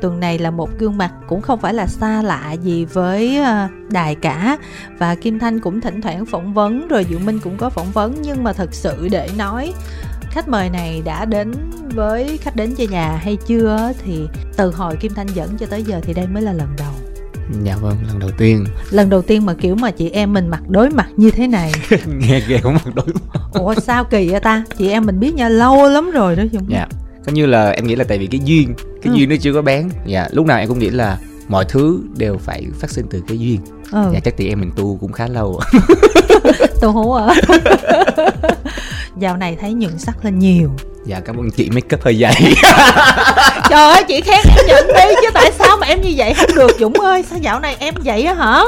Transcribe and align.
tuần 0.00 0.20
này 0.20 0.38
là 0.38 0.50
một 0.50 0.70
gương 0.78 0.98
mặt 0.98 1.12
cũng 1.28 1.40
không 1.42 1.60
phải 1.60 1.74
là 1.74 1.86
xa 1.86 2.22
lạ 2.22 2.52
gì 2.52 2.84
với 2.84 3.38
ờ, 3.38 3.68
đài 3.88 4.14
cả. 4.14 4.58
Và 4.98 5.14
kim 5.14 5.38
thanh 5.38 5.60
cũng 5.60 5.80
thỉnh 5.80 6.00
thoảng 6.00 6.26
phỏng 6.26 6.54
vấn, 6.54 6.88
rồi 6.88 7.06
diệu 7.10 7.18
minh 7.18 7.38
cũng 7.44 7.56
có 7.56 7.70
phỏng 7.70 7.90
vấn. 7.92 8.14
Nhưng 8.22 8.44
mà 8.44 8.52
thật 8.52 8.74
sự 8.74 9.08
để 9.10 9.30
nói, 9.38 9.72
khách 10.30 10.48
mời 10.48 10.70
này 10.70 11.02
đã 11.04 11.24
đến 11.24 11.52
với 11.94 12.38
khách 12.38 12.56
đến 12.56 12.74
chơi 12.74 12.88
nhà 12.88 13.20
hay 13.22 13.36
chưa 13.46 13.92
thì 14.04 14.28
từ 14.56 14.70
hồi 14.70 14.96
kim 14.96 15.14
thanh 15.14 15.26
dẫn 15.26 15.56
cho 15.58 15.66
tới 15.66 15.82
giờ 15.82 16.00
thì 16.02 16.14
đây 16.14 16.26
mới 16.26 16.42
là 16.42 16.52
lần 16.52 16.68
đầu 16.78 16.92
dạ 17.62 17.76
vâng 17.76 17.96
lần 18.08 18.18
đầu 18.18 18.30
tiên. 18.38 18.64
Lần 18.90 19.10
đầu 19.10 19.22
tiên 19.22 19.46
mà 19.46 19.54
kiểu 19.54 19.74
mà 19.74 19.90
chị 19.90 20.10
em 20.10 20.32
mình 20.32 20.48
mặt 20.48 20.62
đối 20.68 20.90
mặt 20.90 21.08
như 21.16 21.30
thế 21.30 21.46
này. 21.46 21.72
Nghe 22.06 22.40
ghê 22.48 22.60
cũng 22.62 22.74
mặt 22.74 22.94
đối 22.94 23.06
mặt. 23.06 23.40
Ủa 23.52 23.74
sao 23.74 24.04
kỳ 24.04 24.28
vậy 24.30 24.40
ta? 24.40 24.64
Chị 24.78 24.88
em 24.90 25.06
mình 25.06 25.20
biết 25.20 25.34
nhau 25.34 25.50
lâu 25.50 25.88
lắm 25.88 26.10
rồi 26.10 26.36
đó 26.36 26.42
chung 26.52 26.62
dạ. 26.68 26.86
có 27.26 27.32
như 27.32 27.46
là 27.46 27.70
em 27.70 27.86
nghĩ 27.86 27.96
là 27.96 28.04
tại 28.04 28.18
vì 28.18 28.26
cái 28.26 28.40
duyên 28.44 28.74
cái 29.02 29.12
Ừ. 29.14 29.18
duyên 29.18 29.28
nó 29.28 29.36
chưa 29.40 29.52
có 29.52 29.62
bén 29.62 29.88
dạ 30.06 30.28
lúc 30.32 30.46
nào 30.46 30.58
em 30.58 30.68
cũng 30.68 30.78
nghĩ 30.78 30.90
là 30.90 31.18
mọi 31.48 31.64
thứ 31.68 32.00
đều 32.16 32.38
phải 32.38 32.66
phát 32.80 32.90
sinh 32.90 33.06
từ 33.10 33.22
cái 33.28 33.38
duyên. 33.38 33.60
Ừ. 33.92 34.10
Dạ 34.12 34.20
chắc 34.20 34.36
chị 34.36 34.48
em 34.48 34.60
mình 34.60 34.70
tu 34.76 34.98
cũng 35.00 35.12
khá 35.12 35.26
lâu. 35.26 35.60
Tôi 36.80 36.92
hú 36.92 37.12
à? 37.12 37.34
Dạo 39.18 39.36
này 39.36 39.56
thấy 39.60 39.72
nhuận 39.74 39.98
sắc 39.98 40.24
lên 40.24 40.38
nhiều 40.38 40.70
dạ 41.06 41.20
cảm 41.20 41.36
ơn 41.36 41.50
chị 41.50 41.70
make 41.70 41.96
up 41.96 42.02
hơi 42.02 42.16
dày 42.20 42.34
trời 43.70 43.92
ơi 43.92 44.04
chị 44.08 44.20
khen 44.20 44.40
em 44.56 44.66
nhận 44.66 44.86
đi 44.86 45.14
chứ 45.22 45.28
tại 45.34 45.52
sao 45.58 45.76
mà 45.76 45.86
em 45.86 46.00
như 46.02 46.12
vậy? 46.16 46.34
Không 46.34 46.54
được 46.54 46.76
dũng 46.80 46.92
ơi 46.92 47.24
sao 47.30 47.38
dạo 47.38 47.60
này 47.60 47.76
em 47.78 47.94
vậy 48.04 48.22
á 48.24 48.34
hả? 48.34 48.62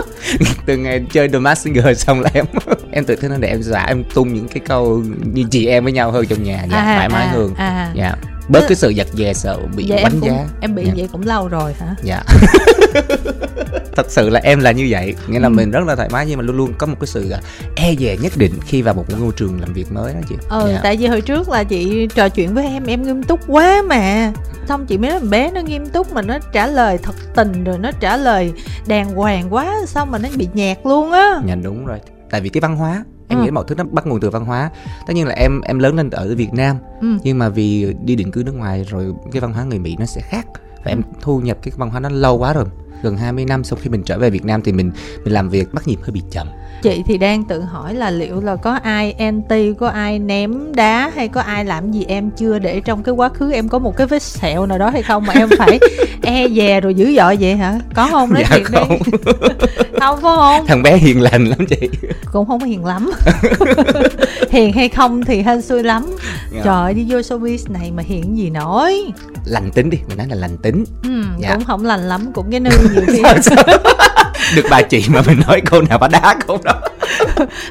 Từ 0.66 0.76
ngày 0.76 1.00
chơi 1.12 1.28
The 1.28 1.38
Masked 1.38 1.64
Singer 1.64 1.98
xong 2.06 2.20
là 2.20 2.30
em 2.34 2.44
em 2.92 3.04
tự 3.04 3.16
tin 3.16 3.40
để 3.40 3.48
em 3.48 3.62
giả 3.62 3.84
em 3.88 4.04
tung 4.14 4.34
những 4.34 4.48
cái 4.48 4.60
câu 4.66 5.02
như 5.32 5.44
chị 5.50 5.66
em 5.66 5.84
với 5.84 5.92
nhau 5.92 6.10
hơn 6.10 6.26
trong 6.26 6.42
nhà 6.42 6.64
dạ 6.70 6.76
À, 6.78 6.94
thoải 6.96 7.08
mái 7.08 7.24
à, 7.26 7.30
hơn. 7.32 7.54
à. 7.56 7.90
dạ 7.94 8.12
bớt 8.48 8.64
cái 8.68 8.76
sự 8.76 8.88
giật 8.90 9.06
dè 9.14 9.34
sợ 9.34 9.58
bị 9.76 9.84
vậy 9.88 9.98
em 9.98 10.04
đánh 10.04 10.20
cũng 10.20 10.28
giá. 10.30 10.44
em 10.60 10.74
bị 10.74 10.84
dạ. 10.86 10.92
vậy 10.96 11.08
cũng 11.12 11.26
lâu 11.26 11.48
rồi 11.48 11.72
hả? 11.80 11.94
Dạ 12.02 12.22
thật 13.98 14.10
sự 14.10 14.28
là 14.28 14.40
em 14.44 14.60
là 14.60 14.72
như 14.72 14.86
vậy 14.90 15.14
nghĩa 15.28 15.38
là 15.40 15.48
Ừ. 15.48 15.52
mình 15.52 15.70
rất 15.70 15.86
là 15.86 15.96
thoải 15.96 16.08
mái 16.12 16.26
nhưng 16.28 16.38
mà 16.38 16.44
luôn 16.44 16.56
luôn 16.56 16.72
có 16.78 16.86
một 16.86 16.94
cái 17.00 17.06
sự 17.06 17.30
à, 17.30 17.40
e 17.76 17.94
dè 17.98 18.16
nhất 18.16 18.32
định 18.36 18.52
khi 18.66 18.82
vào 18.82 18.94
một 18.94 19.04
môi 19.20 19.32
trường 19.36 19.60
làm 19.60 19.72
việc 19.72 19.92
mới 19.92 20.14
đó 20.14 20.20
chị 20.28 20.34
ừ 20.50 20.68
Dạ. 20.72 20.80
tại 20.82 20.96
vì 20.96 21.06
hồi 21.06 21.20
trước 21.20 21.48
là 21.48 21.64
chị 21.64 22.08
trò 22.14 22.28
chuyện 22.28 22.54
với 22.54 22.64
em 22.66 22.84
em 22.86 23.02
nghiêm 23.02 23.22
túc 23.22 23.40
quá 23.46 23.82
mà 23.88 24.32
xong 24.68 24.86
chị 24.86 24.98
mới 24.98 25.10
nói 25.10 25.20
bé 25.20 25.50
nó 25.50 25.60
nghiêm 25.60 25.86
túc 25.86 26.12
mà 26.12 26.22
nó 26.22 26.38
trả 26.52 26.66
lời 26.66 26.98
thật 27.02 27.14
tình 27.34 27.64
rồi 27.64 27.78
nó 27.78 27.90
trả 28.00 28.16
lời 28.16 28.52
đàng 28.86 29.14
hoàng 29.14 29.54
quá 29.54 29.74
sao 29.86 30.06
mà 30.06 30.18
nó 30.18 30.28
bị 30.36 30.48
nhạt 30.54 30.78
luôn 30.84 31.12
á 31.12 31.40
dạ 31.46 31.54
đúng 31.54 31.86
rồi 31.86 31.98
tại 32.30 32.40
vì 32.40 32.48
cái 32.48 32.60
văn 32.60 32.76
hóa 32.76 33.04
em 33.28 33.38
Ừ. 33.38 33.44
nghĩ 33.44 33.50
mọi 33.50 33.64
thứ 33.68 33.74
nó 33.74 33.84
bắt 33.84 34.06
nguồn 34.06 34.20
từ 34.20 34.30
văn 34.30 34.44
hóa 34.44 34.70
tất 35.06 35.12
nhiên 35.14 35.26
là 35.26 35.34
em 35.34 35.60
em 35.60 35.78
lớn 35.78 35.96
lên 35.96 36.10
ở 36.10 36.34
Việt 36.36 36.52
Nam 36.52 36.76
ừ 37.00 37.06
nhưng 37.22 37.38
mà 37.38 37.48
vì 37.48 37.94
đi 38.04 38.16
định 38.16 38.30
cư 38.30 38.42
nước 38.42 38.54
ngoài 38.54 38.84
rồi 38.90 39.04
cái 39.32 39.40
văn 39.40 39.52
hóa 39.52 39.64
người 39.64 39.78
Mỹ 39.78 39.96
nó 39.98 40.06
sẽ 40.06 40.20
khác 40.20 40.46
và 40.84 40.90
em 40.90 40.98
Ừ. 41.02 41.18
thu 41.20 41.40
nhập 41.40 41.56
cái 41.62 41.72
văn 41.76 41.90
hóa 41.90 42.00
nó 42.00 42.08
lâu 42.08 42.38
quá 42.38 42.52
rồi 42.52 42.64
gần 43.02 43.16
20 43.16 43.44
năm 43.44 43.64
sau 43.64 43.78
khi 43.82 43.90
mình 43.90 44.02
trở 44.02 44.18
về 44.18 44.30
Việt 44.30 44.44
Nam 44.44 44.62
thì 44.62 44.72
mình 44.72 44.90
mình 45.24 45.34
làm 45.34 45.48
việc 45.48 45.74
bắt 45.74 45.88
nhịp 45.88 45.98
hơi 46.02 46.10
bị 46.10 46.22
chậm. 46.30 46.46
Chị 46.82 47.02
thì 47.06 47.18
đang 47.18 47.44
tự 47.44 47.60
hỏi 47.60 47.94
là 47.94 48.10
liệu 48.10 48.40
là 48.40 48.56
có 48.56 48.72
ai 48.82 49.12
anti 49.12 49.74
có 49.80 49.88
ai 49.88 50.18
ném 50.18 50.74
đá 50.74 51.10
hay 51.14 51.28
có 51.28 51.40
ai 51.40 51.64
làm 51.64 51.92
gì 51.92 52.04
em 52.08 52.30
chưa 52.30 52.58
để 52.58 52.80
trong 52.80 53.02
cái 53.02 53.14
quá 53.14 53.28
khứ 53.28 53.52
em 53.52 53.68
có 53.68 53.78
một 53.78 53.96
cái 53.96 54.06
vết 54.06 54.22
sẹo 54.22 54.66
nào 54.66 54.78
đó 54.78 54.90
hay 54.90 55.02
không 55.02 55.26
mà 55.26 55.34
em 55.34 55.48
phải 55.58 55.78
e 56.22 56.48
dè 56.48 56.80
rồi 56.80 56.94
dữ 56.94 57.14
dội 57.16 57.36
vậy 57.40 57.56
hả? 57.56 57.80
Có 57.94 58.08
không 58.10 58.32
nói 58.34 58.42
Dạ 58.50 58.56
thiệt 58.56 58.66
đi. 58.70 58.74
không. 58.78 58.98
không 60.00 60.20
phải 60.22 60.36
không? 60.36 60.66
Thằng 60.66 60.82
bé 60.82 60.96
hiền 60.96 61.20
lành 61.20 61.44
lắm 61.44 61.58
chị. 61.66 61.88
Cũng 62.32 62.46
không 62.46 62.64
hiền 62.64 62.84
lắm. 62.84 63.10
Hiền 64.50 64.72
hay 64.72 64.88
không 64.88 65.24
thì 65.24 65.42
hên 65.42 65.62
xui 65.62 65.82
lắm. 65.82 66.06
Dạ. 66.52 66.60
trời 66.64 66.74
ơi, 66.74 66.94
đi 66.94 67.04
vô 67.08 67.18
showbiz 67.18 67.72
này 67.72 67.90
mà 67.90 68.02
hiền 68.06 68.36
gì 68.38 68.50
nổi. 68.50 69.04
Lành 69.44 69.70
tính 69.70 69.90
đi 69.90 69.98
mình 70.08 70.18
nói 70.18 70.26
là 70.30 70.34
lành 70.36 70.56
tính. 70.62 70.84
Ừ, 71.02 71.10
Dạ. 71.38 71.54
cũng 71.54 71.64
không 71.64 71.84
lành 71.84 72.00
lắm 72.08 72.32
cũng 72.34 72.50
cái 72.50 72.60
nư 72.60 72.70
nhiều 72.92 73.02
khi 73.06 73.20
Sao- 73.22 73.34
sao? 73.42 73.64
được 74.56 74.66
bà 74.70 74.82
chị 74.82 75.04
mà 75.08 75.22
mình 75.26 75.40
nói 75.48 75.60
câu 75.66 75.82
nào 75.82 75.98
bà 75.98 76.08
đá 76.08 76.34
câu 76.46 76.58
đó. 76.64 76.74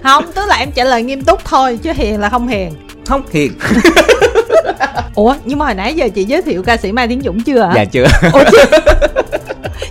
Không 0.04 0.32
tức 0.34 0.46
là 0.48 0.56
em 0.56 0.72
trả 0.72 0.84
lời 0.84 1.04
nghiêm 1.04 1.22
túc 1.22 1.46
thôi 1.46 1.80
chứ 1.84 1.92
hiền 1.96 2.20
là 2.20 2.30
không 2.30 2.48
hiền. 2.48 2.74
Không 3.08 3.22
hiền. 3.32 3.52
Ủa 5.16 5.36
nhưng 5.46 5.60
mà 5.60 5.66
hồi 5.66 5.76
nãy 5.76 5.94
giờ 5.94 6.10
chị 6.16 6.24
giới 6.24 6.42
thiệu 6.42 6.64
ca 6.64 6.78
sĩ 6.78 6.92
mai 6.92 7.08
tiến 7.08 7.22
dũng 7.26 7.44
chưa 7.44 7.62
ạ? 7.62 7.72
Dạ 7.76 7.86
chưa. 7.86 8.06
Ủa 8.34 8.44
chứ? 8.52 8.58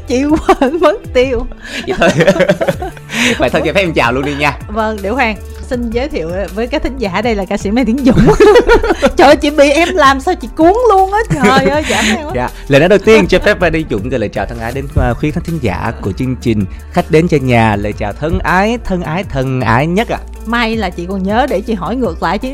Chị 0.09 0.23
quên 0.25 0.81
mất 0.81 0.95
tiêu. 1.15 1.47
Vậy 1.87 1.97
thôi. 1.99 2.09
Vậy 3.39 3.51
thôi 3.51 3.63
cho 3.65 3.73
phép 3.73 3.81
em 3.81 3.93
chào 3.93 4.13
luôn 4.13 4.25
đi 4.25 4.35
nha. 4.35 4.59
Vâng 4.69 4.99
để 5.03 5.11
khoan 5.11 5.37
xin 5.71 5.91
giới 5.91 6.09
thiệu 6.09 6.31
với 6.55 6.67
các 6.67 6.83
thính 6.83 6.99
giả. 6.99 7.23
Đây 7.23 7.35
là 7.35 7.45
ca 7.45 7.57
sĩ 7.57 7.71
mai 7.71 7.85
tiến 7.85 7.99
dũng. 8.05 8.27
Trời 9.17 9.27
ơi 9.27 9.37
chị 9.37 9.51
bị 9.51 9.71
em 9.71 9.89
làm 9.95 10.21
sao 10.21 10.35
chị 10.35 10.49
cuốn 10.57 10.73
luôn 10.91 11.13
á. 11.13 11.19
Trời 11.35 11.69
ơi 11.69 11.83
giảm 11.91 12.05
quá. 12.25 12.33
Dạ 12.35 12.49
lời 12.69 12.81
nói 12.81 12.89
đầu 12.89 12.99
tiên 12.99 13.27
cho 13.29 13.39
phép 13.39 13.71
đi 13.73 13.85
dũng 13.91 14.09
gửi 14.09 14.19
lời 14.19 14.29
chào 14.29 14.47
thân 14.47 14.59
ái 14.59 14.73
đến 14.73 14.85
uh, 14.85 15.17
khuyến 15.17 15.33
khán 15.33 15.45
thính 15.45 15.59
giả 15.63 15.93
của 16.03 16.13
chương 16.13 16.37
trình 16.37 16.65
khách 16.93 17.11
đến 17.11 17.29
cho 17.29 17.37
nhà. 17.43 17.77
Lời 17.77 17.93
chào 17.93 18.13
thân 18.13 18.39
ái 18.39 18.79
thân 18.85 19.03
ái 19.03 19.25
thân 19.25 19.61
ái 19.61 19.87
nhất 19.87 20.09
ạ. 20.09 20.19
May 20.47 20.77
là 20.77 20.91
chị 20.91 21.07
còn 21.07 21.23
nhớ 21.23 21.47
để 21.51 21.61
chị 21.61 21.75
hỏi 21.75 21.97
ngược 21.97 22.23
lại 22.23 22.39
chứ 22.39 22.49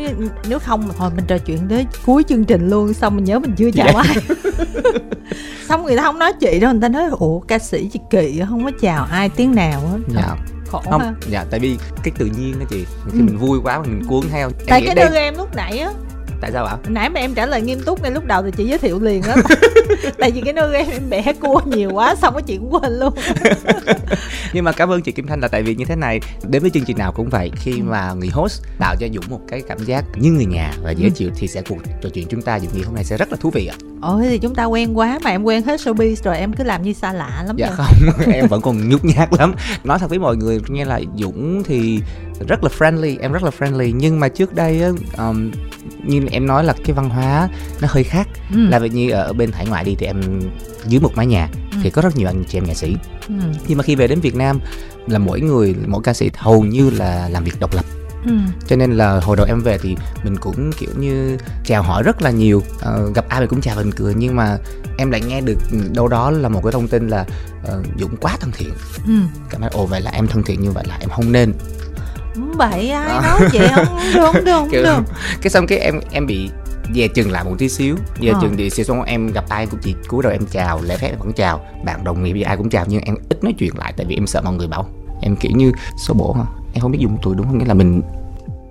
nếu 0.49 0.59
không 0.59 0.91
thôi 0.99 1.11
mình 1.17 1.25
trò 1.29 1.39
chuyện 1.39 1.59
tới 1.69 1.87
cuối 2.07 2.23
chương 2.29 2.45
trình 2.45 2.71
luôn 2.71 2.95
xong 2.95 3.17
mình 3.17 3.25
nhớ 3.25 3.39
mình 3.39 3.55
chưa 3.57 3.71
chào 3.71 3.87
Dạ. 3.95 4.03
ai. 4.03 4.17
Xong 5.69 5.85
người 5.85 5.97
ta 5.97 6.03
không 6.03 6.19
nói 6.19 6.33
chị 6.41 6.61
đâu 6.61 6.73
người 6.73 6.81
ta 6.83 6.89
nói 6.89 7.03
ủa 7.19 7.41
ca 7.41 7.59
sĩ 7.59 7.89
chị 7.93 8.01
kỳ 8.11 8.43
không 8.49 8.65
có 8.65 8.71
chào 8.81 9.07
ai 9.11 9.29
tiếng 9.29 9.55
nào 9.55 9.81
hết. 9.81 9.99
Dạ 10.15 10.37
khổ 10.73 10.79
ha. 10.85 10.91
không 10.91 11.15
dạ 11.31 11.45
tại 11.51 11.61
vì 11.61 11.77
cái 12.03 12.13
tự 12.19 12.27
nhiên 12.27 12.59
đó 12.61 12.67
chị 12.71 12.85
khi 13.13 13.19
Ừ. 13.19 13.23
mình 13.25 13.39
vui 13.39 13.59
quá 13.65 13.79
mình 13.83 14.03
cuốn 14.09 14.23
theo. 14.33 14.49
Em 14.49 14.67
tại 14.69 14.83
cái 14.87 14.95
đây- 14.95 15.09
đưa 15.09 15.17
em 15.17 15.35
lúc 15.37 15.55
nãy 15.57 15.79
á. 15.79 15.93
Tại 16.41 16.51
sao 16.53 16.65
ạ? 16.65 16.77
Nãy 16.89 17.11
mà 17.11 17.21
em 17.21 17.35
trả 17.35 17.47
lời 17.47 17.61
nghiêm 17.63 17.81
túc 17.83 18.03
ngay 18.03 18.11
lúc 18.11 18.25
đầu 18.25 18.43
thì 18.43 18.51
chị 18.57 18.65
giới 18.65 18.79
thiệu 18.79 19.01
liền 19.01 19.23
đó 19.27 19.35
tại 20.19 20.31
vì 20.31 20.41
cái 20.41 20.53
nư 20.53 20.73
em 20.73 20.87
em 20.91 21.11
bẻ 21.11 21.33
cua 21.41 21.61
nhiều 21.65 21.91
quá 21.93 22.15
xong 22.15 22.35
cái 22.35 22.43
chị 22.43 22.57
cũng 22.57 22.71
quên 22.75 22.93
luôn. 22.99 23.13
Nhưng 24.53 24.65
mà 24.65 24.73
cảm 24.73 24.89
ơn 24.93 25.03
chị 25.03 25.13
Kim 25.13 25.27
Thanh 25.27 25.41
là 25.41 25.49
tại 25.49 25.63
vì 25.63 25.75
như 25.75 25.85
thế 25.85 25.97
này 25.97 26.21
đến 26.49 26.63
với 26.63 26.71
chương 26.71 26.85
trình 26.85 26.99
nào 26.99 27.13
cũng 27.13 27.29
vậy 27.29 27.51
khi 27.57 27.73
Ừ. 27.73 27.83
mà 27.83 28.13
người 28.13 28.29
host 28.33 28.63
tạo 28.79 28.97
cho 29.01 29.07
Dũng 29.15 29.25
một 29.31 29.41
cái 29.49 29.63
cảm 29.69 29.79
giác 29.85 30.05
như 30.17 30.31
người 30.31 30.47
nhà 30.47 30.73
và 30.83 30.91
dễ 30.91 31.05
Ừ. 31.05 31.11
chịu 31.15 31.31
thì 31.37 31.49
sẽ 31.49 31.63
cuộc 31.69 31.79
trò 32.03 32.09
chuyện 32.15 32.27
chúng 32.29 32.43
ta 32.43 32.61
Dũng 32.61 32.75
nghĩ 32.75 32.83
hôm 32.83 32.95
nay 32.95 33.05
sẽ 33.05 33.17
rất 33.17 33.31
là 33.31 33.37
thú 33.41 33.51
vị 33.51 33.67
ạ 33.67 33.77
ôi 34.03 34.23
thì 34.29 34.39
chúng 34.39 34.55
ta 34.55 34.65
quen 34.65 34.99
quá 34.99 35.19
mà 35.25 35.31
em 35.31 35.43
quen 35.43 35.63
hết 35.63 35.81
showbiz 35.81 36.15
rồi 36.25 36.39
em 36.39 36.53
cứ 36.53 36.65
làm 36.65 36.83
như 36.83 36.93
xa 36.93 37.13
lạ 37.13 37.43
lắm 37.47 37.57
dạ 37.57 37.67
rồi. 37.67 37.77
không 37.77 38.27
em 38.33 38.47
vẫn 38.47 38.61
còn 38.61 38.89
nhút 38.89 39.05
nhát 39.05 39.33
lắm 39.39 39.55
nói 39.85 39.99
thật 39.99 40.11
với 40.11 40.19
mọi 40.19 40.37
người 40.37 40.61
nghe 40.69 40.85
là 40.85 41.01
Dũng 41.19 41.63
thì 41.65 42.01
rất 42.49 42.65
là 42.65 42.71
friendly 42.79 43.17
em 43.21 43.33
rất 43.33 43.43
là 43.43 43.51
friendly 43.59 43.93
nhưng 43.97 44.21
mà 44.21 44.29
trước 44.29 44.55
đây 44.55 44.83
á 44.83 44.91
um, 45.19 45.51
như 46.05 46.27
em 46.31 46.47
nói 46.47 46.65
là 46.65 46.75
cái 46.85 46.93
văn 46.93 47.09
hóa 47.09 47.49
nó 47.81 47.89
hơi 47.91 48.05
khác 48.05 48.29
ừ. 48.55 48.59
là 48.69 48.79
vậy 48.79 48.89
như 48.89 49.11
ở 49.11 49.33
bên 49.33 49.53
hải 49.53 49.67
ngoại 49.67 49.85
đi 49.85 49.97
thì 49.99 50.07
em 50.07 50.41
dưới 50.87 51.01
một 51.01 51.11
mái 51.17 51.27
nhà 51.27 51.49
Ừ. 51.73 51.79
thì 51.83 51.91
có 51.91 52.03
rất 52.03 52.17
nhiều 52.17 52.29
anh 52.29 52.45
chị 52.49 52.59
em 52.59 52.65
nghệ 52.65 52.75
sĩ 52.75 52.97
ừ. 53.29 53.35
nhưng 53.67 53.79
mà 53.79 53.85
khi 53.85 53.95
về 53.95 54.07
đến 54.07 54.21
Việt 54.21 54.35
Nam 54.35 54.61
là 55.07 55.19
mỗi 55.19 55.41
người 55.41 55.75
mỗi 55.87 56.03
ca 56.05 56.15
sĩ 56.15 56.31
hầu 56.35 56.65
như 56.65 56.91
là 56.91 57.29
làm 57.29 57.45
việc 57.45 57.61
độc 57.61 57.75
lập 57.75 57.85
Ừ. 58.27 58.33
cho 58.67 58.77
nên 58.77 58.93
là 58.93 59.21
hồi 59.21 59.37
đầu 59.37 59.47
em 59.49 59.61
về 59.61 59.79
thì 59.79 59.97
mình 60.25 60.37
cũng 60.37 60.73
kiểu 60.79 60.91
như 60.99 61.39
chào 61.65 61.83
hỏi 61.83 62.03
rất 62.03 62.23
là 62.23 62.31
nhiều. 62.31 62.63
Ờ, 62.81 63.11
gặp 63.15 63.25
ai 63.29 63.41
mình 63.41 63.49
cũng 63.49 63.61
chào 63.61 63.77
mình 63.77 63.93
cười 63.93 64.15
nhưng 64.17 64.37
mà 64.37 64.59
em 64.99 65.11
lại 65.11 65.21
nghe 65.21 65.41
được 65.41 65.59
đâu 65.95 66.09
đó 66.09 66.31
là 66.31 66.49
một 66.49 66.61
cái 66.65 66.73
thông 66.73 66.89
tin 66.89 67.09
là 67.09 67.25
ờ, 67.65 67.83
Dũng 67.99 68.17
quá 68.17 68.37
thân 68.41 68.51
thiện. 68.53 68.71
Ừ. 69.07 69.13
cảm 69.51 69.61
thấy 69.61 69.71
ồ 69.73 69.87
vậy 69.87 70.01
là 70.01 70.11
em 70.11 70.27
thân 70.27 70.43
thiện 70.43 70.61
như 70.61 70.71
vậy 70.71 70.85
là 70.89 70.97
em 71.01 71.11
không 71.11 71.33
nên. 71.33 71.53
Bậy 72.57 72.91
ai 72.91 73.17
À. 73.17 73.21
nói 73.23 73.49
vậy? 73.53 73.69
Không 73.75 73.85
được 74.15 74.21
không 74.33 74.45
được 74.45 74.53
không 74.53 74.69
Kiểu- 74.73 74.83
được. 74.83 74.99
cái 75.43 75.51
xong 75.51 75.67
cái 75.67 75.79
em 75.79 76.01
em 76.11 76.27
bị 76.27 76.51
dè 76.95 77.09
chừng 77.09 77.31
lại 77.31 77.45
một 77.45 77.55
tí 77.59 77.69
xíu. 77.69 77.97
Dè 78.23 78.29
Ờ. 78.31 78.39
chừng 78.43 78.57
thì 78.57 78.71
xíu 78.71 78.85
xong 78.85 79.03
em 79.03 79.33
gặp 79.33 79.45
ai 79.49 79.67
cũng 79.67 79.81
chỉ 79.83 79.95
cúi 80.09 80.23
đầu 80.23 80.33
em 80.33 80.47
chào 80.51 80.81
lễ 80.83 80.97
phép 80.97 81.09
em 81.09 81.19
vẫn 81.19 81.33
chào. 81.33 81.61
Bạn 81.85 82.05
đồng 82.05 82.23
nghiệp 82.23 82.33
gì 82.35 82.43
ai 82.43 82.57
cũng 82.57 82.71
chào 82.71 82.85
nhưng 82.89 83.01
em 83.03 83.17
ít 83.29 83.45
nói 83.45 83.55
chuyện 83.59 83.73
lại 83.79 83.93
tại 83.97 84.07
vì 84.07 84.15
em 84.15 84.27
sợ 84.27 84.41
mọi 84.45 84.55
người 84.55 84.69
bảo. 84.69 84.89
Em 85.23 85.37
kiểu 85.37 85.53
như 85.55 85.73
số 86.07 86.15
bổ 86.15 86.33
hả 86.33 86.45
em 86.73 86.83
không 86.83 86.91
biết 86.93 86.99
dùng 86.99 87.19
từ 87.25 87.35
đúng 87.35 87.47
không 87.47 87.59
nghĩa 87.59 87.65
là 87.65 87.75
mình 87.75 88.03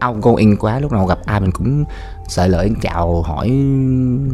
outgoing 0.09 0.57
quá 0.57 0.79
lúc 0.79 0.91
nào 0.91 1.05
gặp 1.05 1.19
ai 1.25 1.39
mình 1.39 1.51
cũng 1.51 1.83
sợ 2.27 2.47
lỡ 2.47 2.67
chào 2.81 3.21
hỏi 3.21 3.49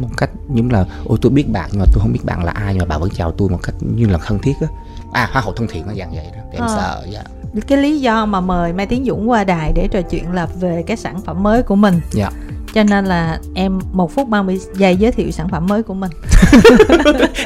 một 0.00 0.08
cách 0.16 0.30
giống 0.54 0.70
là 0.70 0.84
ôi 1.04 1.18
tôi 1.22 1.32
biết 1.32 1.50
bạn 1.50 1.68
nhưng 1.72 1.80
mà 1.80 1.86
tôi 1.92 2.00
không 2.02 2.12
biết 2.12 2.24
bạn 2.24 2.44
là 2.44 2.52
ai 2.52 2.74
nhưng 2.74 2.78
mà 2.80 2.86
bạn 2.86 3.00
vẫn 3.00 3.10
chào 3.14 3.32
tôi 3.32 3.48
một 3.48 3.58
cách 3.62 3.74
như 3.80 4.06
là 4.06 4.18
thân 4.26 4.38
thiết 4.38 4.52
á. 4.60 4.66
À 5.12 5.28
hoa 5.32 5.42
hậu 5.42 5.52
thân 5.52 5.66
thiện 5.70 5.86
nó 5.86 5.92
dạng 5.98 6.10
vậy 6.14 6.26
đó 6.36 6.40
em 6.52 6.62
Ờ. 6.62 6.68
sợ 6.76 7.06
dạ. 7.12 7.22
Cái 7.66 7.78
lý 7.78 8.00
do 8.00 8.26
mà 8.26 8.40
mời 8.40 8.72
Mai 8.72 8.86
Tiến 8.86 9.04
Dũng 9.04 9.30
qua 9.30 9.44
đài 9.44 9.72
để 9.72 9.88
trò 9.88 10.02
chuyện 10.02 10.32
là 10.32 10.46
về 10.60 10.82
cái 10.86 10.96
sản 10.96 11.20
phẩm 11.20 11.42
mới 11.42 11.62
của 11.62 11.76
mình. 11.76 12.00
Dạ 12.12 12.30
cho 12.74 12.82
nên 12.82 13.04
là 13.04 13.38
em 13.54 13.78
một 13.92 14.14
phút 14.14 14.28
30 14.28 14.58
giây 14.74 14.96
giới 14.96 15.12
thiệu 15.12 15.30
sản 15.30 15.48
phẩm 15.48 15.66
mới 15.66 15.82
của 15.82 15.94
mình. 15.94 16.10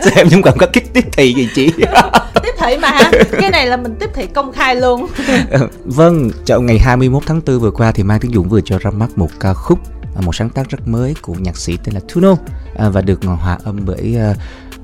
Sao 0.02 0.12
em 0.16 0.30
không 0.30 0.42
còn 0.42 0.58
có 0.58 0.66
kích 0.72 0.92
tiếp 0.94 1.04
thị 1.12 1.34
gì 1.34 1.48
chị? 1.54 1.72
Tiếp 2.42 2.52
thị 2.58 2.76
mà 2.82 3.00
cái 3.40 3.50
này 3.50 3.66
là 3.66 3.76
mình 3.76 3.94
tiếp 4.00 4.10
thị 4.14 4.26
công 4.26 4.52
khai 4.52 4.76
luôn. 4.76 5.06
Ờ, 5.50 5.68
Vâng, 5.84 6.30
trong 6.44 6.66
ngày 6.66 6.78
21 6.78 7.22
tháng 7.26 7.40
4 7.46 7.58
vừa 7.60 7.70
qua 7.70 7.92
thì 7.92 8.02
Mai 8.02 8.18
Tiến 8.18 8.32
Dũng 8.34 8.48
vừa 8.48 8.60
cho 8.60 8.78
ra 8.78 8.90
mắt 8.90 9.18
một 9.18 9.28
ca 9.40 9.54
khúc 9.54 9.78
à, 10.16 10.20
một 10.20 10.34
sáng 10.34 10.50
tác 10.50 10.68
rất 10.68 10.88
mới 10.88 11.14
của 11.22 11.34
nhạc 11.34 11.56
sĩ 11.56 11.76
tên 11.84 11.94
là 11.94 12.00
Tuno 12.14 12.36
à, 12.76 12.88
và 12.88 13.00
được 13.00 13.24
hòa 13.24 13.58
âm 13.64 13.80
bởi 13.86 14.16
à, 14.18 14.34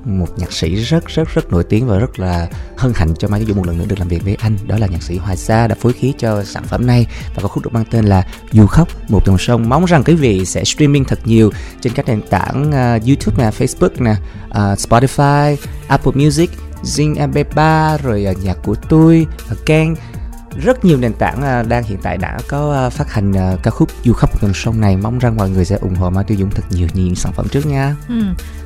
một 0.05 0.27
nhạc 0.37 0.51
sĩ 0.51 0.75
rất 0.75 1.05
rất 1.07 1.33
rất 1.33 1.51
nổi 1.51 1.63
tiếng 1.63 1.87
và 1.87 1.97
rất 1.97 2.19
là 2.19 2.47
hân 2.77 2.91
hạnh 2.95 3.13
cho 3.19 3.27
Mai 3.27 3.39
Tiến 3.39 3.47
Dũng 3.47 3.57
một 3.57 3.67
lần 3.67 3.77
nữa 3.77 3.85
được 3.87 3.99
làm 3.99 4.07
việc 4.07 4.23
với 4.23 4.35
anh 4.35 4.57
đó 4.67 4.77
là 4.77 4.87
nhạc 4.87 5.03
sĩ 5.03 5.17
Hoài 5.17 5.37
Sa 5.37 5.67
đã 5.67 5.75
phối 5.75 5.93
khí 5.93 6.13
cho 6.17 6.43
sản 6.43 6.63
phẩm 6.63 6.87
này 6.87 7.07
và 7.35 7.41
có 7.41 7.47
khúc 7.47 7.63
được 7.63 7.73
mang 7.73 7.85
tên 7.91 8.05
là 8.05 8.27
Du 8.51 8.65
khóc 8.65 8.87
một 9.09 9.25
dòng 9.25 9.37
sông 9.37 9.69
mong 9.69 9.85
rằng 9.85 10.03
quý 10.03 10.15
vị 10.15 10.45
sẽ 10.45 10.63
streaming 10.63 11.05
thật 11.05 11.19
nhiều 11.25 11.51
trên 11.81 11.93
các 11.93 12.07
nền 12.07 12.21
tảng 12.21 12.69
uh, 12.69 13.07
YouTube 13.07 13.37
nè 13.37 13.51
Facebook 13.59 13.89
nè 13.99 14.15
uh, 14.47 14.55
Spotify 14.55 15.55
Apple 15.87 16.11
Music 16.15 16.49
Zing 16.83 17.31
MP3 17.31 17.97
rồi 18.03 18.27
uh, 18.31 18.43
nhạc 18.43 18.57
của 18.63 18.75
tôi 18.89 19.27
uh, 19.51 19.65
Kang 19.65 19.95
rất 20.63 20.85
nhiều 20.85 20.97
nền 20.97 21.13
tảng 21.13 21.41
à, 21.41 21.63
đang 21.63 21.83
hiện 21.83 21.97
tại 22.01 22.17
đã 22.17 22.37
có 22.47 22.73
à, 22.73 22.89
phát 22.89 23.13
hành 23.13 23.33
à, 23.33 23.55
ca 23.63 23.71
khúc 23.71 23.89
du 24.03 24.13
khắp 24.13 24.41
dòng 24.41 24.53
sông 24.53 24.81
này. 24.81 24.97
Mong 24.97 25.19
rằng 25.19 25.35
mọi 25.37 25.49
người 25.49 25.65
sẽ 25.65 25.77
ủng 25.81 25.95
hộ 25.95 26.09
Mai 26.09 26.23
Tiêu 26.23 26.37
Dũng 26.37 26.49
thật 26.49 26.63
nhiều 26.69 26.87
nhiều 26.93 27.15
sản 27.15 27.33
phẩm 27.33 27.47
trước 27.51 27.65
nha. 27.65 27.95
Ừ. 28.09 28.15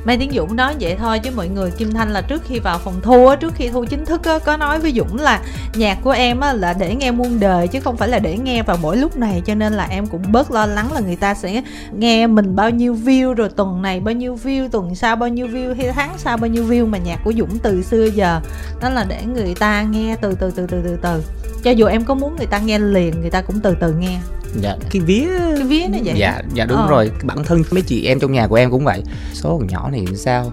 Mai 0.04 0.18
Tiến 0.18 0.32
Dũng 0.32 0.56
nói 0.56 0.74
vậy 0.80 0.96
thôi 0.98 1.18
chứ 1.18 1.30
mọi 1.36 1.48
người, 1.48 1.70
Kim 1.70 1.92
Thanh 1.92 2.10
là 2.10 2.20
trước 2.20 2.42
khi 2.48 2.58
vào 2.58 2.78
phòng 2.78 3.00
thu 3.02 3.34
trước 3.40 3.54
khi 3.54 3.68
thu 3.68 3.84
chính 3.84 4.04
thức 4.04 4.20
có 4.44 4.56
nói 4.56 4.80
với 4.80 4.92
Dũng 4.92 5.20
là 5.20 5.40
nhạc 5.74 5.98
của 6.02 6.10
em 6.10 6.40
là 6.54 6.72
để 6.72 6.94
nghe 6.94 7.10
muôn 7.10 7.40
đời 7.40 7.68
chứ 7.68 7.80
không 7.80 7.96
phải 7.96 8.08
là 8.08 8.18
để 8.18 8.38
nghe 8.38 8.62
vào 8.62 8.76
mỗi 8.82 8.96
lúc 8.96 9.16
này, 9.16 9.42
cho 9.46 9.54
nên 9.54 9.72
là 9.72 9.86
em 9.90 10.06
cũng 10.06 10.32
bớt 10.32 10.50
lo 10.50 10.66
lắng 10.66 10.92
là 10.92 11.00
người 11.00 11.16
ta 11.16 11.34
sẽ 11.34 11.62
nghe 11.98 12.26
mình 12.26 12.56
bao 12.56 12.70
nhiêu 12.70 12.94
view, 12.94 13.34
rồi 13.34 13.48
tuần 13.56 13.82
này 13.82 14.00
bao 14.00 14.14
nhiêu 14.14 14.38
view, 14.44 14.68
tuần 14.68 14.94
sau 14.94 15.16
bao 15.16 15.28
nhiêu 15.28 15.46
view, 15.46 15.74
hay 15.74 15.92
tháng 15.92 16.10
sau 16.18 16.36
bao 16.36 16.48
nhiêu 16.48 16.64
view 16.64 16.86
mà 16.86 16.98
nhạc 16.98 17.20
của 17.24 17.32
Dũng 17.38 17.58
từ 17.58 17.82
xưa 17.82 18.04
giờ. 18.04 18.40
Đó 18.80 18.88
là 18.88 19.04
để 19.08 19.22
người 19.34 19.54
ta 19.54 19.82
nghe 19.82 20.16
từ 20.20 20.34
từ 20.34 20.50
từ 20.50 20.66
từ 20.66 20.82
từ 20.84 20.98
từ 21.02 21.22
cho 21.64 21.70
dù 21.70 21.86
em 21.86 22.04
có 22.04 22.14
muốn 22.14 22.36
người 22.36 22.46
ta 22.46 22.58
nghe 22.58 22.78
liền 22.78 23.20
người 23.20 23.30
ta 23.30 23.42
cũng 23.42 23.60
từ 23.60 23.74
từ 23.80 23.92
nghe. 23.92 24.20
Dạ. 24.60 24.76
Cái 24.90 25.02
vía. 25.02 25.28
Cái 25.56 25.66
vía 25.66 25.86
nó 25.92 25.98
vậy. 26.04 26.14
Dạ 26.16 26.42
dạ 26.54 26.64
đúng 26.64 26.78
ờ. 26.78 26.88
rồi. 26.88 27.10
Bản 27.22 27.44
thân 27.44 27.62
mấy 27.70 27.82
chị 27.82 28.06
em 28.06 28.20
trong 28.20 28.32
nhà 28.32 28.46
của 28.46 28.56
em 28.56 28.70
cũng 28.70 28.84
vậy. 28.84 29.02
Số 29.32 29.58
còn 29.58 29.66
nhỏ 29.66 29.90
này 29.90 30.06
sao? 30.16 30.52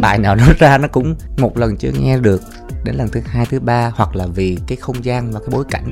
Bài 0.00 0.18
nào 0.18 0.36
nó 0.36 0.44
ra 0.58 0.78
nó 0.78 0.88
cũng 0.88 1.14
một 1.38 1.58
lần 1.58 1.76
chưa 1.76 1.90
nghe 2.00 2.18
được. 2.18 2.42
Đến 2.84 2.94
lần 2.94 3.08
thứ 3.08 3.20
hai 3.26 3.46
thứ 3.46 3.60
ba 3.60 3.92
hoặc 3.94 4.16
là 4.16 4.26
vì 4.26 4.58
cái 4.66 4.76
không 4.76 5.04
gian 5.04 5.30
và 5.30 5.40
cái 5.40 5.48
bối 5.52 5.64
cảnh 5.70 5.90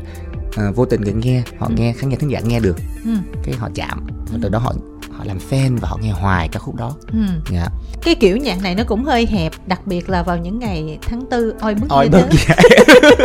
uh, 0.69 0.77
vô 0.77 0.85
tình 0.85 1.01
người 1.01 1.13
nghe 1.13 1.43
họ 1.59 1.67
ừ. 1.67 1.75
nghe 1.77 1.93
khán 1.93 2.11
giả 2.11 2.17
thính 2.21 2.31
giả 2.31 2.41
nghe 2.41 2.61
được. 2.61 2.77
Ừ. 3.05 3.11
cái 3.45 3.55
họ 3.55 3.69
chạm 3.75 4.07
và 4.33 4.39
từ 4.43 4.49
đó 4.49 4.59
họ 4.59 4.75
họ 5.21 5.27
làm 5.27 5.39
fan 5.51 5.79
và 5.81 5.89
họ 5.89 5.99
nghe 6.03 6.11
hoài 6.11 6.49
ca 6.49 6.59
khúc 6.59 6.75
đó 6.75 6.97
ừ. 7.13 7.19
dạ. 7.53 7.67
cái 8.03 8.15
kiểu 8.15 8.37
nhạc 8.37 8.63
này 8.63 8.75
nó 8.75 8.85
cũng 8.87 9.05
hơi 9.05 9.27
hẹp 9.27 9.53
đặc 9.67 9.87
biệt 9.87 10.11
là 10.11 10.23
vào 10.23 10.37
những 10.37 10.59
ngày 10.59 10.99
tháng 11.03 11.23
tư 11.31 11.55
oi 11.61 11.75
bức 11.75 11.91
oi 11.91 12.09
bức 12.09 12.27
dạ. 12.49 12.55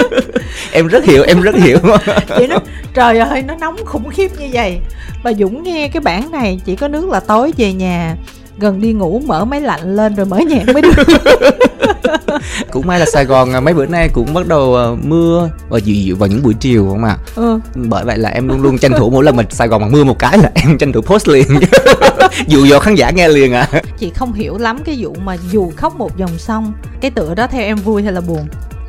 em 0.72 0.88
rất 0.88 1.06
hiểu 1.06 1.24
em 1.24 1.42
rất 1.42 1.56
hiểu 1.56 1.78
chị 2.38 2.48
nói 2.48 2.60
trời 2.94 3.18
ơi 3.18 3.42
nó 3.42 3.56
nóng 3.56 3.76
khủng 3.86 4.10
khiếp 4.10 4.32
như 4.40 4.50
vậy 4.52 4.80
bà 5.24 5.34
dũng 5.34 5.64
nghe 5.64 5.88
cái 5.88 6.02
bản 6.02 6.32
này 6.32 6.60
chỉ 6.66 6.76
có 6.76 6.88
nước 6.88 7.10
là 7.10 7.20
tối 7.20 7.54
về 7.58 7.74
nhà 7.74 8.16
gần 8.60 8.81
đi 8.81 8.94
ngủ 8.94 9.22
mở 9.25 9.46
máy 9.46 9.62
lạnh 9.62 9.96
lên 9.96 10.16
rồi 10.16 10.25
mở 10.25 10.38
nhạc 10.38 10.74
mới 10.74 10.81
được 10.81 11.04
cũng 12.72 12.88
may 12.88 13.00
là 13.00 13.06
Sài 13.06 13.25
Gòn 13.25 13.54
à, 13.54 13.60
mấy 13.60 13.74
bữa 13.74 13.86
nay 13.86 14.10
cũng 14.13 14.34
bắt 14.34 14.48
đầu 14.48 14.75
à, 14.75 14.86
mưa 15.04 15.50
và 15.69 15.80
dịu 15.80 15.96
dịu 15.96 16.16
vào 16.16 16.28
những 16.28 16.44
buổi 16.44 16.54
chiều 16.60 16.88
không 16.90 17.04
ạ? 17.04 17.18
Ừ. 17.36 17.60
Bởi 17.75 18.04
vậy 18.06 18.18
là 18.18 18.30
em 18.30 18.48
luôn 18.48 18.62
luôn 18.62 18.78
tranh 18.78 18.92
thủ 18.98 19.10
mỗi 19.10 19.24
lần 19.24 19.36
mình 19.36 19.46
Sài 19.50 19.68
Gòn 19.68 19.81
mà 19.81 19.88
mưa 19.88 20.04
một 20.04 20.19
cái 20.19 20.38
là 20.38 20.52
em 20.54 20.78
tranh 20.78 20.92
thủ 20.92 21.02
post 21.02 21.28
liền. 21.28 21.48
dụ 22.48 22.68
dỗ 22.68 22.80
khán 22.80 22.96
giả 22.96 23.12
nghe 23.12 23.28
liền 23.28 23.54
à. 23.54 23.68
Chị 23.98 24.12
không 24.16 24.34
hiểu 24.34 24.58
lắm 24.58 24.80
cái 24.86 24.96
vụ 25.00 25.16
mà 25.24 25.38
dù 25.51 25.72
khóc 25.75 25.96
một 25.98 26.18
dòng 26.18 26.38
sông, 26.38 26.74
cái 27.01 27.12
tựa 27.12 27.34
đó 27.36 27.48
theo 27.48 27.62
em 27.62 27.78
vui 27.78 28.04
hay 28.04 28.13
là 28.13 28.22
buồn? 28.22 28.48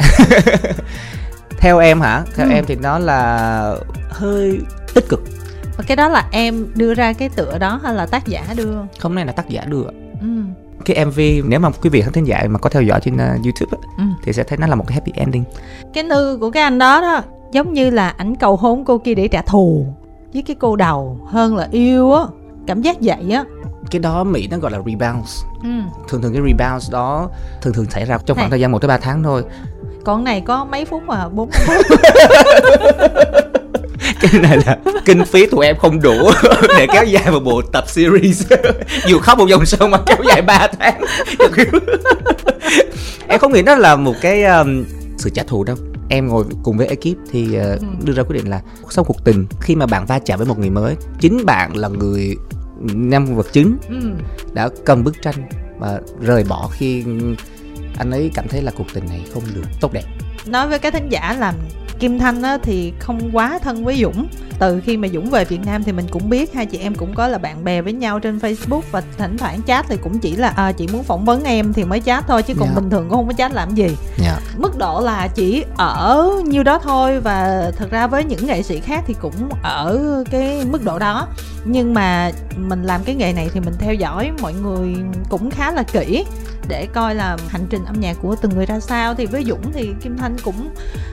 theo 1.59 1.79
em 1.79 2.01
hả? 2.01 2.23
Theo 2.37 2.47
ừ. 2.47 2.53
em 2.53 2.65
thì 2.69 2.77
nó 2.83 2.99
là 2.99 3.75
hơi 4.11 4.59
tích 4.95 5.09
cực 5.09 5.23
và 5.77 5.85
cái 5.87 5.97
đó 5.97 6.09
là 6.09 6.29
em 6.31 6.67
đưa 6.75 6.95
ra 6.95 7.13
cái 7.13 7.29
tựa 7.29 7.59
đó 7.59 7.81
hay 7.83 7.95
là 7.95 8.07
tác 8.07 8.27
giả 8.27 8.45
đưa 8.57 8.75
không? 8.99 9.15
Này 9.15 9.27
là 9.27 9.33
tác 9.33 9.49
giả 9.49 9.65
đưa 9.65 9.85
ừ. 10.21 10.27
cái 10.85 11.05
mv 11.05 11.21
nếu 11.45 11.61
mà 11.61 11.71
quý 11.71 11.91
vị 11.91 12.03
khán 12.03 12.13
thính 12.13 12.27
giả 12.27 12.45
mà 12.49 12.59
có 12.59 12.71
theo 12.71 12.83
dõi 12.83 13.01
trên 13.03 13.15
uh, 13.15 13.45
youtube 13.45 13.89
ừ. 13.99 14.05
thì 14.23 14.33
sẽ 14.33 14.45
thấy 14.45 14.59
nó 14.59 14.67
là 14.67 14.75
một 14.75 14.85
cái 14.87 14.95
happy 14.95 15.13
ending. 15.15 15.45
Cái 15.95 16.05
nư 16.05 16.39
của 16.41 16.51
cái 16.51 16.63
anh 16.63 16.79
đó 16.79 17.01
đó 17.01 17.23
giống 17.53 17.73
như 17.73 17.91
là 17.91 18.09
ảnh 18.09 18.37
cầu 18.37 18.57
hôn 18.57 18.85
cô 18.85 18.99
kia 18.99 19.15
để 19.15 19.29
trả 19.29 19.43
thù 19.43 19.87
với 20.33 20.43
cái 20.43 20.57
cô 20.61 20.77
đầu 20.77 21.19
hơn 21.27 21.57
là 21.57 21.69
yêu 21.71 22.13
á. 22.13 22.25
Cảm 22.67 22.83
giác 22.83 22.97
vậy 23.01 23.31
á. 23.33 23.45
Cái 23.91 24.01
đó 24.01 24.25
mỹ 24.25 24.49
nó 24.51 24.59
gọi 24.59 24.71
là 24.71 24.79
rebounds. 24.79 25.43
Ừ. 25.63 25.69
thường 26.09 26.23
thường 26.23 26.33
cái 26.33 26.43
rebounds 26.43 26.93
đó 26.93 27.31
thường 27.63 27.75
thường 27.75 27.87
xảy 27.91 28.05
ra 28.05 28.19
trong 28.27 28.37
khoảng 28.37 28.51
thời 28.51 28.61
gian 28.61 28.73
một 28.73 28.79
tới 28.79 28.89
ba 28.89 28.99
tháng 28.99 29.23
thôi. 29.23 29.43
Còn 30.05 30.25
này 30.25 30.41
có 30.41 30.65
mấy 30.65 30.85
phút 30.85 31.03
mà 31.03 31.29
bốn 31.29 31.51
phút 31.51 31.87
cái 34.33 34.41
này 34.43 34.59
là 34.67 34.79
kinh 35.05 35.25
phí 35.25 35.47
tụi 35.47 35.67
em 35.67 35.77
không 35.77 36.01
đủ 36.01 36.31
để 36.79 36.87
kéo 36.93 37.05
dài 37.05 37.31
một 37.31 37.41
bộ 37.45 37.63
tập 37.63 37.85
series. 37.89 38.53
Dù 39.07 39.19
khóc 39.19 39.39
một 39.39 39.47
dòng 39.49 39.67
sông 39.67 39.91
mà 39.91 39.99
kéo 40.07 40.17
dài 40.29 40.43
3 40.43 40.69
tháng. 40.81 41.01
Em 43.29 43.41
không 43.41 43.53
nghĩ 43.53 43.63
đó 43.63 43.75
là 43.75 43.97
một 43.97 44.15
cái 44.21 44.45
um, 44.45 44.85
sự 45.19 45.31
trả 45.31 45.43
thù 45.43 45.65
đâu. 45.65 45.77
Em 46.09 46.29
ngồi 46.29 46.45
cùng 46.63 46.77
với 46.79 46.87
ekip 46.87 47.19
thì 47.31 47.59
uh, 47.75 48.05
đưa 48.05 48.13
ra 48.13 48.23
quyết 48.23 48.37
định 48.37 48.51
là 48.51 48.61
sau 48.91 49.05
cuộc 49.05 49.25
tình 49.25 49.47
khi 49.61 49.75
mà 49.77 49.87
bạn 49.87 50.07
va 50.07 50.19
chạm 50.19 50.39
với 50.39 50.49
một 50.49 50.59
người 50.59 50.71
mới 50.71 50.97
chính 51.21 51.47
bạn 51.47 51.77
là 51.77 51.89
người 51.89 52.37
nhân 52.81 53.37
vật 53.37 53.47
chính 53.53 53.77
ừ. 53.89 53.97
đã 54.53 54.69
cầm 54.85 55.05
bức 55.05 55.23
tranh 55.23 55.49
và 55.79 56.01
rời 56.21 56.45
bỏ 56.45 56.71
khi 56.73 57.05
anh 57.99 58.11
ấy 58.11 58.31
cảm 58.35 58.49
thấy 58.49 58.63
là 58.63 58.73
cuộc 58.79 58.87
tình 58.95 59.07
này 59.09 59.21
không 59.35 59.43
được 59.55 59.63
tốt 59.81 59.93
đẹp. 59.93 60.05
Nói 60.47 60.69
với 60.69 60.79
cái 60.79 60.93
thính 60.93 61.09
giả 61.09 61.37
là 61.39 61.55
Kim 61.99 62.19
Thanh 62.19 62.43
á, 62.43 62.59
thì 62.63 62.93
không 62.99 63.31
quá 63.33 63.59
thân 63.59 63.85
với 63.85 63.97
Dũng 64.03 64.27
từ 64.59 64.81
khi 64.85 64.97
mà 64.97 65.09
Dũng 65.09 65.31
về 65.31 65.45
Việt 65.45 65.61
Nam 65.67 65.85
thì 65.85 65.93
mình 65.93 66.07
cũng 66.11 66.31
biết 66.31 66.55
hai 66.55 66.67
chị 66.67 66.79
em 66.79 66.95
cũng 66.95 67.15
có 67.15 67.29
là 67.29 67.39
bạn 67.39 67.65
bè 67.65 67.83
với 67.83 67.93
nhau 67.93 68.21
trên 68.21 68.39
Facebook 68.39 68.81
và 68.91 69.03
thỉnh 69.19 69.39
thoảng 69.39 69.61
chat 69.67 69.87
thì 69.89 69.97
cũng 70.03 70.19
chỉ 70.19 70.37
là 70.37 70.49
à, 70.49 70.73
chị 70.73 70.89
muốn 70.93 71.03
phỏng 71.03 71.25
vấn 71.25 71.45
em 71.45 71.73
thì 71.73 71.85
mới 71.85 72.01
chat 72.01 72.25
thôi 72.29 72.43
chứ 72.43 72.55
còn 72.55 72.69
yeah. 72.69 72.75
Dạ. 72.77 72.81
bình 72.81 72.91
thường 72.91 73.07
cũng 73.09 73.19
không 73.19 73.27
có 73.27 73.33
chat 73.33 73.53
làm 73.53 73.75
gì 73.75 73.85
yeah. 73.85 73.97
Dạ. 74.19 74.39
mức 74.57 74.79
độ 74.79 75.01
là 75.01 75.29
chỉ 75.35 75.65
ở 75.77 76.31
nhiêu 76.47 76.63
đó 76.63 76.79
thôi 76.79 77.21
và 77.21 77.71
thật 77.77 77.91
ra 77.91 78.07
với 78.07 78.25
những 78.25 78.47
nghệ 78.47 78.63
sĩ 78.63 78.81
khác 78.81 79.05
thì 79.07 79.15
cũng 79.21 79.49
ở 79.63 80.25
cái 80.31 80.65
mức 80.71 80.85
độ 80.85 80.99
đó 80.99 81.29
nhưng 81.65 81.95
mà 81.95 82.31
mình 82.57 82.83
làm 82.83 83.01
cái 83.05 83.15
nghề 83.15 83.33
này 83.33 83.49
thì 83.55 83.61
mình 83.61 83.75
theo 83.79 83.95
dõi 83.95 84.31
mọi 84.41 84.55
người 84.55 84.95
cũng 85.29 85.51
khá 85.51 85.71
là 85.71 85.83
kỹ 85.83 86.25
để 86.69 86.87
coi 86.93 87.15
là 87.15 87.37
hành 87.49 87.67
trình 87.71 87.85
âm 87.85 88.01
nhạc 88.01 88.17
của 88.23 88.37
từng 88.41 88.55
người 88.55 88.67
ra 88.67 88.81
sao 88.81 89.15
thì 89.15 89.27
với 89.27 89.45
Dũng 89.45 89.73
thì 89.73 89.91
Kim 90.03 90.19
Thanh 90.19 90.37
cũng 90.43 90.69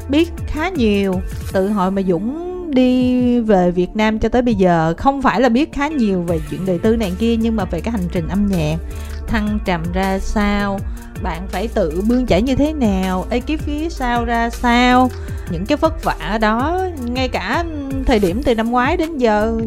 biết 0.09 0.31
khá 0.47 0.69
nhiều 0.69 1.21
từ 1.53 1.69
hồi 1.69 1.91
mà 1.91 2.01
Dũng 2.01 2.52
đi 2.73 3.39
về 3.39 3.71
Việt 3.71 3.95
Nam 3.95 4.19
cho 4.19 4.29
tới 4.29 4.41
bây 4.41 4.55
giờ 4.55 4.93
không 4.97 5.21
phải 5.21 5.41
là 5.41 5.49
biết 5.49 5.73
khá 5.73 5.87
nhiều 5.87 6.21
về 6.21 6.39
chuyện 6.51 6.65
đời 6.65 6.79
tư 6.79 6.95
này 6.95 7.11
kia 7.19 7.35
nhưng 7.35 7.55
mà 7.55 7.65
về 7.65 7.81
cái 7.81 7.91
hành 7.91 8.07
trình 8.11 8.27
âm 8.27 8.47
nhạc 8.47 8.77
thăng 9.27 9.59
trầm 9.65 9.83
ra 9.93 10.19
sao 10.19 10.79
bạn 11.23 11.47
phải 11.47 11.67
tự 11.67 12.03
bươn 12.07 12.25
chải 12.25 12.41
như 12.41 12.55
thế 12.55 12.73
nào 12.73 13.25
ekip 13.29 13.59
phía 13.59 13.89
sau 13.89 14.25
ra 14.25 14.49
sao 14.49 15.09
những 15.51 15.65
cái 15.65 15.77
vất 15.77 16.03
vả 16.03 16.37
đó 16.41 16.79
ngay 17.05 17.27
cả 17.27 17.65
thời 18.05 18.19
điểm 18.19 18.43
từ 18.43 18.55
năm 18.55 18.71
ngoái 18.71 18.97
đến 18.97 19.17
giờ 19.17 19.57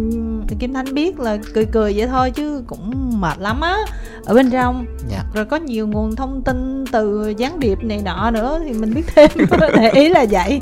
kim 0.58 0.74
thanh 0.74 0.94
biết 0.94 1.20
là 1.20 1.38
cười 1.54 1.64
cười 1.64 1.94
vậy 1.96 2.06
thôi 2.06 2.30
chứ 2.30 2.62
cũng 2.66 3.20
mệt 3.20 3.38
lắm 3.38 3.60
á 3.60 3.76
ở 4.24 4.34
bên 4.34 4.50
trong 4.50 4.76
yeah. 4.76 4.86
Dạ. 5.10 5.30
rồi 5.34 5.44
có 5.44 5.56
nhiều 5.56 5.86
nguồn 5.86 6.16
thông 6.16 6.42
tin 6.42 6.84
từ 6.92 7.34
gián 7.38 7.60
điệp 7.60 7.84
này 7.84 8.02
nọ 8.04 8.30
nữa 8.30 8.60
thì 8.64 8.72
mình 8.72 8.94
biết 8.94 9.04
thêm 9.14 9.30
để 9.76 9.90
ý 9.90 10.08
là 10.08 10.26
vậy 10.30 10.60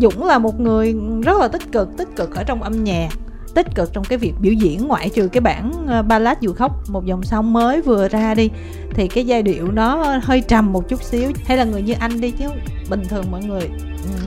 dũng 0.00 0.24
là 0.24 0.38
một 0.38 0.60
người 0.60 0.94
rất 1.22 1.38
là 1.40 1.48
tích 1.48 1.72
cực 1.72 1.88
tích 1.96 2.08
cực 2.16 2.34
ở 2.34 2.44
trong 2.44 2.62
âm 2.62 2.84
nhạc, 2.84 3.08
tích 3.54 3.66
cực 3.74 3.92
trong 3.92 4.04
cái 4.04 4.18
việc 4.18 4.32
biểu 4.40 4.52
diễn 4.52 4.88
ngoại 4.88 5.08
trừ 5.08 5.28
cái 5.28 5.40
bản 5.40 5.72
ờ, 5.86 6.02
ballad 6.02 6.38
dù 6.40 6.52
khóc 6.52 6.72
một 6.90 7.04
dòng 7.04 7.22
sông 7.22 7.52
mới 7.52 7.82
vừa 7.82 8.08
ra 8.08 8.34
đi, 8.34 8.50
thì 8.94 9.08
cái 9.08 9.26
giai 9.26 9.42
điệu 9.42 9.72
nó 9.72 10.18
hơi 10.22 10.40
trầm 10.40 10.72
một 10.72 10.88
chút 10.88 11.02
xíu. 11.02 11.30
Hay 11.44 11.56
là 11.56 11.64
người 11.64 11.82
như 11.82 11.94
anh 11.98 12.20
đi 12.20 12.30
chứ, 12.30 12.44
bình 12.90 13.02
thường 13.08 13.24
mọi 13.30 13.44
người 13.44 13.70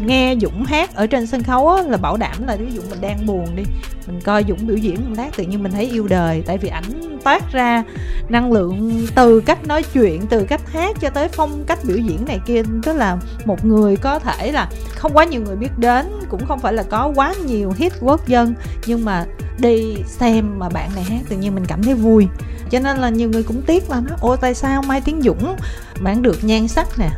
nghe 0.05 0.35
Dũng 0.41 0.63
hát 0.63 0.95
ở 0.95 1.07
trên 1.07 1.27
sân 1.27 1.43
khấu 1.43 1.67
á, 1.69 1.83
là 1.83 1.97
bảo 1.97 2.17
đảm 2.17 2.47
là 2.47 2.55
ví 2.55 2.71
dụ 2.71 2.81
mình 2.89 3.01
đang 3.01 3.25
buồn 3.25 3.55
đi 3.55 3.63
mình 4.07 4.21
coi 4.21 4.45
Dũng 4.47 4.67
biểu 4.67 4.77
diễn 4.77 4.95
một 4.95 5.15
lát 5.17 5.29
tự 5.37 5.43
nhiên 5.43 5.63
mình 5.63 5.71
thấy 5.71 5.85
yêu 5.85 6.07
đời. 6.07 6.43
Tại 6.45 6.57
vì 6.57 6.69
ảnh 6.69 7.17
toát 7.23 7.51
ra 7.51 7.83
năng 8.29 8.51
lượng 8.51 9.05
từ 9.15 9.39
cách 9.39 9.67
nói 9.67 9.83
chuyện 9.83 10.21
từ 10.29 10.43
cách 10.43 10.61
hát 10.71 10.95
cho 11.01 11.09
tới 11.09 11.27
phong 11.27 11.63
cách 11.67 11.79
biểu 11.83 11.97
diễn 11.97 12.25
này 12.25 12.39
kia. 12.45 12.61
Tức 12.83 12.93
là 12.93 13.17
một 13.45 13.65
người 13.65 13.97
có 13.97 14.19
thể 14.19 14.51
là 14.51 14.69
không 14.95 15.13
quá 15.13 15.25
nhiều 15.25 15.41
người 15.41 15.55
biết 15.55 15.77
đến 15.77 16.05
cũng 16.29 16.45
không 16.45 16.59
phải 16.59 16.73
là 16.73 16.83
có 16.83 17.13
quá 17.15 17.33
nhiều 17.45 17.73
hit 17.77 17.93
quốc 18.01 18.27
dân 18.27 18.53
nhưng 18.85 19.05
mà 19.05 19.25
đi 19.57 19.95
xem 20.07 20.59
mà 20.59 20.69
bạn 20.69 20.89
này 20.95 21.03
hát 21.03 21.21
tự 21.29 21.37
nhiên 21.37 21.55
mình 21.55 21.65
cảm 21.65 21.83
thấy 21.83 21.93
vui. 21.93 22.27
Cho 22.69 22.79
nên 22.79 22.97
là 22.97 23.09
nhiều 23.09 23.29
người 23.29 23.43
cũng 23.43 23.61
tiếc 23.61 23.89
là 23.89 24.01
nó 24.09 24.15
ô 24.21 24.35
tại 24.35 24.53
sao 24.53 24.81
mai 24.81 25.01
tiến 25.01 25.21
dũng 25.21 25.55
bạn 26.01 26.21
được 26.21 26.43
nhan 26.43 26.67
sắc 26.67 26.87
nè 26.99 27.09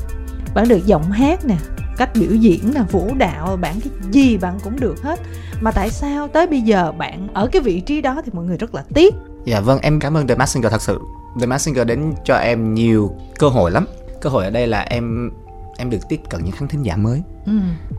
bạn 0.53 0.67
được 0.67 0.85
giọng 0.85 1.11
hát 1.11 1.45
nè 1.45 1.55
cách 1.97 2.09
biểu 2.15 2.31
diễn 2.31 2.73
là 2.73 2.83
vũ 2.83 3.11
đạo 3.17 3.57
bạn 3.61 3.75
cái 3.83 3.93
gì 4.11 4.37
bạn 4.37 4.57
cũng 4.63 4.79
được 4.79 5.03
hết 5.03 5.19
mà 5.61 5.71
tại 5.71 5.89
sao 5.89 6.27
tới 6.27 6.47
bây 6.47 6.61
giờ 6.61 6.91
bạn 6.91 7.27
ở 7.33 7.47
cái 7.51 7.61
vị 7.61 7.79
trí 7.79 8.01
đó 8.01 8.21
thì 8.25 8.31
mọi 8.33 8.45
người 8.45 8.57
rất 8.57 8.75
là 8.75 8.83
tiếc 8.93 9.15
dạ 9.45 9.59
vâng 9.59 9.79
em 9.81 9.99
cảm 9.99 10.17
ơn 10.17 10.27
The 10.27 10.35
Masked 10.35 10.53
Singer 10.53 10.71
thật 10.71 10.81
sự 10.81 11.01
The 11.39 11.45
Masked 11.45 11.65
Singer 11.65 11.87
đến 11.87 12.13
cho 12.25 12.35
em 12.35 12.73
nhiều 12.73 13.15
cơ 13.39 13.47
hội 13.47 13.71
lắm 13.71 13.85
cơ 14.21 14.29
hội 14.29 14.43
ở 14.43 14.49
đây 14.49 14.67
là 14.67 14.81
em 14.81 15.31
em 15.77 15.89
được 15.89 16.09
tiếp 16.09 16.19
cận 16.29 16.43
những 16.43 16.51
khán 16.51 16.67
thính 16.67 16.83
giả 16.83 16.97
mới 16.97 17.23
ừ. 17.45 17.51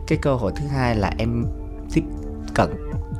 cái 0.07 0.17
cơ 0.21 0.35
hội 0.35 0.51
thứ 0.55 0.67
hai 0.67 0.95
là 0.95 1.11
em 1.17 1.45
tiếp 1.93 2.03
cận 2.53 2.69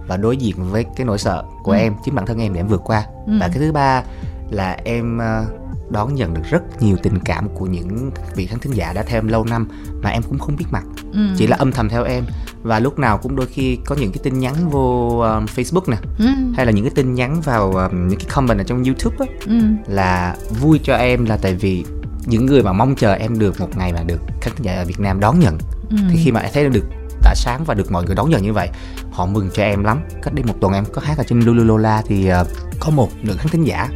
và 0.08 0.18
đối 0.18 0.38
diện 0.38 0.56
với 0.72 0.86
cái 0.96 1.06
nỗi 1.06 1.18
sợ 1.18 1.44
của 1.64 1.72
ừ. 1.72 1.78
em 1.78 1.94
chính 2.06 2.16
bản 2.16 2.26
thân 2.26 2.40
em 2.40 2.54
để 2.54 2.60
em 2.60 2.68
vượt 2.68 2.82
qua 2.86 3.06
ừ. 3.28 3.34
và 3.40 3.48
cái 3.48 3.58
thứ 3.60 3.72
ba 3.72 4.04
là 4.50 4.78
em 4.84 5.18
uh, 5.18 5.67
đón 5.90 6.16
nhận 6.16 6.34
được 6.34 6.42
rất 6.50 6.82
nhiều 6.82 6.98
tình 7.04 7.20
cảm 7.26 7.50
của 7.56 7.66
những 7.66 8.12
vị 8.36 8.46
khán 8.46 8.60
thính 8.60 8.74
giả 8.74 8.94
đã 8.94 9.04
theo 9.04 9.20
em 9.20 9.28
lâu 9.28 9.46
năm 9.46 9.68
mà 10.04 10.10
em 10.10 10.22
cũng 10.24 10.40
không 10.40 10.56
biết 10.56 10.66
mặt 10.72 10.84
ừ. 11.14 11.20
chỉ 11.38 11.48
là 11.48 11.58
âm 11.58 11.72
thầm 11.72 11.90
theo 11.90 12.04
em 12.04 12.24
và 12.64 12.80
lúc 12.80 13.00
nào 13.00 13.18
cũng 13.18 13.36
đôi 13.36 13.46
khi 13.46 13.78
có 13.86 13.96
những 13.96 14.12
cái 14.12 14.20
tin 14.24 14.40
nhắn 14.40 14.70
vô 14.70 15.20
um, 15.20 15.46
Facebook 15.46 15.92
nè 15.92 15.98
ừ. 16.20 16.26
hay 16.56 16.66
là 16.66 16.72
những 16.72 16.86
cái 16.86 16.92
tin 16.96 17.14
nhắn 17.14 17.42
vào 17.42 17.72
um, 17.72 18.08
những 18.08 18.20
cái 18.20 18.28
comment 18.30 18.60
ở 18.60 18.64
trong 18.64 18.84
YouTube 18.84 19.16
á 19.20 19.26
ừ. 19.46 19.62
là 19.88 20.36
vui 20.60 20.80
cho 20.84 20.96
em 20.96 21.26
là 21.26 21.38
tại 21.38 21.54
vì 21.54 21.86
những 22.26 22.46
người 22.46 22.64
mà 22.64 22.74
mong 22.74 22.96
chờ 22.96 23.14
em 23.14 23.40
được 23.40 23.60
một 23.60 23.78
ngày 23.78 23.94
mà 23.94 24.04
được 24.04 24.22
khán 24.42 24.54
giả 24.62 24.76
ở 24.76 24.86
Việt 24.86 25.00
Nam 25.00 25.20
đón 25.20 25.40
nhận 25.40 25.58
ừ. 25.90 25.98
thì 26.12 26.20
khi 26.24 26.32
mà 26.32 26.40
em 26.40 26.52
thấy 26.54 26.70
được 26.70 26.86
tỏa 27.24 27.34
sáng 27.36 27.64
và 27.66 27.74
được 27.74 27.92
mọi 27.92 28.04
người 28.04 28.16
đón 28.16 28.30
nhận 28.30 28.42
như 28.42 28.54
vậy 28.54 28.70
họ 29.12 29.26
mừng 29.26 29.50
cho 29.54 29.64
em 29.64 29.84
lắm 29.84 30.00
cách 30.24 30.34
đây 30.34 30.44
một 30.44 30.54
tuần 30.62 30.74
em 30.74 30.84
có 30.94 31.02
hát 31.06 31.18
ở 31.18 31.24
trên 31.28 31.42
Lulu 31.42 31.64
Lola 31.64 32.02
thì 32.08 32.32
uh, 32.42 32.48
có 32.80 32.92
một 32.92 33.10
nữ 33.22 33.36
khán 33.38 33.48
thính 33.48 33.64
giả 33.64 33.90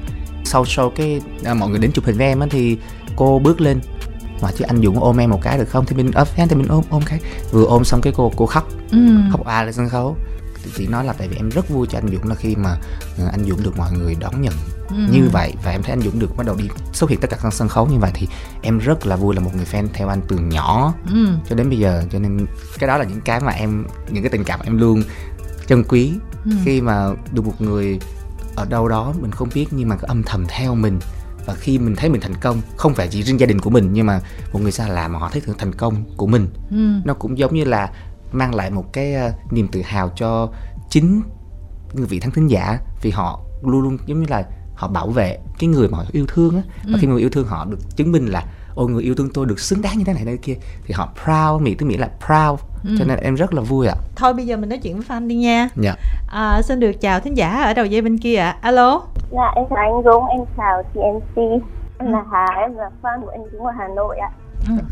sau 0.51 0.63
show 0.63 0.89
cái 0.89 1.21
uh, 1.51 1.57
mọi 1.57 1.69
người 1.69 1.79
đến 1.79 1.91
chụp 1.91 2.05
hình 2.05 2.17
với 2.17 2.27
em 2.27 2.39
á 2.39 2.47
thì 2.49 2.77
cô 3.15 3.39
bước 3.39 3.61
lên 3.61 3.79
mà 4.41 4.51
chứ 4.57 4.65
anh 4.67 4.81
Dũng 4.83 4.99
ôm 4.99 5.17
em 5.17 5.29
một 5.29 5.39
cái 5.41 5.57
được 5.57 5.69
không 5.69 5.85
thì 5.85 5.95
mình 5.95 6.11
ấp 6.11 6.27
fan 6.37 6.47
thì 6.47 6.55
mình 6.55 6.67
ôm 6.67 6.83
ôm 6.89 7.01
cái 7.05 7.19
vừa 7.51 7.65
ôm 7.65 7.83
xong 7.83 8.01
cái 8.01 8.13
cô 8.15 8.31
cô 8.35 8.45
khóc 8.45 8.67
ừ. 8.91 8.97
khóc 9.31 9.45
a 9.45 9.63
lên 9.63 9.73
sân 9.73 9.89
khấu 9.89 10.15
thì 10.75 10.87
nói 10.87 11.05
là 11.05 11.13
tại 11.13 11.27
vì 11.27 11.35
em 11.35 11.49
rất 11.49 11.69
vui 11.69 11.87
cho 11.89 11.97
anh 11.97 12.07
Dũng 12.07 12.29
là 12.29 12.35
khi 12.35 12.55
mà 12.55 12.77
uh, 13.23 13.31
anh 13.31 13.45
Dũng 13.45 13.63
được 13.63 13.77
mọi 13.77 13.91
người 13.91 14.15
đón 14.19 14.41
nhận 14.41 14.53
ừ. 14.89 14.95
như 15.11 15.29
vậy 15.31 15.53
và 15.63 15.71
em 15.71 15.83
thấy 15.83 15.91
anh 15.91 16.01
Dũng 16.01 16.19
được 16.19 16.37
bắt 16.37 16.45
đầu 16.45 16.55
đi 16.55 16.69
xuất 16.93 17.09
hiện 17.09 17.19
tất 17.19 17.29
cả 17.29 17.37
các 17.43 17.53
sân 17.53 17.67
khấu 17.67 17.87
như 17.87 17.97
vậy 17.97 18.11
thì 18.13 18.27
em 18.61 18.77
rất 18.77 19.05
là 19.05 19.15
vui 19.15 19.35
là 19.35 19.41
một 19.41 19.51
người 19.55 19.65
fan 19.71 19.87
theo 19.93 20.07
anh 20.07 20.21
từ 20.27 20.37
nhỏ 20.37 20.93
ừ. 21.13 21.27
cho 21.49 21.55
đến 21.55 21.69
bây 21.69 21.77
giờ 21.77 22.03
cho 22.11 22.19
nên 22.19 22.45
cái 22.79 22.87
đó 22.87 22.97
là 22.97 23.03
những 23.03 23.21
cái 23.21 23.39
mà 23.39 23.51
em 23.51 23.85
những 24.09 24.23
cái 24.23 24.29
tình 24.29 24.43
cảm 24.43 24.59
em 24.63 24.77
luôn 24.77 25.03
trân 25.67 25.83
quý 25.83 26.11
Ừ. 26.45 26.51
khi 26.65 26.81
mà 26.81 27.09
được 27.31 27.45
một 27.45 27.61
người 27.61 27.99
ở 28.61 28.65
đâu 28.69 28.87
đó 28.87 29.13
mình 29.21 29.31
không 29.31 29.49
biết 29.53 29.67
nhưng 29.71 29.89
mà 29.89 29.95
cứ 29.95 30.07
âm 30.07 30.23
thầm 30.23 30.45
theo 30.49 30.75
mình 30.75 30.99
và 31.45 31.53
khi 31.53 31.79
mình 31.79 31.95
thấy 31.95 32.09
mình 32.09 32.21
thành 32.21 32.35
công 32.41 32.61
không 32.77 32.93
phải 32.93 33.07
chỉ 33.07 33.23
riêng 33.23 33.39
gia 33.39 33.45
đình 33.45 33.59
của 33.61 33.69
mình 33.69 33.89
nhưng 33.93 34.05
mà 34.05 34.19
một 34.53 34.59
người 34.61 34.71
xa 34.71 34.87
lạ 34.87 35.07
mà 35.07 35.19
họ 35.19 35.29
thấy 35.31 35.41
sự 35.45 35.55
thành 35.57 35.73
công 35.75 36.03
của 36.17 36.27
mình 36.27 36.47
Ừ. 36.71 36.77
nó 37.05 37.13
cũng 37.13 37.37
giống 37.37 37.55
như 37.55 37.63
là 37.63 37.91
mang 38.31 38.55
lại 38.55 38.71
một 38.71 38.93
cái 38.93 39.13
ờ, 39.13 39.31
niềm 39.51 39.67
tự 39.67 39.81
hào 39.81 40.09
cho 40.15 40.49
chính 40.89 41.21
người 41.93 42.05
vị 42.07 42.19
khán 42.19 42.31
thính 42.31 42.47
giả 42.47 42.79
vì 43.01 43.11
họ 43.11 43.39
luôn 43.63 43.81
luôn 43.81 43.97
giống 44.05 44.19
như 44.19 44.25
là 44.29 44.43
họ 44.75 44.87
bảo 44.87 45.07
vệ 45.09 45.37
cái 45.59 45.67
người 45.69 45.87
mà 45.89 45.97
họ 45.97 46.03
yêu 46.11 46.25
thương 46.27 46.55
á 46.55 46.61
và 46.83 46.91
Ừ. 46.93 46.97
khi 47.01 47.07
người 47.07 47.19
yêu 47.19 47.29
thương 47.29 47.47
họ 47.47 47.65
được 47.65 47.79
chứng 47.95 48.11
minh 48.11 48.25
là 48.25 48.43
ôi 48.75 48.89
người 48.89 49.03
yêu 49.03 49.15
thương 49.15 49.29
tôi 49.33 49.45
được 49.45 49.59
xứng 49.59 49.81
đáng 49.81 49.97
như 49.97 50.03
thế 50.03 50.13
này 50.13 50.25
thế 50.25 50.37
kia 50.37 50.55
thì 50.85 50.93
họ 50.93 51.13
proud 51.23 51.61
mỹ 51.61 51.75
tiếng 51.75 51.87
mỹ 51.89 51.97
là 51.97 52.09
proud 52.27 52.59
Ừ. 52.85 52.95
cho 52.99 53.05
nên 53.07 53.19
em 53.19 53.35
rất 53.35 53.53
là 53.53 53.61
vui 53.61 53.87
ạ. 53.87 53.95
Thôi 54.15 54.33
bây 54.33 54.45
giờ 54.45 54.57
mình 54.57 54.69
nói 54.69 54.79
chuyện 54.83 54.99
với 54.99 55.05
fan 55.09 55.27
đi 55.27 55.35
nha. 55.35 55.69
Dạ. 55.75 55.93
À, 56.27 56.61
xin 56.61 56.79
được 56.79 56.91
chào 57.01 57.19
thính 57.19 57.37
giả 57.37 57.63
ở 57.63 57.73
đầu 57.73 57.85
dây 57.85 58.01
bên 58.01 58.17
kia 58.17 58.35
ạ. 58.35 58.55
Alo. 58.61 59.01
Dạ 59.31 59.51
em 59.55 59.65
chào 59.69 59.77
anh 59.77 60.03
Dũng, 60.05 60.27
em 60.27 60.39
chào 60.57 60.83
chị 60.93 60.99
MC. 60.99 61.63
Em 61.99 62.11
là 62.11 62.23
Hà, 62.31 62.45
em 62.61 62.77
là 62.77 62.89
fan 63.01 63.21
của 63.21 63.29
anh 63.29 63.43
Dũng 63.51 63.65
ở 63.65 63.71
Hà 63.79 63.87
Nội 63.95 64.17
ạ. 64.17 64.29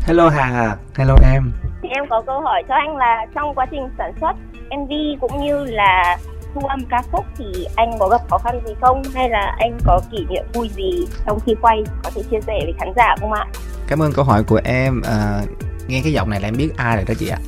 Hello 0.06 0.28
hà 0.28 0.76
hello 0.96 1.16
em. 1.32 1.52
Thì 1.82 1.88
em 1.88 2.04
có 2.10 2.22
câu 2.26 2.40
hỏi 2.40 2.62
cho 2.68 2.74
anh 2.74 2.96
là 2.96 3.26
trong 3.34 3.54
quá 3.54 3.66
trình 3.70 3.88
sản 3.98 4.12
xuất 4.20 4.32
MV 4.78 4.90
cũng 5.20 5.44
như 5.44 5.64
là 5.64 6.16
thu 6.54 6.60
âm 6.60 6.84
ca 6.90 7.02
khúc 7.12 7.24
thì 7.38 7.66
anh 7.76 7.90
có 7.98 8.08
gặp 8.08 8.20
khó 8.30 8.38
khăn 8.38 8.60
gì 8.66 8.74
không? 8.80 9.02
Hay 9.14 9.28
là 9.30 9.54
anh 9.58 9.78
có 9.86 10.00
kỷ 10.10 10.26
niệm 10.30 10.44
vui 10.54 10.68
gì 10.68 11.06
trong 11.26 11.38
khi 11.46 11.54
quay? 11.62 11.82
Có 12.04 12.10
thể 12.14 12.22
chia 12.30 12.40
sẻ 12.46 12.60
với 12.62 12.74
khán 12.78 12.92
giả 12.96 13.14
không 13.20 13.32
ạ? 13.32 13.46
cảm 13.88 14.02
ơn 14.02 14.12
câu 14.12 14.24
hỏi 14.24 14.42
của 14.42 14.60
em. 14.64 15.02
À, 15.02 15.40
nghe 15.88 16.00
cái 16.04 16.12
giọng 16.12 16.30
này 16.30 16.40
là 16.40 16.48
em 16.48 16.56
biết 16.56 16.76
ai 16.76 16.96
rồi 16.96 17.04
đó 17.08 17.14
chị 17.18 17.28
ạ 17.28 17.38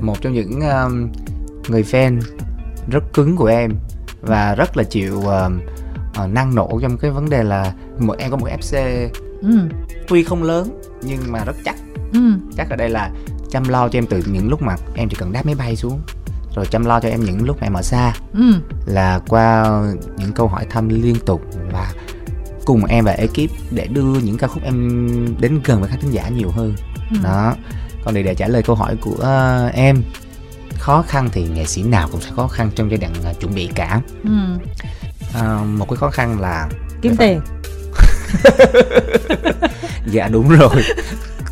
một 0.00 0.16
trong 0.20 0.32
những 0.32 0.60
um, 0.60 1.08
người 1.68 1.82
fan 1.82 2.20
rất 2.90 3.04
cứng 3.12 3.36
của 3.36 3.46
em 3.46 3.72
và 4.22 4.54
rất 4.54 4.76
là 4.76 4.82
chịu 4.82 5.20
um, 5.20 5.60
ờ, 6.14 6.26
năng 6.26 6.54
nổ 6.54 6.78
trong 6.82 6.98
cái 6.98 7.10
vấn 7.10 7.30
đề 7.30 7.42
là 7.42 7.72
một 7.98 8.18
em 8.18 8.30
có 8.30 8.36
một 8.36 8.48
FC 8.60 9.08
ừ. 9.42 9.58
tuy 10.08 10.22
không 10.24 10.42
lớn 10.42 10.80
nhưng 11.02 11.20
mà 11.32 11.44
rất 11.44 11.56
chắc 11.64 11.76
Ừ. 12.12 12.20
chắc 12.56 12.70
ở 12.70 12.76
đây 12.76 12.88
là 12.90 13.10
chăm 13.50 13.68
lo 13.68 13.88
cho 13.88 13.98
em 13.98 14.06
từ 14.06 14.22
những 14.32 14.48
lúc 14.48 14.62
mà 14.62 14.76
em 14.94 15.08
chỉ 15.08 15.16
cần 15.18 15.32
đáp 15.32 15.46
máy 15.46 15.54
bay 15.54 15.76
xuống 15.76 16.00
rồi 16.56 16.66
chăm 16.70 16.84
lo 16.84 17.00
cho 17.00 17.08
em 17.08 17.20
những 17.20 17.44
lúc 17.46 17.56
mà 17.60 17.66
em 17.66 17.72
ở 17.72 17.82
xa 17.82 18.12
Ừ. 18.34 18.42
là 18.86 19.20
qua 19.28 19.66
những 20.18 20.32
câu 20.32 20.48
hỏi 20.48 20.66
thăm 20.70 20.88
liên 20.88 21.16
tục 21.26 21.42
và 21.72 21.92
cùng 22.64 22.84
em 22.84 23.04
và 23.04 23.12
ekip 23.12 23.50
để 23.70 23.86
đưa 23.86 24.02
những 24.24 24.36
ca 24.38 24.46
khúc 24.46 24.62
em 24.62 25.08
đến 25.40 25.60
gần 25.64 25.80
với 25.80 25.88
khán 25.88 26.00
thính 26.00 26.10
giả 26.12 26.28
nhiều 26.28 26.50
hơn 26.50 26.74
Ừ. 27.10 27.16
đó 27.24 27.54
còn 28.04 28.14
để 28.14 28.22
để 28.22 28.34
trả 28.34 28.48
lời 28.48 28.62
câu 28.62 28.76
hỏi 28.76 28.96
của 29.00 29.16
ờ, 29.20 29.70
em. 29.74 30.02
Khó 30.78 31.04
khăn 31.08 31.28
thì 31.32 31.48
nghệ 31.48 31.64
sĩ 31.64 31.82
nào 31.82 32.08
cũng 32.12 32.20
sẽ 32.20 32.30
khó 32.36 32.48
khăn 32.48 32.70
trong 32.74 32.90
giai 32.90 32.98
đoạn 32.98 33.12
ờ, 33.24 33.32
chuẩn 33.40 33.54
bị 33.54 33.68
cả. 33.74 34.00
Ừ. 34.24 34.30
Ờ, 35.34 35.58
một 35.64 35.86
cái 35.90 35.96
khó 35.96 36.10
khăn 36.10 36.40
là 36.40 36.68
kiếm 37.02 37.16
tiền. 37.16 37.40
Dạ 40.06 40.28
đúng 40.28 40.48
rồi. 40.48 40.82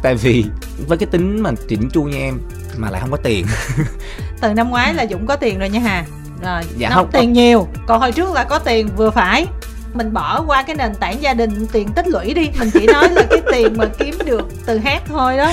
Tại 0.02 0.14
vì 0.14 0.44
với 0.86 0.98
cái 0.98 1.06
tính 1.06 1.42
mà 1.42 1.50
chỉnh 1.68 1.88
chu 1.92 2.02
như 2.02 2.16
em 2.16 2.40
mà 2.76 2.90
lại 2.90 3.00
không 3.00 3.10
có 3.10 3.16
tiền. 3.16 3.46
Từ 4.40 4.54
năm 4.54 4.70
ngoái 4.70 4.94
là 4.94 5.06
dũng 5.10 5.26
có 5.26 5.36
tiền 5.36 5.58
rồi 5.58 5.70
nha 5.70 5.80
hà. 5.80 6.04
Rồi 6.42 6.62
Dạ 6.76 6.88
nó 6.88 6.96
không, 6.96 7.10
tiền 7.12 7.32
nhiều. 7.32 7.68
Còn 7.86 8.00
hồi 8.00 8.12
trước 8.12 8.34
là 8.34 8.44
có 8.44 8.58
tiền 8.58 8.88
vừa 8.96 9.10
phải 9.10 9.46
mình 9.98 10.12
bỏ 10.12 10.44
qua 10.46 10.62
cái 10.62 10.76
nền 10.76 10.94
tảng 10.94 11.22
gia 11.22 11.34
đình 11.34 11.66
tiền 11.72 11.88
tích 11.88 12.08
lũy 12.08 12.34
đi. 12.34 12.50
Mình 12.58 12.70
chỉ 12.72 12.86
nói 12.86 13.08
là 13.10 13.22
cái 13.30 13.42
tiền 13.52 13.76
mà 13.76 13.84
kiếm 13.98 14.14
được 14.26 14.48
từ 14.66 14.78
hát 14.78 15.02
thôi 15.06 15.36
đó. 15.36 15.52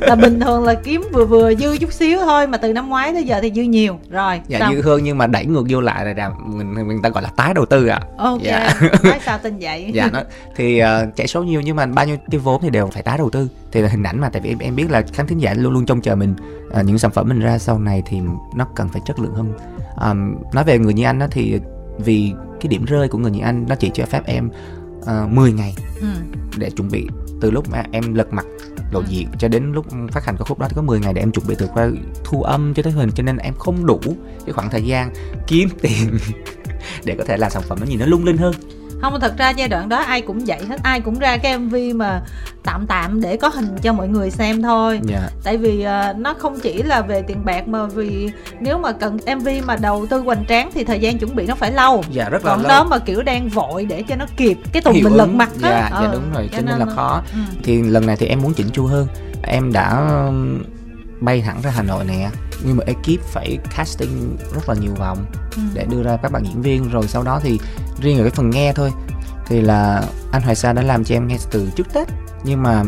Là 0.00 0.14
bình 0.14 0.40
thường 0.40 0.64
là 0.64 0.74
kiếm 0.74 1.04
vừa 1.12 1.24
vừa 1.24 1.54
dư 1.54 1.78
chút 1.78 1.92
xíu 1.92 2.18
thôi 2.18 2.46
mà 2.46 2.58
từ 2.58 2.72
năm 2.72 2.88
ngoái 2.88 3.12
tới 3.12 3.24
giờ 3.24 3.38
thì 3.42 3.52
dư 3.54 3.62
nhiều. 3.62 3.98
Rồi 4.10 4.40
dạ 4.48 4.58
xong. 4.58 4.74
dư 4.74 4.82
hơn 4.82 5.04
nhưng 5.04 5.18
mà 5.18 5.26
đẩy 5.26 5.44
ngược 5.44 5.64
vô 5.68 5.80
lại 5.80 6.04
là 6.04 6.14
là 6.16 6.30
mình 6.46 6.88
mình 6.88 7.02
ta 7.02 7.08
gọi 7.08 7.22
là 7.22 7.28
tái 7.36 7.54
đầu 7.54 7.66
tư 7.66 7.86
ạ. 7.86 8.00
Ok 8.18 8.42
Dạ. 8.42 8.74
nói 9.02 9.18
sao 9.24 9.38
tin 9.38 9.58
vậy? 9.60 9.90
Dạ 9.94 10.08
nó 10.12 10.22
thì 10.56 10.82
uh, 10.82 11.16
chạy 11.16 11.26
số 11.26 11.42
nhiều 11.42 11.60
nhưng 11.60 11.76
mà 11.76 11.86
bao 11.86 12.06
nhiêu 12.06 12.16
cái 12.30 12.38
vốn 12.38 12.62
thì 12.62 12.70
đều 12.70 12.86
phải 12.86 13.02
tái 13.02 13.18
đầu 13.18 13.30
tư. 13.30 13.48
Thì 13.72 13.80
là 13.80 13.88
hình 13.88 14.02
ảnh 14.02 14.20
mà 14.20 14.28
tại 14.28 14.42
vì 14.42 14.50
em 14.50 14.58
em 14.58 14.76
biết 14.76 14.90
là 14.90 15.02
khán 15.12 15.26
thính 15.26 15.38
giả 15.38 15.54
luôn 15.54 15.72
luôn 15.72 15.86
trông 15.86 16.00
chờ 16.00 16.14
mình. 16.14 16.34
Uh, 16.80 16.84
những 16.84 16.98
sản 16.98 17.10
phẩm 17.10 17.28
mình 17.28 17.40
ra 17.40 17.58
sau 17.58 17.78
này 17.78 18.02
thì 18.06 18.20
nó 18.54 18.66
cần 18.74 18.88
phải 18.88 19.02
chất 19.06 19.18
lượng 19.18 19.34
hơn. 19.34 19.52
Um, 20.00 20.34
nói 20.52 20.64
về 20.64 20.78
người 20.78 20.94
như 20.94 21.04
anh 21.04 21.18
đó 21.18 21.26
thì 21.30 21.60
vì 21.98 22.32
cái 22.60 22.68
điểm 22.68 22.84
rơi 22.84 23.08
của 23.08 23.18
người 23.18 23.30
như 23.30 23.40
anh 23.40 23.66
nó 23.68 23.74
chỉ 23.74 23.90
cho 23.94 24.04
phép 24.06 24.22
em 24.26 24.50
uh, 24.98 25.30
10 25.30 25.52
ngày 25.52 25.74
ừ. 26.00 26.06
để 26.56 26.70
chuẩn 26.70 26.88
bị 26.88 27.06
từ 27.40 27.50
lúc 27.50 27.70
mà 27.70 27.84
em 27.92 28.14
lật 28.14 28.32
mặt 28.32 28.46
lộ 28.92 29.02
diện 29.08 29.28
cho 29.38 29.48
đến 29.48 29.72
lúc 29.72 29.86
phát 30.12 30.24
hành 30.24 30.36
ca 30.38 30.44
khúc 30.44 30.58
đó 30.58 30.66
thì 30.68 30.74
có 30.76 30.82
10 30.82 31.00
ngày 31.00 31.14
để 31.14 31.22
em 31.22 31.32
chuẩn 31.32 31.46
bị 31.46 31.54
từ 31.58 31.68
qua 31.74 31.90
thu 32.24 32.42
âm 32.42 32.74
cho 32.74 32.82
tới 32.82 32.92
hình 32.92 33.10
cho 33.14 33.22
nên 33.22 33.36
em 33.36 33.54
không 33.54 33.86
đủ 33.86 34.00
cái 34.46 34.52
khoảng 34.52 34.70
thời 34.70 34.82
gian 34.82 35.12
kiếm 35.46 35.68
tiền 35.82 36.18
để 37.04 37.14
có 37.18 37.24
thể 37.24 37.36
làm 37.36 37.50
sản 37.50 37.62
phẩm 37.62 37.78
nó 37.80 37.86
nhìn 37.86 37.98
nó 37.98 38.06
lung 38.06 38.24
linh 38.24 38.36
hơn 38.36 38.54
không 39.00 39.20
thật 39.20 39.34
ra 39.38 39.50
giai 39.50 39.68
đoạn 39.68 39.88
đó 39.88 39.96
ai 39.96 40.20
cũng 40.20 40.38
vậy 40.46 40.58
hết. 40.68 40.76
Ai 40.82 41.00
cũng 41.00 41.18
ra 41.18 41.36
cái 41.36 41.58
mv 41.58 41.76
mà 41.94 42.20
tạm 42.62 42.86
tạm 42.86 43.20
để 43.20 43.36
có 43.36 43.48
hình 43.48 43.76
cho 43.82 43.92
mọi 43.92 44.08
người 44.08 44.30
xem 44.30 44.62
thôi. 44.62 45.00
Dạ. 45.02 45.28
Tại 45.44 45.56
vì 45.56 45.82
ờ, 45.82 46.14
nó 46.18 46.34
không 46.34 46.60
chỉ 46.60 46.82
là 46.82 47.00
về 47.00 47.22
tiền 47.22 47.44
bạc 47.44 47.68
mà 47.68 47.86
vì 47.86 48.30
nếu 48.60 48.78
mà 48.78 48.92
cần 48.92 49.18
mv 49.36 49.48
mà 49.66 49.76
đầu 49.76 50.06
tư 50.06 50.18
hoành 50.18 50.44
tráng 50.48 50.70
thì 50.74 50.84
thời 50.84 51.00
gian 51.00 51.18
chuẩn 51.18 51.36
bị 51.36 51.46
nó 51.46 51.54
phải 51.54 51.72
lâu. 51.72 52.04
Dạ 52.10 52.28
rất 52.28 52.44
là 52.44 52.50
còn 52.50 52.62
lâu. 52.62 52.68
đó 52.68 52.84
mà 52.84 52.98
kiểu 52.98 53.22
đang 53.22 53.48
vội 53.48 53.84
để 53.84 54.02
cho 54.08 54.16
nó 54.16 54.26
kịp 54.36 54.58
cái 54.72 54.82
Hiệu 54.92 55.04
mình 55.04 55.18
lật 55.18 55.26
mặt 55.26 55.50
á 55.62 55.70
dạ, 55.70 56.00
dạ 56.02 56.12
đúng 56.12 56.32
rồi 56.34 56.48
cho 56.52 56.60
nên 56.60 56.78
là 56.78 56.86
khó. 56.86 57.22
ừ. 57.32 57.38
thì 57.62 57.82
lần 57.82 58.06
này 58.06 58.16
thì 58.16 58.26
em 58.26 58.42
muốn 58.42 58.54
chỉnh 58.54 58.70
chu 58.72 58.86
hơn. 58.86 59.06
Em 59.42 59.72
đã 59.72 60.06
um, 60.26 60.62
bay 61.20 61.42
thẳng 61.42 61.60
ra 61.62 61.70
hà 61.70 61.82
nội 61.82 62.04
nè 62.04 62.28
nhưng 62.64 62.76
mà 62.76 62.84
ekip 62.86 63.24
phải 63.32 63.58
casting 63.76 64.36
rất 64.54 64.68
là 64.68 64.74
nhiều 64.74 64.94
vòng 64.94 65.26
Ừ. 65.56 65.62
để 65.74 65.84
đưa 65.90 66.02
ra 66.02 66.16
các 66.22 66.32
bạn 66.32 66.44
diễn 66.44 66.62
viên 66.62 66.90
rồi 66.90 67.08
sau 67.08 67.22
đó 67.22 67.40
thì 67.42 67.58
riêng 68.00 68.18
ở 68.18 68.22
cái 68.22 68.30
phần 68.30 68.50
nghe 68.50 68.72
thôi 68.72 68.92
thì 69.46 69.60
là 69.60 70.04
anh 70.32 70.42
Hoài 70.42 70.54
Sa 70.54 70.72
đã 70.72 70.82
làm 70.82 71.04
cho 71.04 71.14
em 71.14 71.26
nghe 71.26 71.36
từ 71.50 71.68
trước 71.76 71.86
Tết 71.94 72.08
nhưng 72.44 72.62
mà 72.62 72.82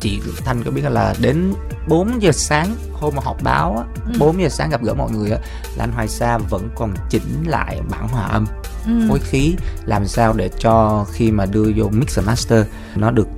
chị 0.00 0.20
Thanh 0.44 0.62
có 0.64 0.70
biết 0.70 0.82
là 0.82 1.14
đến 1.20 1.54
4 1.88 2.22
giờ 2.22 2.32
sáng 2.32 2.74
hôm 2.92 3.14
mà 3.16 3.22
họp 3.24 3.42
báo 3.42 3.76
á, 3.76 3.84
Ừ. 4.06 4.12
4 4.18 4.42
giờ 4.42 4.48
sáng 4.48 4.70
gặp 4.70 4.82
gỡ 4.82 4.94
mọi 4.94 5.10
người 5.10 5.30
á 5.30 5.38
là 5.76 5.84
anh 5.84 5.92
Hoài 5.92 6.08
Sa 6.08 6.38
vẫn 6.38 6.68
còn 6.76 6.94
chỉnh 7.10 7.44
lại 7.46 7.80
bản 7.90 8.08
hòa 8.08 8.22
âm 8.24 8.46
Ừ. 8.86 8.92
phối 9.08 9.18
khí 9.18 9.54
làm 9.84 10.06
sao 10.06 10.32
để 10.32 10.50
cho 10.58 11.06
khi 11.12 11.30
mà 11.30 11.46
đưa 11.46 11.72
vô 11.76 11.88
mix 11.92 12.16
and 12.18 12.26
master 12.26 12.66
nó 12.96 13.10
được 13.10 13.28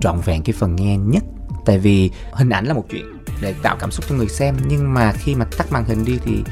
trọn 0.00 0.20
vẹn 0.24 0.42
cái 0.42 0.52
phần 0.58 0.76
nghe 0.76 0.96
nhất 0.96 1.22
tại 1.66 1.78
vì 1.78 2.10
hình 2.32 2.50
ảnh 2.50 2.66
là 2.66 2.74
một 2.74 2.84
chuyện 2.90 3.04
để 3.40 3.54
tạo 3.62 3.76
cảm 3.80 3.90
xúc 3.90 4.04
cho 4.08 4.14
người 4.14 4.28
xem. 4.28 4.56
Nhưng 4.66 4.94
mà 4.94 5.12
khi 5.12 5.34
mà 5.34 5.44
tắt 5.58 5.72
màn 5.72 5.84
hình 5.84 6.04
đi 6.04 6.18
thì 6.24 6.44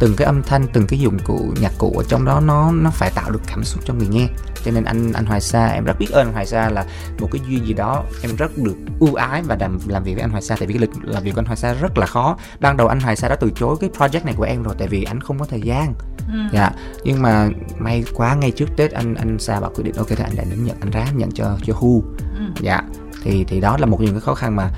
từng 0.00 0.14
cái 0.16 0.26
âm 0.26 0.42
thanh 0.42 0.66
từng 0.72 0.86
cái 0.86 1.00
dụng 1.00 1.18
cụ 1.24 1.52
nhạc 1.60 1.72
cụ 1.78 1.94
ở 1.98 2.04
trong 2.08 2.24
đó 2.24 2.40
nó 2.40 2.72
nó 2.72 2.90
phải 2.90 3.10
tạo 3.14 3.30
được 3.30 3.40
cảm 3.46 3.64
xúc 3.64 3.82
cho 3.86 3.94
người 3.94 4.08
nghe. 4.08 4.26
Cho 4.64 4.70
nên 4.70 4.84
anh 4.84 5.12
anh 5.12 5.26
Hoài 5.26 5.40
Sa 5.40 5.66
em 5.66 5.84
rất 5.84 5.98
biết 5.98 6.10
ơn 6.10 6.26
anh 6.26 6.32
Hoài 6.32 6.46
Sa 6.46 6.68
là 6.68 6.84
một 7.20 7.28
cái 7.32 7.42
duyên 7.48 7.66
gì 7.66 7.72
đó 7.72 8.04
em 8.22 8.36
rất 8.36 8.58
được 8.58 8.76
ưu 9.00 9.14
ái 9.14 9.42
và 9.42 9.56
làm 9.60 9.78
làm 9.86 10.04
việc 10.04 10.14
với 10.14 10.22
anh 10.22 10.30
Hoài 10.30 10.42
Sa. 10.42 10.56
Tại 10.58 10.66
vì 10.66 10.74
cái 10.74 10.80
lịch 10.80 10.90
làm 11.02 11.22
việc 11.22 11.30
của 11.34 11.40
anh 11.40 11.46
Hoài 11.46 11.56
Sa 11.56 11.74
rất 11.74 11.98
là 11.98 12.06
khó. 12.06 12.36
Ban 12.60 12.76
đầu 12.76 12.88
anh 12.88 13.00
Hoài 13.00 13.16
Sa 13.16 13.28
đã 13.28 13.36
từ 13.36 13.50
chối 13.56 13.76
cái 13.80 13.90
project 13.98 14.24
này 14.24 14.34
của 14.36 14.44
em 14.44 14.62
rồi 14.62 14.74
tại 14.78 14.88
vì 14.88 15.04
anh 15.04 15.20
không 15.20 15.38
có 15.38 15.44
thời 15.44 15.60
gian. 15.60 15.94
Ừ. 16.32 16.38
dạ. 16.52 16.70
Nhưng 17.04 17.22
mà 17.22 17.48
may 17.78 18.04
quá 18.14 18.34
ngay 18.34 18.50
trước 18.50 18.68
tết 18.76 18.92
anh 18.92 19.14
anh 19.14 19.38
sa 19.38 19.60
bảo 19.60 19.70
quyết 19.74 19.84
định 19.84 19.94
ok 19.96 20.08
thì 20.08 20.24
anh 20.24 20.36
đã 20.36 20.44
đến 20.50 20.64
nhận 20.64 20.76
anh 20.80 20.90
ráng 20.90 21.18
nhận 21.18 21.30
cho 21.32 21.58
cho 21.64 21.74
hu. 21.76 22.04
Ừ. 22.18 22.44
dạ. 22.60 22.80
Thì 23.22 23.44
thì 23.48 23.60
đó 23.60 23.76
là 23.76 23.86
một 23.86 23.96
trong 23.96 24.04
những 24.04 24.14
cái 24.14 24.20
khó 24.20 24.34
khăn 24.34 24.56
mà 24.56 24.70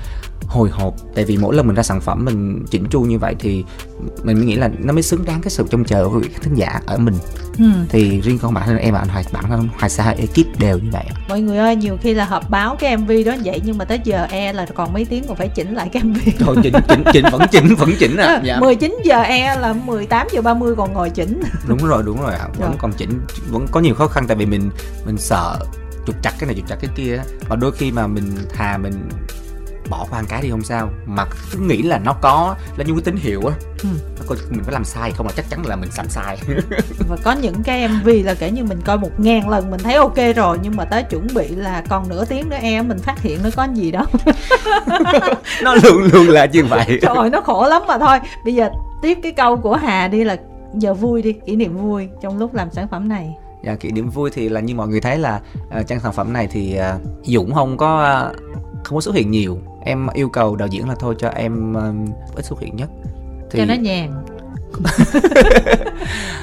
hồi 0.47 0.69
hộp. 0.69 0.93
Tại 1.15 1.25
vì 1.25 1.37
mỗi 1.37 1.55
lần 1.55 1.67
mình 1.67 1.75
ra 1.75 1.83
sản 1.83 2.01
phẩm 2.01 2.25
mình 2.25 2.65
chỉnh 2.71 2.85
chu 2.89 3.01
như 3.01 3.19
vậy 3.19 3.35
thì 3.39 3.63
mình 4.23 4.37
mới 4.37 4.45
nghĩ 4.45 4.55
là 4.55 4.69
nó 4.79 4.93
mới 4.93 5.03
xứng 5.03 5.25
đáng 5.25 5.41
cái 5.41 5.49
sự 5.51 5.65
trông 5.69 5.83
chờ 5.85 6.09
của 6.09 6.21
các 6.33 6.41
thính 6.41 6.55
giả 6.55 6.81
ở 6.85 6.97
mình. 6.97 7.15
Ừ. 7.59 7.65
thì 7.89 8.21
riêng 8.21 8.39
con 8.41 8.53
bản 8.53 8.65
thân 8.67 8.77
em 8.77 8.93
và 8.93 8.99
anh 8.99 9.07
hoài 9.07 9.25
bản 9.31 9.43
thân 9.49 9.69
hoài 9.77 9.89
sa 9.89 10.09
ekip 10.09 10.59
đều 10.59 10.77
như 10.77 10.89
vậy. 10.91 11.03
Mọi 11.29 11.41
người 11.41 11.57
ơi 11.57 11.75
nhiều 11.75 11.97
khi 12.01 12.13
là 12.13 12.25
họp 12.25 12.49
báo 12.49 12.75
cái 12.79 12.97
mv 12.97 13.11
đó 13.25 13.35
vậy 13.43 13.61
nhưng 13.65 13.77
mà 13.77 13.85
tới 13.85 13.99
giờ 14.03 14.27
e 14.31 14.53
là 14.53 14.65
còn 14.75 14.93
mấy 14.93 15.05
tiếng 15.05 15.23
còn 15.27 15.37
phải 15.37 15.47
chỉnh 15.47 15.75
lại 15.75 15.89
cái 15.93 16.03
mv 16.03 16.17
Thôi 16.39 16.55
chỉnh 16.63 16.73
chỉnh 16.87 17.03
chỉnh 17.13 17.25
vẫn 17.31 17.41
chỉnh 17.51 17.75
vẫn 17.75 17.89
chỉnh 17.99 18.17
à. 18.17 18.41
Dạ. 18.45 18.59
19 18.59 18.97
giờ 19.03 19.21
e 19.21 19.55
là 19.59 19.73
18 19.73 20.27
giờ 20.33 20.41
30 20.41 20.75
còn 20.75 20.93
ngồi 20.93 21.09
chỉnh. 21.09 21.41
Đúng 21.67 21.85
rồi 21.85 22.03
đúng 22.05 22.21
rồi 22.21 22.33
ạ. 22.33 22.47
Vẫn 22.57 22.69
Rồi. 22.69 22.77
còn 22.79 22.91
chỉnh 22.97 23.19
vẫn 23.49 23.65
có 23.71 23.79
nhiều 23.79 23.95
khó 23.95 24.07
khăn 24.07 24.25
tại 24.27 24.37
vì 24.37 24.45
mình 24.45 24.69
mình 25.05 25.17
sợ 25.17 25.57
trục 26.07 26.15
trặc 26.23 26.33
cái 26.39 26.47
này 26.47 26.55
trục 26.55 26.67
trặc 26.69 26.77
cái 26.81 26.89
kia 26.95 27.21
và 27.49 27.55
đôi 27.55 27.71
khi 27.71 27.91
mà 27.91 28.07
mình 28.07 28.31
thà 28.53 28.77
mình 28.77 28.93
bỏ 29.89 30.05
qua 30.09 30.23
cái 30.29 30.41
đi 30.41 30.49
không 30.49 30.63
sao. 30.63 30.89
Mà 31.05 31.25
cứ 31.51 31.59
nghĩ 31.59 31.81
là 31.81 31.97
nó 31.97 32.13
có 32.21 32.55
là 32.77 32.83
như 32.83 32.93
cái 32.93 33.01
tín 33.03 33.15
hiệu 33.15 33.41
á. 33.45 33.55
Ừ. 33.83 33.89
nó 34.19 34.25
coi 34.27 34.37
mình 34.49 34.63
phải 34.63 34.73
làm 34.73 34.83
sai 34.83 35.11
không 35.11 35.27
là 35.27 35.33
chắc 35.35 35.45
chắn 35.49 35.65
là 35.65 35.75
mình 35.75 35.91
sẵn 35.91 36.09
sai 36.09 36.37
và 37.09 37.17
có 37.23 37.31
những 37.31 37.63
cái 37.63 37.87
mv 37.87 38.09
là 38.25 38.33
kể 38.33 38.51
như 38.51 38.63
mình 38.63 38.81
coi 38.85 38.97
một 38.97 39.19
ngàn 39.19 39.49
lần 39.49 39.71
mình 39.71 39.79
thấy 39.83 39.93
ok 39.93 40.17
rồi 40.35 40.59
nhưng 40.63 40.75
mà 40.75 40.85
tới 40.85 41.03
chuẩn 41.03 41.27
bị 41.35 41.47
là 41.47 41.83
còn 41.89 42.09
nửa 42.09 42.25
tiếng 42.25 42.49
nữa 42.49 42.57
em 42.61 42.87
mình 42.87 42.99
phát 42.99 43.21
hiện 43.21 43.39
nó 43.43 43.49
có 43.55 43.67
gì 43.73 43.91
đó. 43.91 44.05
Nó 45.63 45.75
luôn 45.75 46.03
luôn 46.13 46.27
là 46.27 46.45
như 46.45 46.65
vậy. 46.65 46.85
Trời 47.01 47.15
ơi, 47.15 47.29
nó 47.29 47.41
khổ 47.41 47.67
lắm 47.67 47.81
mà 47.87 47.97
thôi. 47.97 48.17
Bây 48.45 48.55
giờ 48.55 48.69
tiếp 49.01 49.17
cái 49.23 49.31
câu 49.31 49.57
của 49.57 49.75
hà 49.75 50.07
đi 50.07 50.23
là 50.23 50.37
giờ 50.73 50.93
vui 50.93 51.21
đi 51.21 51.33
kỷ 51.33 51.55
niệm 51.55 51.77
vui 51.77 52.09
trong 52.21 52.37
lúc 52.37 52.53
làm 52.53 52.71
sản 52.71 52.87
phẩm 52.87 53.09
này. 53.09 53.35
Dạ, 53.63 53.75
kỷ 53.75 53.91
niệm 53.91 54.09
vui 54.09 54.29
thì 54.33 54.49
là 54.49 54.59
như 54.59 54.75
mọi 54.75 54.87
người 54.87 55.01
thấy 55.01 55.17
là 55.17 55.39
uh, 55.79 55.87
trang 55.87 55.99
sản 55.99 56.13
phẩm 56.13 56.33
này 56.33 56.47
thì 56.51 56.79
uh, 56.95 57.01
Dũng 57.23 57.53
không 57.53 57.77
có 57.77 58.03
ờ, 58.03 58.33
không 58.87 58.97
có 58.97 59.01
xuất 59.01 59.15
hiện 59.15 59.31
nhiều. 59.31 59.59
Em 59.81 60.07
yêu 60.13 60.29
cầu 60.29 60.55
đạo 60.55 60.67
diễn 60.67 60.89
là 60.89 60.95
thôi 60.99 61.15
cho 61.19 61.29
em 61.29 61.73
ờ, 61.73 61.93
ít 62.35 62.45
xuất 62.45 62.59
hiện 62.59 62.75
nhất. 62.75 62.89
Thì 63.51 63.59
cho 63.59 63.65
nó 63.65 63.73
nhàn. 63.73 64.13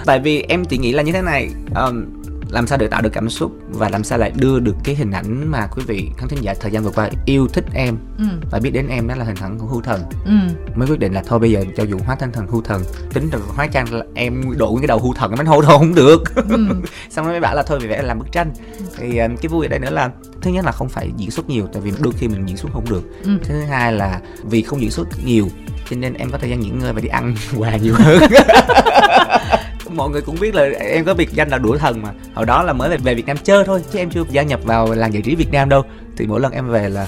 Tại 0.06 0.20
vì 0.20 0.42
em 0.42 0.64
chỉ 0.64 0.78
nghĩ 0.78 0.92
là 0.92 1.02
như 1.02 1.12
thế 1.12 1.22
này 1.22 1.48
um, 1.76 2.23
làm 2.54 2.66
sao 2.66 2.78
để 2.78 2.86
tạo 2.88 3.02
được 3.02 3.12
cảm 3.12 3.30
xúc 3.30 3.52
và 3.68 3.88
làm 3.88 4.04
sao 4.04 4.18
lại 4.18 4.32
đưa 4.36 4.60
được 4.60 4.76
cái 4.84 4.94
hình 4.94 5.10
ảnh 5.10 5.50
mà 5.50 5.66
quý 5.66 5.82
vị 5.86 6.10
khán 6.16 6.28
thính 6.28 6.42
giả 6.42 6.54
thời 6.60 6.70
gian 6.70 6.82
vừa 6.82 6.90
qua 6.90 7.10
yêu 7.24 7.48
thích 7.52 7.64
em 7.74 7.96
ừ. 8.18 8.24
và 8.50 8.58
biết 8.58 8.70
đến 8.70 8.88
em 8.88 9.08
đó 9.08 9.14
là 9.14 9.24
hình 9.24 9.36
ảnh 9.40 9.58
của 9.58 9.66
hưu 9.66 9.82
thần. 9.82 10.02
Ừ. 10.24 10.32
Mới 10.74 10.88
quyết 10.88 10.98
định 10.98 11.12
là 11.12 11.22
thôi 11.26 11.38
bây 11.38 11.50
giờ 11.50 11.64
cho 11.76 11.86
Dũng 11.86 12.00
hóa 12.00 12.16
thân 12.16 12.32
thành 12.32 12.46
hưu 12.46 12.62
thần. 12.62 12.82
Tính 13.12 13.30
rồi 13.30 13.42
hóa 13.48 13.66
trang 13.66 13.94
là 13.94 14.04
em 14.14 14.40
nguyên 14.40 14.80
cái 14.80 14.86
đầu 14.86 14.98
hưu 14.98 15.14
thần 15.14 15.30
em 15.30 15.38
bánh 15.38 15.46
hô 15.46 15.60
đâu 15.60 15.78
không 15.78 15.94
được. 15.94 16.22
Ừ. 16.34 16.66
Xong 17.10 17.24
rồi 17.24 17.32
mới 17.32 17.40
bảo 17.40 17.54
là 17.54 17.62
thôi 17.62 17.78
vì 17.82 17.88
vẽ 17.88 18.02
làm 18.02 18.18
bức 18.18 18.32
tranh. 18.32 18.52
Thì 18.96 19.18
um, 19.18 19.36
cái 19.36 19.48
vui 19.48 19.66
ở 19.66 19.68
đây 19.68 19.78
nữa 19.78 19.90
là 19.90 20.10
thứ 20.40 20.50
nhất 20.50 20.64
là 20.64 20.72
không 20.72 20.88
phải 20.88 21.10
diễn 21.16 21.30
xuất 21.30 21.48
nhiều 21.48 21.68
tại 21.72 21.82
vì 21.82 21.92
đôi 22.00 22.12
khi 22.18 22.28
mình 22.28 22.46
diễn 22.46 22.56
xuất 22.56 22.72
không 22.72 22.90
được. 22.90 23.02
Ừ. 23.24 23.30
Thứ 23.44 23.60
hai 23.60 23.92
là 23.92 24.20
vì 24.42 24.62
không 24.62 24.80
diễn 24.80 24.90
xuất 24.90 25.08
nhiều 25.24 25.48
cho 25.90 25.96
nên 25.96 26.14
em 26.14 26.30
có 26.30 26.38
thời 26.38 26.50
gian 26.50 26.60
nghỉ 26.60 26.70
ngơi 26.70 26.92
và 26.92 27.00
đi 27.00 27.08
ăn 27.08 27.34
quà 27.56 27.76
nhiều 27.76 27.94
hơn 27.98 28.18
mọi 29.96 30.10
người 30.10 30.22
cũng 30.22 30.36
biết 30.40 30.54
là 30.54 30.62
em 30.78 31.04
có 31.04 31.14
biệt 31.14 31.30
danh 31.32 31.48
là 31.48 31.58
đũa 31.58 31.76
thần 31.76 32.02
mà. 32.02 32.12
Hồi 32.34 32.46
đó 32.46 32.62
là 32.62 32.72
mới 32.72 32.90
về, 32.90 32.96
về 32.96 33.14
Việt 33.14 33.26
Nam 33.26 33.36
chơi 33.44 33.64
thôi 33.64 33.82
chứ 33.92 33.98
em 33.98 34.10
chưa 34.10 34.24
gia 34.30 34.42
nhập 34.42 34.60
vào 34.64 34.94
làng 34.94 35.12
giải 35.12 35.22
trí 35.22 35.34
Việt 35.34 35.52
Nam 35.52 35.68
đâu. 35.68 35.82
Thì 36.16 36.26
mỗi 36.26 36.40
lần 36.40 36.52
em 36.52 36.68
về 36.68 36.88
là 36.88 37.06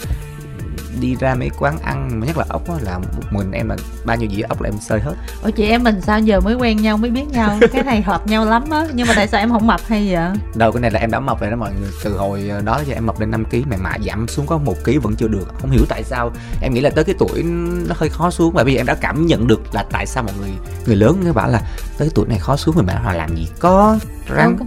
đi 1.01 1.17
ra 1.21 1.35
mấy 1.35 1.51
quán 1.59 1.79
ăn 1.79 2.21
mà 2.21 2.27
nhất 2.27 2.37
là 2.37 2.45
ốc 2.49 2.69
á, 2.69 2.75
là 2.81 2.99
một 2.99 3.23
mình 3.31 3.53
em 3.53 3.69
là 3.69 3.77
bao 4.05 4.17
nhiêu 4.17 4.31
dĩa 4.37 4.43
ốc 4.43 4.63
là 4.63 4.69
em 4.69 4.81
sơi 4.81 5.01
hết. 5.01 5.15
Ủa 5.43 5.51
chị 5.51 5.65
em 5.65 5.85
mình 5.85 6.01
sao 6.01 6.21
giờ 6.21 6.41
mới 6.41 6.55
quen 6.55 6.77
nhau 6.77 6.97
mới 6.97 7.11
biết 7.11 7.29
nhau? 7.29 7.59
Cái 7.73 7.83
này 7.83 8.03
hợp 8.03 8.27
nhau 8.27 8.45
lắm 8.45 8.65
á 8.71 8.87
nhưng 8.95 9.07
mà 9.07 9.13
tại 9.17 9.29
sao 9.29 9.41
em 9.41 9.51
không 9.51 9.67
mập 9.67 9.81
hay 9.87 10.09
vậy? 10.13 10.27
Đâu 10.55 10.73
cái 10.73 10.81
này 10.81 10.91
là 10.91 11.01
em 11.01 11.11
đã 11.11 11.21
mập 11.21 11.41
rồi 11.41 11.51
đó 11.51 11.57
mọi 11.57 11.73
người. 11.81 11.91
Từ 12.05 12.17
hồi 12.17 12.51
đó 12.65 12.83
giờ 12.87 12.95
em 12.95 13.07
mập 13.07 13.21
lên 13.21 13.31
5 13.31 13.45
kg 13.45 13.71
mà 13.71 13.77
mạ 13.77 13.93
giảm 14.07 14.29
xuống 14.29 14.47
có 14.47 14.59
một 14.59 14.77
kg 14.85 15.01
vẫn 15.01 15.17
chưa 15.17 15.29
được. 15.29 15.49
Không 15.61 15.71
hiểu 15.71 15.85
tại 15.89 16.05
sao 16.05 16.31
em 16.63 16.75
nghĩ 16.75 16.81
là 16.81 16.91
tới 16.91 17.05
cái 17.05 17.15
tuổi 17.19 17.43
nó 17.89 17.95
hơi 17.99 18.09
khó 18.09 18.31
xuống 18.31 18.53
và 18.55 18.65
bây 18.65 18.75
giờ 18.75 18.81
em 18.81 18.87
đã 18.87 18.95
cảm 18.95 19.27
nhận 19.27 19.47
được 19.47 19.75
là 19.75 19.85
tại 19.93 20.07
sao 20.07 20.23
mọi 20.23 20.33
người 20.41 20.51
người 20.87 20.97
lớn 20.97 21.23
nó 21.25 21.33
bảo 21.33 21.49
là 21.49 21.61
tới 21.99 22.09
cái 22.09 22.11
tuổi 22.15 22.27
này 22.29 22.39
khó 22.39 22.57
xuống 22.57 22.75
rồi 22.75 22.85
mà 22.85 22.95
họ 23.05 23.13
làm 23.13 23.37
gì 23.37 23.49
có 23.59 23.99
răng 24.37 24.59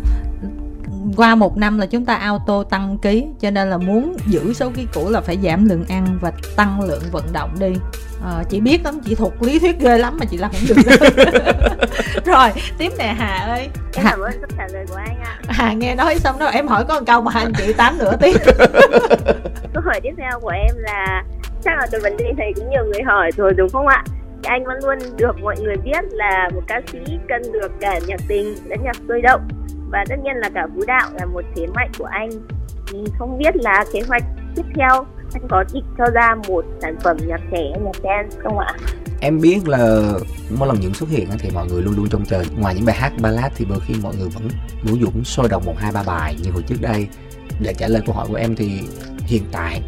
qua 1.20 1.36
một 1.36 1.58
năm 1.58 1.78
là 1.78 1.86
chúng 1.86 2.06
ta 2.06 2.16
auto 2.16 2.64
tăng 2.64 2.98
ký 2.98 3.28
cho 3.40 3.52
nên 3.52 3.70
là 3.70 3.78
muốn 3.78 4.18
giữ 4.28 4.54
số 4.54 4.72
ký 4.76 4.88
cũ 4.94 5.10
là 5.10 5.22
phải 5.22 5.38
giảm 5.44 5.70
lượng 5.70 5.86
ăn 5.90 6.18
và 6.22 6.32
tăng 6.56 6.82
lượng 6.82 7.04
vận 7.12 7.24
động 7.34 7.50
đi. 7.60 7.74
Ờ, 8.24 8.44
chị 8.50 8.60
biết 8.60 8.86
lắm 8.86 9.00
chị 9.06 9.16
thuộc 9.16 9.44
lý 9.44 9.60
thuyết 9.60 9.80
ghê 9.80 9.98
lắm 9.98 10.18
mà 10.20 10.26
chị 10.26 10.38
làm 10.38 10.52
không 10.52 10.62
được. 10.68 10.92
Rồi 12.26 12.50
tiếp 12.78 12.92
nè 12.98 13.16
hà 13.18 13.38
ơi. 13.38 13.70
Em 13.96 14.06
Hà, 14.06 14.12
cảm 14.12 14.20
ơn 14.20 14.32
câu 14.32 14.50
trả 14.58 14.68
lời 14.74 14.86
của 14.90 14.96
anh 14.96 15.20
ạ. 15.24 15.40
hà 15.48 15.74
nghe 15.74 15.96
nói 15.96 16.20
xong 16.20 16.40
đó 16.40 16.46
em 16.46 16.68
hỏi 16.68 16.86
có 16.88 17.00
một 17.00 17.06
câu 17.08 17.22
mà 17.22 17.32
hai 17.32 17.44
anh 17.44 17.54
chị 17.58 17.74
tám 17.74 17.98
nửa 17.98 18.16
tiếng. 18.22 18.36
Câu 19.74 19.84
hỏi 19.86 20.00
tiếp 20.04 20.14
theo 20.18 20.40
của 20.40 20.50
em 20.50 20.76
là 20.78 21.24
chắc 21.64 21.78
là 21.78 21.88
cái 21.92 22.02
vấn 22.02 22.18
đề 22.18 22.34
này 22.38 22.54
cũng 22.56 22.70
nhiều 22.70 22.84
người 22.86 23.02
hỏi 23.06 23.32
rồi 23.38 23.54
đúng 23.54 23.70
không 23.70 23.88
ạ? 23.88 24.04
Anh 24.44 24.66
vẫn 24.66 24.78
luôn 24.84 24.98
được 25.18 25.36
mọi 25.42 25.56
người 25.60 25.76
biết 25.84 26.04
là 26.12 26.50
một 26.54 26.62
ca 26.68 26.82
sĩ 26.92 27.00
cần 27.30 27.42
được 27.52 27.72
cả 27.80 28.00
nhạc 28.08 28.20
tình 28.28 28.56
lẫn 28.70 28.80
nhạc 28.84 28.96
sôi 29.08 29.22
động 29.22 29.48
và 29.92 30.06
tất 30.10 30.16
nhiên 30.24 30.36
là 30.36 30.50
cả 30.54 30.68
vũ 30.76 30.82
đạo 30.88 31.10
là 31.20 31.26
một 31.26 31.44
thế 31.56 31.68
mạnh 31.76 31.92
của 31.98 32.06
anh. 32.06 32.30
Thì 32.88 33.00
không 33.20 33.38
biết 33.38 33.56
là 33.56 33.86
kế 33.94 34.02
hoạch 34.08 34.24
tiếp 34.56 34.66
theo 34.76 35.06
anh 35.34 35.48
có 35.50 35.64
định 35.74 35.84
cho 35.98 36.06
ra 36.14 36.36
một 36.48 36.66
sản 36.82 36.96
phẩm 37.04 37.18
nhạc 37.28 37.42
trẻ 37.52 37.72
nhạc 37.84 37.96
dance 38.04 38.38
không 38.44 38.60
ạ? 38.60 38.74
em 39.22 39.42
biết 39.42 39.68
là 39.68 40.14
mỗi 40.58 40.68
lần 40.68 40.82
Dũng 40.82 40.94
xuất 40.94 41.10
hiện 41.10 41.30
thì 41.40 41.50
mọi 41.54 41.68
người 41.68 41.82
luôn 41.82 41.96
luôn 41.96 42.10
trông 42.10 42.26
chờ 42.26 42.44
ngoài 42.58 42.76
những 42.76 42.86
bài 42.86 42.96
hát 42.96 43.14
ballad 43.22 43.52
thì 43.56 43.66
đôi 43.70 43.80
khi 43.88 43.94
mọi 44.04 44.16
người 44.16 44.30
vẫn 44.30 44.48
muốn 44.84 45.02
Dũng 45.02 45.24
sôi 45.24 45.50
động 45.50 45.64
một 45.66 45.76
hai 45.78 45.92
ba 45.92 46.04
bài 46.04 46.36
như 46.44 46.52
hồi 46.52 46.64
trước 46.68 46.82
đây 46.82 47.08
để 47.60 47.74
trả 47.74 47.88
lời 47.88 48.02
câu 48.06 48.16
hỏi 48.16 48.28
của 48.30 48.36
em 48.36 48.56
thì 48.56 48.82
hiện 49.18 49.44
tại 49.52 49.82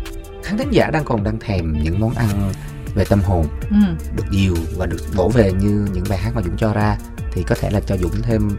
khán 0.44 0.58
thính 0.58 0.72
giả 0.72 0.90
đang 0.94 1.04
còn 1.04 1.24
đang 1.24 1.40
thèm 1.40 1.74
những 1.84 2.00
món 2.00 2.14
ăn 2.14 2.52
về 2.96 3.06
tâm 3.10 3.22
hồn 3.22 3.46
ừ. 3.70 3.76
được 4.16 4.24
nhiều 4.32 4.56
và 4.78 4.86
được 4.86 5.02
bổ 5.16 5.30
về 5.30 5.52
như 5.52 5.88
những 5.94 6.04
bài 6.10 6.18
hát 6.18 6.32
mà 6.36 6.42
Dũng 6.42 6.58
cho 6.58 6.74
ra 6.74 6.98
thì 7.32 7.44
có 7.44 7.56
thể 7.60 7.70
là 7.70 7.80
cho 7.80 7.98
Dũng 7.98 8.22
thêm 8.22 8.50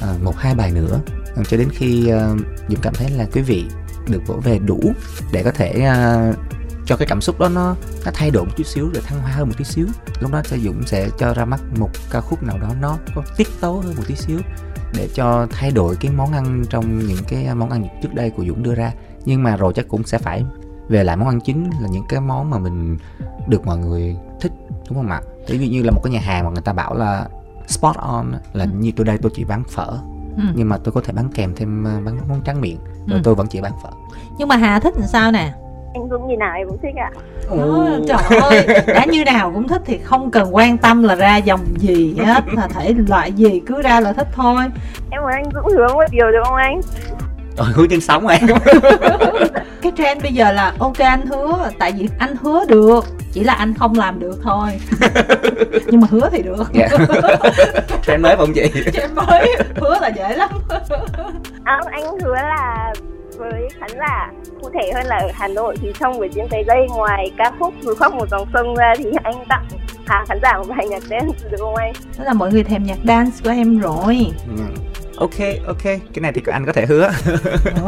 À, 0.00 0.14
một, 0.22 0.36
hai 0.36 0.54
bài 0.54 0.70
nữa. 0.70 1.00
Ờ, 1.36 1.44
cho 1.44 1.56
đến 1.56 1.68
khi 1.72 2.08
ờ, 2.08 2.36
Dũng 2.68 2.80
cảm 2.82 2.94
thấy 2.94 3.10
là 3.10 3.26
quý 3.32 3.42
vị 3.42 3.64
được 4.08 4.22
vỗ 4.26 4.34
về 4.44 4.58
đủ 4.58 4.80
để 5.32 5.42
có 5.42 5.50
thể 5.50 5.70
ờ, 5.70 6.32
cho 6.86 6.96
cái 6.96 7.06
cảm 7.06 7.20
xúc 7.20 7.40
đó 7.40 7.48
nó 7.48 7.76
nó 8.04 8.10
thay 8.14 8.30
đổi 8.30 8.44
một 8.44 8.50
chút 8.56 8.66
xíu 8.66 8.90
rồi 8.94 9.02
thăng 9.06 9.20
hoa 9.20 9.30
hơn 9.30 9.48
một 9.48 9.54
tí 9.58 9.64
xíu. 9.64 9.86
Lúc 10.20 10.32
đó 10.32 10.42
sẽ 10.44 10.58
Dũng 10.58 10.82
sẽ 10.86 11.08
cho 11.18 11.34
ra 11.34 11.44
mắt 11.44 11.60
một 11.78 11.90
ca 12.10 12.20
khúc 12.20 12.42
nào 12.42 12.58
đó 12.58 12.68
nó 12.80 12.98
có 13.14 13.22
tiết 13.36 13.48
tấu 13.60 13.80
hơn 13.80 13.94
một 13.96 14.02
tí 14.06 14.14
xíu 14.14 14.38
để 14.94 15.08
cho 15.14 15.46
thay 15.50 15.70
đổi 15.70 15.96
cái 15.96 16.12
món 16.12 16.32
ăn 16.32 16.64
trong 16.70 16.98
những 16.98 17.24
cái 17.28 17.54
món 17.54 17.70
ăn 17.70 17.86
trước 18.02 18.14
đây 18.14 18.30
của 18.30 18.44
Dũng 18.44 18.62
đưa 18.62 18.74
ra. 18.74 18.92
Nhưng 19.24 19.42
mà 19.42 19.56
rồi 19.56 19.72
chắc 19.76 19.88
cũng 19.88 20.04
sẽ 20.04 20.18
phải 20.18 20.44
về 20.88 21.04
lại 21.04 21.16
món 21.16 21.28
ăn 21.28 21.40
chính 21.40 21.70
là 21.80 21.88
những 21.88 22.04
cái 22.08 22.20
món 22.20 22.50
mà 22.50 22.58
mình 22.58 22.98
được 23.48 23.66
mọi 23.66 23.78
người 23.78 24.16
thích, 24.40 24.52
đúng 24.88 24.98
không 24.98 25.10
ạ? 25.10 25.20
Ví 25.48 25.58
dụ 25.58 25.66
như 25.66 25.82
là 25.82 25.90
một 25.90 26.00
cái 26.04 26.12
nhà 26.12 26.20
hàng 26.20 26.44
mà 26.44 26.50
người 26.50 26.62
ta 26.62 26.72
bảo 26.72 26.94
là 26.94 27.28
spot 27.70 27.96
on 27.96 28.32
là 28.52 28.64
Ừ. 28.64 28.70
như 28.74 28.92
tôi 28.96 29.06
đây 29.06 29.18
tôi 29.22 29.32
chỉ 29.34 29.44
bán 29.44 29.62
phở 29.64 29.98
Ừ. 30.36 30.42
nhưng 30.54 30.68
mà 30.68 30.76
tôi 30.84 30.92
có 30.92 31.00
thể 31.04 31.12
bán 31.12 31.28
kèm 31.34 31.52
thêm 31.56 31.84
ờ, 31.84 31.90
bán 32.04 32.18
món 32.28 32.40
tráng 32.46 32.60
miệng 32.60 32.78
rồi 33.06 33.18
Ừ. 33.18 33.20
tôi 33.24 33.34
vẫn 33.34 33.46
chỉ 33.50 33.60
bán 33.60 33.72
phở 33.82 33.88
nhưng 34.38 34.48
mà 34.48 34.56
hà 34.56 34.78
thích 34.80 34.94
làm 34.96 35.06
sao 35.06 35.32
nè 35.32 35.52
Anh 35.94 36.08
Dũng 36.10 36.28
như 36.28 36.36
nào 36.36 36.54
em 36.56 36.68
cũng 36.68 36.78
thích 36.82 36.94
ạ. 36.96 37.10
Đó, 37.56 37.88
trời 38.08 38.38
ơi 38.40 38.66
đã 38.86 39.04
như 39.04 39.24
nào 39.24 39.50
cũng 39.54 39.68
thích 39.68 39.82
thì 39.86 39.98
không 39.98 40.30
cần 40.30 40.54
quan 40.54 40.78
tâm 40.78 41.02
là 41.02 41.14
ra 41.14 41.36
dòng 41.36 41.60
gì 41.78 42.14
hết 42.18 42.44
là 42.48 42.68
thể 42.68 42.94
loại 43.08 43.32
gì 43.32 43.60
cứ 43.66 43.82
ra 43.82 44.00
là 44.00 44.12
thích 44.12 44.28
thôi 44.32 44.64
Em 45.10 45.22
muốn 45.22 45.30
anh 45.32 45.44
Dũng 45.54 45.66
hướng 45.76 45.94
một 45.94 46.04
điều 46.10 46.26
được 46.30 46.40
không 46.44 46.54
anh? 46.54 46.80
Rồi 47.64 47.68
hứa 47.74 47.86
trên 47.90 48.00
sóng 48.00 48.26
em 48.26 48.40
cái 49.82 49.92
trend 49.98 50.22
bây 50.22 50.32
giờ 50.32 50.52
là 50.52 50.72
ok 50.78 50.98
anh 50.98 51.26
hứa 51.26 51.70
tại 51.78 51.92
vì 51.98 52.08
anh 52.18 52.34
hứa 52.42 52.64
được 52.68 53.04
chỉ 53.32 53.44
là 53.44 53.52
anh 53.52 53.74
không 53.74 53.94
làm 53.98 54.20
được 54.20 54.38
thôi 54.42 54.68
nhưng 55.86 56.00
mà 56.00 56.06
hứa 56.10 56.28
thì 56.32 56.42
được 56.42 56.70
Dạ. 56.72 56.88
trend 58.06 58.22
mới 58.22 58.36
không 58.36 58.52
chị 58.54 58.62
trend 58.92 59.12
mới 59.14 59.56
hứa 59.80 59.98
là 60.00 60.08
dễ 60.08 60.36
lắm 60.36 60.50
À, 61.64 61.80
anh 61.92 62.18
hứa 62.24 62.34
là 62.34 62.92
với 63.38 63.68
khán 63.80 63.90
giả 63.98 64.30
cụ 64.60 64.70
thể 64.74 64.92
hơn 64.94 65.06
là 65.06 65.16
ở 65.16 65.28
Hà 65.34 65.48
Nội 65.48 65.76
thì 65.82 65.92
trong 66.00 66.12
buổi 66.18 66.28
diễn 66.32 66.46
tới 66.50 66.62
đây 66.66 66.86
ngoài 66.88 67.30
ca 67.38 67.52
khúc 67.58 67.74
Núi 67.86 67.94
khóc 67.94 68.14
một 68.14 68.26
dòng 68.30 68.48
sông 68.52 68.74
ra 68.74 68.94
thì 68.98 69.04
anh 69.22 69.34
tặng 69.48 69.64
khán 70.28 70.38
giả 70.42 70.58
một 70.58 70.64
bài 70.76 70.88
nhạc 70.88 71.02
dance 71.02 71.38
được 71.50 71.56
không 71.60 71.74
anh? 71.76 71.92
đó 72.18 72.24
là 72.24 72.32
mọi 72.32 72.52
người 72.52 72.64
thèm 72.64 72.84
nhạc 72.84 72.98
dance 73.04 73.36
của 73.44 73.50
em 73.50 73.78
rồi 73.78 74.26
Ừ. 74.56 74.62
ok 75.20 75.38
ok 75.66 75.82
cái 75.82 76.20
này 76.20 76.32
thì 76.34 76.42
anh 76.52 76.66
có 76.66 76.72
thể 76.72 76.86
hứa 76.86 77.12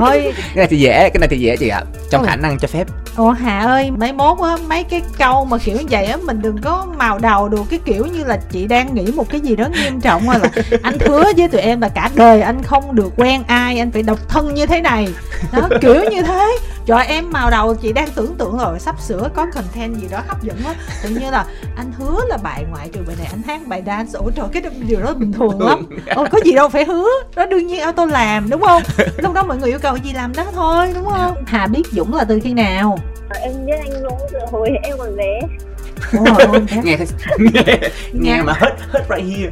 rồi 0.00 0.22
cái 0.36 0.56
này 0.56 0.66
thì 0.70 0.78
dễ 0.78 1.10
cái 1.10 1.18
này 1.20 1.28
thì 1.28 1.38
dễ 1.40 1.56
chị 1.56 1.68
ạ 1.68 1.82
trong 2.10 2.22
Ừ. 2.22 2.26
khả 2.26 2.36
năng 2.36 2.58
cho 2.58 2.68
phép 2.68 2.86
Ủa 3.16 3.30
Hà 3.30 3.60
ơi, 3.60 3.90
mấy 3.90 4.12
mốt 4.12 4.38
á, 4.40 4.56
mấy 4.68 4.84
cái 4.84 5.02
câu 5.18 5.44
mà 5.44 5.58
kiểu 5.58 5.76
như 5.76 5.84
vậy 5.90 6.04
á, 6.06 6.16
mình 6.22 6.42
đừng 6.42 6.58
có 6.62 6.86
màu 6.98 7.18
đầu 7.18 7.48
được 7.48 7.62
cái 7.70 7.78
kiểu 7.84 8.06
như 8.06 8.24
là 8.24 8.38
chị 8.52 8.66
đang 8.66 8.94
nghĩ 8.94 9.12
một 9.16 9.28
cái 9.30 9.40
gì 9.40 9.56
đó 9.56 9.68
nghiêm 9.72 10.00
trọng 10.00 10.26
rồi 10.26 10.38
là 10.38 10.48
anh 10.82 10.98
hứa 10.98 11.24
với 11.36 11.48
tụi 11.48 11.60
em 11.60 11.80
là 11.80 11.88
cả 11.88 12.10
đời 12.14 12.40
anh 12.40 12.62
không 12.62 12.94
được 12.94 13.12
quen 13.16 13.42
ai, 13.46 13.78
anh 13.78 13.90
phải 13.90 14.02
độc 14.02 14.28
thân 14.28 14.54
như 14.54 14.66
thế 14.66 14.80
này. 14.80 15.08
Đó, 15.52 15.68
kiểu 15.80 16.04
như 16.10 16.22
thế. 16.22 16.58
Trời 16.86 17.06
em 17.06 17.30
màu 17.30 17.50
đầu 17.50 17.74
chị 17.74 17.92
đang 17.92 18.08
tưởng 18.14 18.34
tượng 18.38 18.58
rồi 18.58 18.78
sắp 18.78 19.00
sửa 19.00 19.28
có 19.34 19.46
content 19.54 19.96
gì 19.96 20.08
đó 20.10 20.18
hấp 20.28 20.42
dẫn 20.42 20.56
á. 20.66 20.74
Tự 21.02 21.08
nhiên 21.08 21.30
là 21.30 21.44
anh 21.76 21.92
hứa 21.98 22.20
là 22.28 22.36
bài 22.42 22.64
ngoại 22.70 22.88
trừ 22.92 23.00
bài 23.06 23.16
này 23.18 23.28
anh 23.30 23.42
hát 23.42 23.66
bài 23.66 23.82
dance. 23.86 24.18
Ủa 24.18 24.30
trời 24.30 24.46
cái 24.52 24.62
điều 24.88 25.00
đó 25.00 25.14
bình 25.14 25.32
thường 25.32 25.62
lắm. 25.62 25.86
Ồ, 26.14 26.26
có 26.30 26.38
gì 26.44 26.52
đâu 26.52 26.68
phải 26.68 26.84
hứa. 26.84 27.08
Đó 27.36 27.46
đương 27.46 27.66
nhiên 27.66 27.80
auto 27.80 28.06
làm 28.06 28.50
đúng 28.50 28.60
không? 28.60 28.82
Lúc 29.16 29.34
đó 29.34 29.42
mọi 29.42 29.56
người 29.56 29.70
yêu 29.70 29.78
cầu 29.82 29.96
gì 29.96 30.12
làm 30.12 30.32
đó 30.36 30.44
thôi 30.54 30.92
đúng 30.94 31.04
không? 31.04 31.44
Hà 31.46 31.66
biết 31.66 31.82
Dũng 31.92 32.14
là 32.14 32.24
từ 32.24 32.40
khi 32.42 32.52
nào? 32.52 32.98
em 33.40 33.66
biết 33.66 33.72
anh 33.72 34.02
Dũng 34.02 34.18
từ 34.32 34.38
hồi 34.50 34.70
em 34.82 34.98
còn 34.98 35.16
bé 35.16 35.40
nghe 36.82 36.96
thấy 36.96 37.06
nghe, 37.38 37.78
nghe 38.12 38.42
mà 38.42 38.52
hết 38.52 38.76
hết 38.90 39.04
right 39.16 39.36
here 39.36 39.50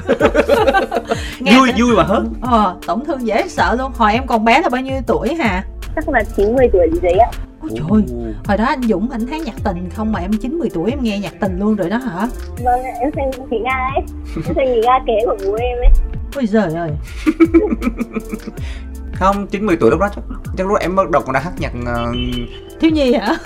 Nghe 1.41 1.59
vui 1.59 1.73
vui 1.79 1.97
mà 1.97 2.03
hết 2.03 2.23
ờ 2.43 2.77
tổn 2.87 3.05
thương 3.05 3.27
dễ 3.27 3.49
sợ 3.49 3.75
luôn 3.79 3.93
hồi 3.97 4.13
em 4.13 4.27
còn 4.27 4.45
bé 4.45 4.61
là 4.61 4.69
bao 4.69 4.81
nhiêu 4.81 5.01
tuổi 5.07 5.35
hả 5.35 5.65
chắc 5.97 6.09
là 6.09 6.23
90 6.37 6.69
tuổi 6.73 6.91
gì 6.93 7.01
đấy 7.03 7.19
ạ. 7.19 7.31
Ôi 7.61 7.71
trời 7.75 8.35
hồi 8.45 8.57
đó 8.59 8.65
anh 8.65 8.83
Dũng 8.83 9.11
anh 9.11 9.27
hát 9.27 9.43
nhạc 9.43 9.55
tình 9.65 9.91
không 9.91 10.13
mà 10.13 10.21
em 10.21 10.33
90 10.33 10.69
tuổi 10.75 10.91
em 10.91 11.03
nghe 11.03 11.19
nhạc 11.19 11.33
tình 11.41 11.59
luôn 11.59 11.77
rồi 11.77 11.91
đó 11.91 11.97
hả? 11.97 12.27
Vâng 12.65 12.83
em 13.01 13.11
xem 13.17 13.47
khí 13.51 13.59
nga 13.59 13.91
ấy. 13.97 14.05
Em 14.47 14.55
xem 14.55 14.67
khí 14.75 14.81
nga 14.85 14.99
kế 15.07 15.27
của 15.27 15.37
bố 15.47 15.55
em 15.55 15.79
ấy. 15.79 15.91
Ôi 16.35 16.47
giời 16.47 16.75
ơi. 16.75 16.91
Không 19.15 19.47
90 19.47 19.77
tuổi 19.81 19.91
lúc 19.91 20.01
đó 20.01 20.09
chắc 20.15 20.25
chắc 20.57 20.67
lúc 20.67 20.73
đó 20.73 20.79
em 20.81 20.97
bắt 20.97 21.11
đầu 21.11 21.23
còn 21.23 21.33
đã 21.33 21.41
hát 21.41 21.53
nhạc 21.59 21.73
ờ, 21.87 22.13
thiếu 22.81 22.91
nhi 22.91 23.15
hả? 23.15 23.37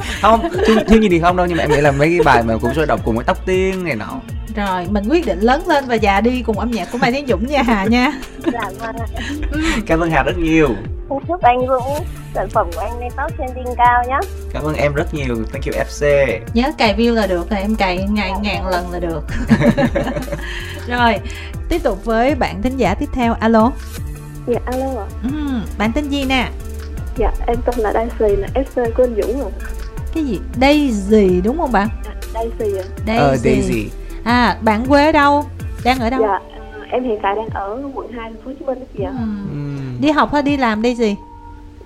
Không 0.22 0.40
thiếu, 0.66 0.76
thiếu 0.88 1.00
nhi 1.00 1.08
thì 1.08 1.20
không 1.20 1.36
đâu 1.36 1.46
nhưng 1.46 1.56
mà 1.56 1.64
em 1.64 1.70
nghĩ 1.70 1.80
là 1.80 1.92
mấy 1.92 2.08
cái 2.08 2.20
bài 2.24 2.42
mà 2.42 2.54
cũng 2.62 2.74
sôi 2.74 2.86
động 2.86 3.00
cùng 3.04 3.16
với 3.16 3.24
tóc 3.24 3.38
tiên 3.46 3.84
này 3.84 3.96
nọ 3.96 4.20
rồi 4.54 4.86
mình 4.90 5.04
quyết 5.08 5.26
định 5.26 5.40
lớn 5.40 5.68
lên 5.68 5.84
và 5.86 5.94
già 5.94 6.20
đi 6.20 6.42
cùng 6.42 6.58
âm 6.58 6.70
nhạc 6.70 6.88
của 6.92 6.98
Mai 6.98 7.12
Tiến 7.12 7.26
Dũng 7.28 7.46
nha 7.46 7.62
Hà 7.62 7.84
nha. 7.84 8.12
Dạ 8.52 8.60
vâng 8.78 8.96
ạ. 8.96 9.06
Cảm 9.86 10.00
ơn 10.00 10.10
hà 10.10 10.22
rất 10.22 10.38
nhiều. 10.38 10.68
Em 11.10 11.18
chúc 11.28 11.42
anh 11.42 11.58
Dũng 11.68 12.04
sản 12.34 12.48
phẩm 12.50 12.70
của 12.74 12.80
anh 12.80 13.00
lên 13.00 13.10
top 13.16 13.38
trending 13.38 13.74
cao 13.76 14.02
nhá. 14.08 14.20
Cảm 14.52 14.62
ơn 14.62 14.74
em 14.74 14.94
rất 14.94 15.14
nhiều. 15.14 15.36
Thank 15.52 15.64
you 15.66 15.72
fc 15.88 16.38
nhớ 16.54 16.72
cài 16.78 16.94
view 16.94 17.14
là 17.14 17.26
được 17.26 17.52
là 17.52 17.58
em 17.58 17.76
cài 17.76 18.06
ngày 18.10 18.32
ngàn 18.42 18.66
lần 18.66 18.90
là 18.92 18.98
được. 18.98 19.24
Rồi 20.88 21.14
tiếp 21.68 21.82
tục 21.82 22.04
với 22.04 22.34
bạn 22.34 22.62
thính 22.62 22.76
giả 22.76 22.94
tiếp 22.94 23.08
theo 23.12 23.34
alo. 23.40 23.72
Dạ 24.46 24.58
alo 24.66 24.86
ạ. 25.00 25.06
Ừm, 25.22 25.62
bạn 25.78 25.92
tên 25.94 26.08
gì 26.08 26.24
nè? 26.24 26.48
Dạ 27.16 27.32
em 27.46 27.56
tên 27.64 27.74
là 27.78 27.92
Daisy 27.92 28.36
là 28.36 28.48
FC 28.54 28.90
của 28.92 29.02
anh 29.02 29.14
Dũng 29.22 29.44
ạ. 29.44 29.50
cái 30.14 30.24
gì? 30.24 30.40
Daisy 30.60 31.40
đúng 31.40 31.58
không 31.58 31.72
bạn? 31.72 31.88
À, 32.06 32.12
Daisy 32.34 32.78
ạ. 32.78 32.84
ờ 33.18 33.36
Daisy 33.36 33.88
à 34.24 34.56
bạn 34.60 34.86
quê 34.88 35.06
ở 35.06 35.12
đâu 35.12 35.44
đang 35.84 35.98
ở 35.98 36.10
đâu 36.10 36.20
Dạ 36.22 36.28
à, 36.32 36.40
em 36.90 37.04
hiện 37.04 37.18
tại 37.22 37.34
đang 37.36 37.48
ở 37.48 37.82
quận 37.94 38.12
2 38.12 38.30
thành 38.30 38.42
phố 38.44 38.50
Hồ 38.50 38.52
Chí 38.58 38.64
Minh 38.64 38.78
chị 38.98 39.04
ạ. 39.04 39.10
Ừm. 39.18 39.46
Ừm. 39.52 40.00
đi 40.00 40.10
học 40.10 40.32
hay 40.32 40.42
đi 40.42 40.56
làm 40.56 40.82
Daisy 40.82 41.14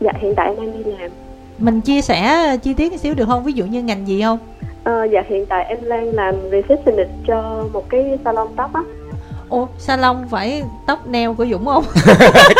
Dạ 0.01 0.13
hiện 0.21 0.35
tại 0.37 0.47
em 0.47 0.57
đang 0.57 0.85
đi 0.85 0.91
làm. 0.91 1.11
mình 1.59 1.81
chia 1.81 2.01
sẻ 2.01 2.47
chi 2.63 2.75
tiết 2.75 2.93
một 2.93 2.99
xíu 2.99 3.15
được 3.15 3.25
không 3.29 3.45
ví 3.45 3.53
dụ 3.53 3.65
như 3.65 3.83
ngành 3.83 4.09
gì 4.09 4.23
không 4.23 4.39
Ờ, 4.85 5.05
dạ 5.05 5.23
hiện 5.29 5.47
tại 5.47 5.65
em 5.65 5.79
đang 5.89 6.05
làm 6.15 6.35
receptionist 6.51 7.09
cho 7.27 7.65
một 7.73 7.89
cái 7.89 8.19
salon 8.25 8.49
tóc 8.57 8.75
á. 8.75 8.81
Ồ, 9.49 9.69
salon 9.79 10.17
phải 10.31 10.63
tóc 10.87 11.07
neo 11.07 11.35
của 11.35 11.47
Dũng 11.47 11.65
không? 11.65 11.85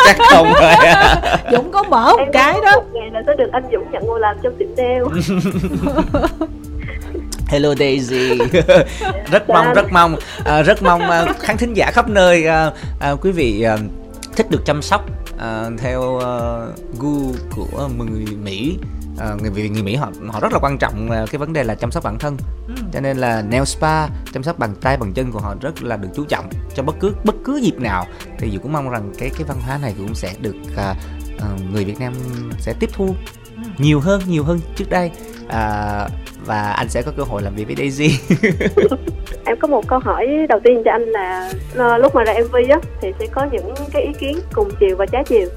chắc 0.07 0.17
không 0.31 0.47
rồi 0.61 0.73
Dũng 1.53 1.71
có 1.73 1.83
mở 1.83 2.11
một 2.11 2.19
Em 2.19 2.29
cái 2.33 2.55
đó. 2.65 2.73
Một 2.77 2.83
ngày 2.93 3.11
là 3.13 3.23
sẽ 3.27 3.33
được 3.39 3.49
anh 3.53 3.63
Dũng 3.73 3.91
nhận 3.91 4.07
ngồi 4.07 4.21
làm 4.21 4.37
trong 4.43 4.53
tiệm 4.59 4.69
nail. 4.77 5.03
Hello 7.49 7.75
Daisy. 7.75 8.39
Rất 9.31 9.49
mong 9.49 9.75
rất 9.75 9.93
mong. 9.93 10.17
À, 10.45 10.63
rất 10.63 10.83
mong 10.83 11.01
à, 11.01 11.25
khán 11.41 11.57
thính 11.57 11.75
giả 11.75 11.91
khắp 11.93 12.09
nơi 12.09 12.47
à, 12.47 12.71
à, 13.01 13.15
quý 13.21 13.31
vị 13.31 13.63
à, 13.63 13.79
thích 14.37 14.51
được 14.51 14.63
chăm 14.67 14.83
sóc 14.83 15.05
à, 15.39 15.71
theo 15.79 16.19
à, 16.19 16.33
gu 16.99 17.33
của 17.57 17.89
người 17.99 18.25
Mỹ. 18.43 18.79
À, 19.19 19.35
người 19.43 19.51
vì 19.51 19.69
người 19.69 19.83
Mỹ 19.83 19.95
họ 19.97 20.11
họ 20.29 20.41
rất 20.41 20.53
là 20.53 20.59
quan 20.63 20.79
trọng 20.79 21.09
cái 21.31 21.39
vấn 21.39 21.53
đề 21.53 21.65
là 21.65 21.75
chăm 21.75 21.91
sóc 21.91 22.05
bản 22.05 22.19
thân. 22.19 22.37
Ừ. 22.69 22.75
cho 22.93 23.01
nên 23.01 23.17
là 23.17 23.43
nail 23.43 23.65
spa 23.65 24.07
chăm 24.33 24.43
sóc 24.43 24.59
bằng 24.59 24.75
tay 24.81 24.97
bằng 24.97 25.13
chân 25.13 25.33
của 25.33 25.41
họ 25.41 25.55
rất 25.61 25.83
là 25.83 25.97
được 25.97 26.09
chú 26.17 26.25
trọng 26.25 26.49
cho 26.75 26.83
bất 26.83 26.95
cứ 27.01 27.13
bất 27.25 27.35
cứ 27.45 27.57
dịp 27.57 27.81
nào. 27.81 28.07
Thì 28.39 28.51
Dũng 28.51 28.63
cũng 28.63 28.73
mong 28.73 28.91
rằng 28.91 29.13
cái 29.19 29.31
cái 29.31 29.45
văn 29.49 29.57
hóa 29.67 29.79
này 29.83 29.95
cũng 29.99 30.15
sẽ 30.15 30.35
được 30.41 30.57
à, 30.77 30.95
à, 31.39 31.47
người 31.73 31.85
Việt 31.85 32.01
Nam 32.01 32.13
sẽ 32.59 32.75
tiếp 32.81 32.91
thu 32.93 33.15
Ừ. 33.57 33.63
nhiều 33.79 34.01
hơn 34.01 34.23
nhiều 34.27 34.45
hơn 34.45 34.61
trước 34.77 34.91
đây. 34.91 35.11
À, 35.49 36.09
và 36.47 36.73
anh 36.73 36.89
sẽ 36.89 37.03
có 37.03 37.13
cơ 37.17 37.23
hội 37.23 37.43
làm 37.43 37.55
việc 37.55 37.65
với 37.65 37.77
Daisy 37.77 38.19
Em 39.47 39.59
có 39.61 39.69
một 39.69 39.89
câu 39.89 39.99
hỏi 39.99 40.27
đầu 40.49 40.61
tiên 40.65 40.83
cho 40.85 40.91
anh 40.91 41.03
là 41.03 41.53
ờ, 41.75 41.99
lúc 41.99 42.15
mà 42.15 42.25
ra 42.25 42.35
MV 42.49 42.55
á 42.55 42.79
thì 43.01 43.13
sẽ 43.19 43.27
có 43.27 43.47
những 43.53 43.75
cái 43.93 44.03
ý 44.03 44.13
kiến 44.19 44.39
cùng 44.53 44.71
chiều 44.81 44.97
và 44.97 45.07
trái 45.07 45.25
chiều. 45.27 45.49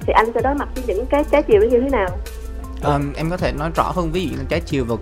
Thì 0.00 0.12
anh 0.12 0.26
sẽ 0.34 0.40
đối 0.40 0.54
mặt 0.54 0.68
với 0.74 0.84
những 0.86 1.06
cái 1.06 1.24
trái 1.30 1.42
chiều 1.42 1.60
như 1.60 1.80
thế 1.80 1.90
nào? 1.90 2.08
Ờ, 2.82 3.00
em 3.16 3.30
có 3.30 3.36
thể 3.36 3.52
nói 3.52 3.70
rõ 3.74 3.92
hơn 3.94 4.12
ví 4.12 4.26
dụ 4.26 4.36
như 4.36 4.44
trái 4.48 4.60
chiều 4.60 4.84
và 4.84 4.96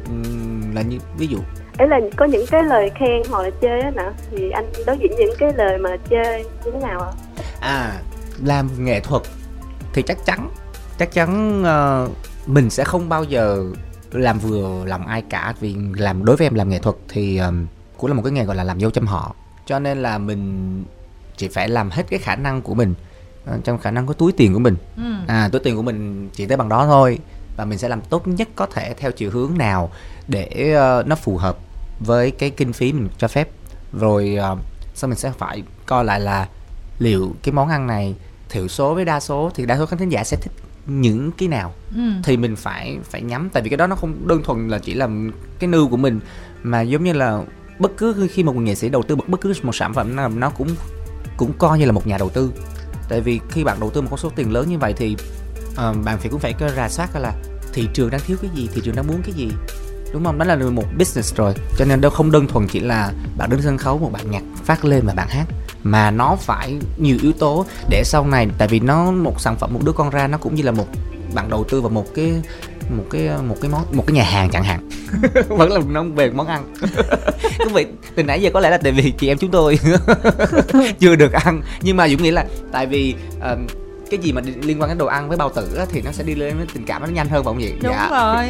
là 0.75 0.83
như 0.83 0.99
ví 1.19 1.27
dụ 1.27 1.39
ấy 1.79 1.89
là 1.89 2.01
có 2.17 2.25
những 2.25 2.47
cái 2.47 2.63
lời 2.63 2.91
khen 2.95 3.23
hoặc 3.31 3.43
là 3.43 3.51
chê 3.63 3.81
á 3.81 3.91
nè 3.97 4.03
thì 4.31 4.51
anh 4.51 4.73
đối 4.87 4.99
diện 4.99 5.13
những 5.19 5.35
cái 5.39 5.53
lời 5.57 5.79
mà 5.79 5.97
chê 6.11 6.45
như 6.65 6.71
thế 6.73 6.79
nào 6.83 7.01
ạ 7.01 7.13
à 7.61 8.01
làm 8.45 8.69
nghệ 8.79 9.01
thuật 9.01 9.23
thì 9.93 10.03
chắc 10.03 10.19
chắn 10.25 10.51
chắc 10.99 11.13
chắn 11.13 11.63
ờ, 11.65 12.09
mình 12.47 12.71
sẽ 12.71 12.85
không 12.85 13.09
bao 13.09 13.25
giờ 13.25 13.65
làm 14.13 14.39
vừa 14.39 14.85
lòng 14.85 15.07
ai 15.07 15.23
cả 15.23 15.55
vì 15.61 15.77
làm 15.97 16.25
đối 16.25 16.37
với 16.37 16.47
em 16.47 16.55
làm 16.55 16.69
nghệ 16.69 16.79
thuật 16.79 16.97
thì 17.09 17.37
ờm, 17.37 17.67
cũng 17.97 18.11
là 18.11 18.15
một 18.15 18.23
cái 18.23 18.33
nghề 18.33 18.45
gọi 18.45 18.57
là 18.57 18.65
làm 18.65 18.81
dâu 18.81 18.91
chăm 18.91 19.07
họ. 19.07 19.35
Cho 19.67 19.79
nên 19.79 20.03
là 20.03 20.19
mình 20.19 20.85
chỉ 21.37 21.49
phải 21.49 21.69
làm 21.69 21.91
hết 21.91 22.03
cái 22.11 22.19
khả 22.19 22.37
năng 22.37 22.63
của 22.63 22.75
mình 22.75 22.95
ờ, 23.45 23.59
trong 23.65 23.79
khả 23.79 23.91
năng 23.91 24.07
có 24.07 24.15
túi 24.15 24.33
tiền 24.33 24.53
của 24.53 24.59
mình. 24.59 24.77
Ừ. 24.97 25.03
à 25.27 25.49
túi 25.53 25.61
tiền 25.61 25.77
của 25.77 25.83
mình 25.83 26.29
chỉ 26.33 26.47
tới 26.47 26.57
bằng 26.57 26.69
đó 26.69 26.87
thôi 26.87 27.19
và 27.57 27.65
mình 27.65 27.79
sẽ 27.79 27.89
làm 27.89 28.01
tốt 28.01 28.29
nhất 28.29 28.49
có 28.57 28.67
thể 28.67 28.95
theo 28.95 29.13
chiều 29.13 29.31
hướng 29.31 29.59
nào 29.59 29.91
để 30.29 30.73
ờ, 30.77 31.03
nó 31.07 31.17
phù 31.17 31.37
hợp 31.37 31.59
với 32.01 32.31
cái 32.31 32.51
kinh 32.51 32.73
phí 32.73 32.93
mình 32.93 33.09
cho 33.19 33.29
phép. 33.29 33.49
Rồi 33.93 34.37
ờ, 34.37 34.57
sau 34.95 35.09
mình 35.09 35.19
sẽ 35.19 35.33
phải 35.39 35.63
coi 35.87 36.05
lại 36.05 36.21
là 36.21 36.49
liệu 36.99 37.35
cái 37.43 37.53
món 37.53 37.69
ăn 37.69 37.87
này 37.87 38.15
thiểu 38.49 38.69
số 38.69 38.95
với 38.95 39.05
đa 39.05 39.21
số 39.21 39.51
thì 39.55 39.67
đa 39.67 39.79
số 39.79 39.87
khán 39.87 39.99
thính 39.99 40.09
giả 40.09 40.25
sẽ 40.25 40.37
thích 40.37 40.53
những 40.87 41.31
cái 41.33 41.49
nào 41.49 41.75
Ừ. 41.97 42.03
thì 42.25 42.37
mình 42.37 42.57
phải 42.57 42.99
phải 43.11 43.23
nhắm. 43.23 43.49
Tại 43.53 43.63
vì 43.63 43.71
cái 43.71 43.77
đó 43.77 43.87
nó 43.87 43.97
không 43.97 44.29
đơn 44.29 44.43
thuần 44.43 44.69
là 44.69 44.79
chỉ 44.79 44.95
là 44.95 45.09
cái 45.59 45.69
nưu 45.69 45.89
của 45.89 45.97
mình 45.97 46.21
mà 46.63 46.81
giống 46.81 47.05
như 47.05 47.13
là 47.13 47.43
bất 47.79 47.93
cứ 47.97 48.29
khi 48.33 48.43
một 48.43 48.57
nghệ 48.57 48.75
sĩ 48.75 48.89
đầu 48.89 49.03
tư 49.03 49.17
bất 49.27 49.41
cứ 49.41 49.53
một 49.63 49.75
sản 49.75 49.95
phẩm 49.95 50.17
nào 50.17 50.29
nó 50.29 50.51
cũng 50.51 50.69
cũng 51.37 51.53
coi 51.59 51.79
như 51.79 51.85
là 51.85 51.93
một 51.93 52.07
nhà 52.07 52.19
đầu 52.19 52.29
tư. 52.29 52.53
Tại 53.09 53.21
vì 53.21 53.41
khi 53.51 53.65
bạn 53.65 53.81
đầu 53.81 53.91
tư 53.91 54.01
một 54.01 54.09
con 54.11 54.19
số 54.19 54.31
tiền 54.37 54.53
lớn 54.53 54.69
như 54.69 54.79
vậy 54.79 54.93
thì 54.97 55.17
ờ, 55.77 55.95
bạn 56.05 56.19
phải 56.19 56.29
cũng 56.31 56.41
phải 56.41 56.55
rà 56.77 56.89
soát 56.89 57.17
là 57.17 57.33
thị 57.73 57.89
trường 57.95 58.11
đang 58.11 58.21
thiếu 58.21 58.37
cái 58.43 58.51
gì 58.55 58.69
thị 58.75 58.81
trường 58.85 58.97
đang 58.97 59.07
muốn 59.07 59.23
cái 59.23 59.33
gì 59.33 59.51
đúng 60.13 60.25
không? 60.25 60.39
Đó 60.39 60.45
là 60.45 60.57
một 60.57 60.85
business 60.99 61.35
rồi 61.37 61.55
cho 61.79 61.85
nên 61.85 62.01
đâu 62.01 62.11
không 62.11 62.31
đơn 62.33 62.47
thuần 62.47 62.67
chỉ 62.69 62.81
là 62.81 63.13
bạn 63.39 63.51
đứng 63.51 63.63
sân 63.63 63.79
khấu 63.79 63.99
một 63.99 64.11
bản 64.13 64.31
nhạc 64.31 64.43
phát 64.65 64.85
lên 64.85 65.07
và 65.07 65.15
bạn 65.15 65.29
hát 65.29 65.47
mà 65.83 66.11
nó 66.11 66.37
phải 66.41 66.77
nhiều 66.97 67.17
yếu 67.23 67.33
tố 67.33 67.67
để 67.89 68.03
sau 68.05 68.27
này 68.27 68.49
tại 68.59 68.69
vì 68.69 68.81
nó 68.81 69.11
một 69.11 69.41
sản 69.41 69.57
phẩm 69.57 69.75
một 69.75 69.81
đứa 69.85 69.93
con 69.93 70.11
ra 70.11 70.27
nó 70.27 70.39
cũng 70.39 70.55
như 70.55 70.63
là 70.63 70.73
một 70.73 70.87
bạn 71.35 71.51
đầu 71.51 71.65
tư 71.65 71.81
vào 71.81 71.91
một 71.91 72.07
cái 72.15 72.43
một 72.91 73.05
cái 73.11 73.29
một 73.49 73.57
cái 73.61 73.71
món 73.71 73.85
một 73.93 74.05
cái 74.07 74.15
nhà 74.15 74.25
hàng 74.25 74.51
chẳng 74.51 74.65
hạn. 74.65 74.89
Vẫn 75.49 75.73
là 75.73 75.81
nó 75.91 76.03
về 76.03 76.31
món 76.31 76.47
ăn. 76.47 76.75
Quý 77.59 77.73
vị 77.75 77.87
từ 78.15 78.23
nãy 78.23 78.43
giờ 78.43 78.51
có 78.55 78.61
lẽ 78.61 78.71
là 78.71 78.79
tại 78.79 78.93
vì 78.93 79.11
chị 79.11 79.29
em 79.29 79.39
chúng 79.39 79.51
tôi 79.51 79.79
chưa 80.99 81.17
được 81.17 81.33
ăn. 81.33 81.63
Nhưng 81.83 81.97
mà 81.97 82.09
dũng 82.09 82.23
nghĩ 82.23 82.31
là 82.31 82.45
tại 82.73 82.87
vì 82.87 83.15
uh, 83.37 83.82
cái 84.13 84.21
gì 84.21 84.33
mà 84.33 84.41
liên 84.63 84.81
quan 84.81 84.91
đến 84.91 84.99
đồ 84.99 85.07
ăn 85.07 85.29
với 85.29 85.37
bao 85.39 85.49
tử 85.51 85.75
á, 85.79 85.87
thì 85.91 86.03
nó 86.03 86.13
sẽ 86.13 86.25
đi 86.25 86.35
lên 86.35 86.57
với 86.57 86.67
tình 86.75 86.85
cảm 86.87 87.03
nó 87.03 87.09
nhanh 87.09 87.29
hơn 87.29 87.45
không 87.45 87.59
vậy 87.59 87.75
Đúng 87.83 87.93
rồi. 88.11 88.47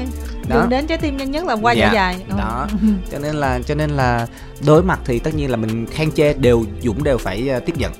Đó. 0.48 0.56
Đường 0.60 0.68
đến 0.68 0.86
trái 0.86 0.98
tim 0.98 1.16
nhanh 1.16 1.30
nhất 1.30 1.44
là 1.46 1.54
qua 1.54 1.72
dạ 1.72 1.86
Dạ. 1.86 1.92
dày. 1.94 2.24
Ừ. 2.28 2.34
đó 2.38 2.66
cho 3.12 3.18
nên 3.18 3.34
là 3.34 3.60
cho 3.66 3.74
nên 3.74 3.90
là 3.90 4.26
đối 4.66 4.82
mặt 4.82 5.00
thì 5.04 5.18
tất 5.18 5.34
nhiên 5.34 5.50
là 5.50 5.56
mình 5.56 5.86
khen 5.86 6.12
chê 6.12 6.32
đều 6.34 6.64
dũng 6.82 7.04
đều 7.04 7.18
phải 7.18 7.48
ờ, 7.48 7.60
tiếp 7.60 7.76
nhận 7.76 7.92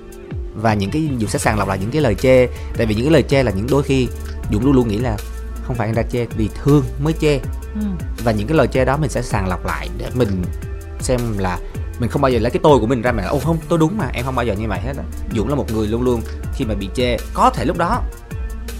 và 0.54 0.74
những 0.74 0.90
cái 0.90 1.08
dũng 1.20 1.28
sẽ 1.30 1.38
sàng 1.38 1.58
lọc 1.58 1.68
lại 1.68 1.78
những 1.80 1.90
cái 1.90 2.02
lời 2.02 2.14
chê 2.14 2.46
tại 2.76 2.86
vì 2.86 2.94
những 2.94 3.04
cái 3.04 3.12
lời 3.12 3.22
chê 3.22 3.42
là 3.42 3.52
những 3.56 3.66
đôi 3.70 3.82
khi 3.82 4.08
dũng 4.52 4.64
luôn 4.64 4.72
luôn 4.72 4.88
nghĩ 4.88 4.98
là 4.98 5.16
không 5.62 5.76
phải 5.76 5.88
người 5.88 5.96
ta 6.02 6.10
chê 6.12 6.26
vì 6.36 6.48
thương 6.62 6.84
mới 7.02 7.12
chê 7.20 7.40
Ừ. 7.74 7.80
và 8.24 8.32
những 8.32 8.46
cái 8.48 8.56
lời 8.56 8.66
chê 8.66 8.84
đó 8.84 8.96
mình 8.96 9.10
sẽ 9.10 9.22
sàng 9.22 9.48
lọc 9.48 9.66
lại 9.66 9.88
để 9.98 10.06
mình 10.14 10.42
xem 11.00 11.20
là 11.38 11.58
mình 11.98 12.10
không 12.10 12.22
bao 12.22 12.30
giờ 12.30 12.38
lấy 12.38 12.50
cái 12.50 12.60
tôi 12.62 12.78
của 12.78 12.86
mình 12.86 13.02
ra 13.02 13.12
mà 13.12 13.24
ô 13.24 13.38
không 13.38 13.56
tôi 13.68 13.78
đúng 13.78 13.98
mà 13.98 14.10
em 14.12 14.24
không 14.24 14.34
bao 14.34 14.44
giờ 14.44 14.54
như 14.54 14.68
vậy 14.68 14.80
hết 14.80 14.96
á. 14.96 15.04
Dũng 15.36 15.48
là 15.48 15.54
một 15.54 15.72
người 15.72 15.88
luôn 15.88 16.02
luôn 16.02 16.20
khi 16.54 16.64
mà 16.64 16.74
bị 16.74 16.88
chê 16.94 17.16
có 17.34 17.50
thể 17.50 17.64
lúc 17.64 17.78
đó 17.78 18.02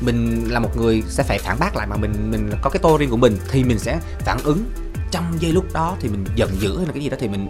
mình 0.01 0.45
là 0.51 0.61
một 0.61 0.77
người 0.77 1.03
sẽ 1.09 1.23
phải 1.23 1.39
phản 1.39 1.57
bác 1.61 1.77
lại 1.77 1.87
mà 1.87 1.97
mình 1.97 2.31
mình 2.31 2.51
có 2.63 2.71
cái 2.71 2.81
tôi 2.83 2.99
riêng 2.99 3.11
của 3.11 3.17
mình 3.17 3.37
thì 3.51 3.65
mình 3.65 3.79
sẽ 3.79 3.99
phản 4.19 4.39
ứng. 4.45 4.65
Trong 5.11 5.25
giây 5.41 5.53
lúc 5.53 5.65
đó 5.73 5.97
thì 6.01 6.09
mình 6.09 6.25
giận 6.37 6.51
dữ 6.61 6.77
hay 6.77 6.87
là 6.87 6.93
cái 6.93 7.03
gì 7.03 7.09
đó 7.09 7.17
thì 7.21 7.29
mình 7.29 7.49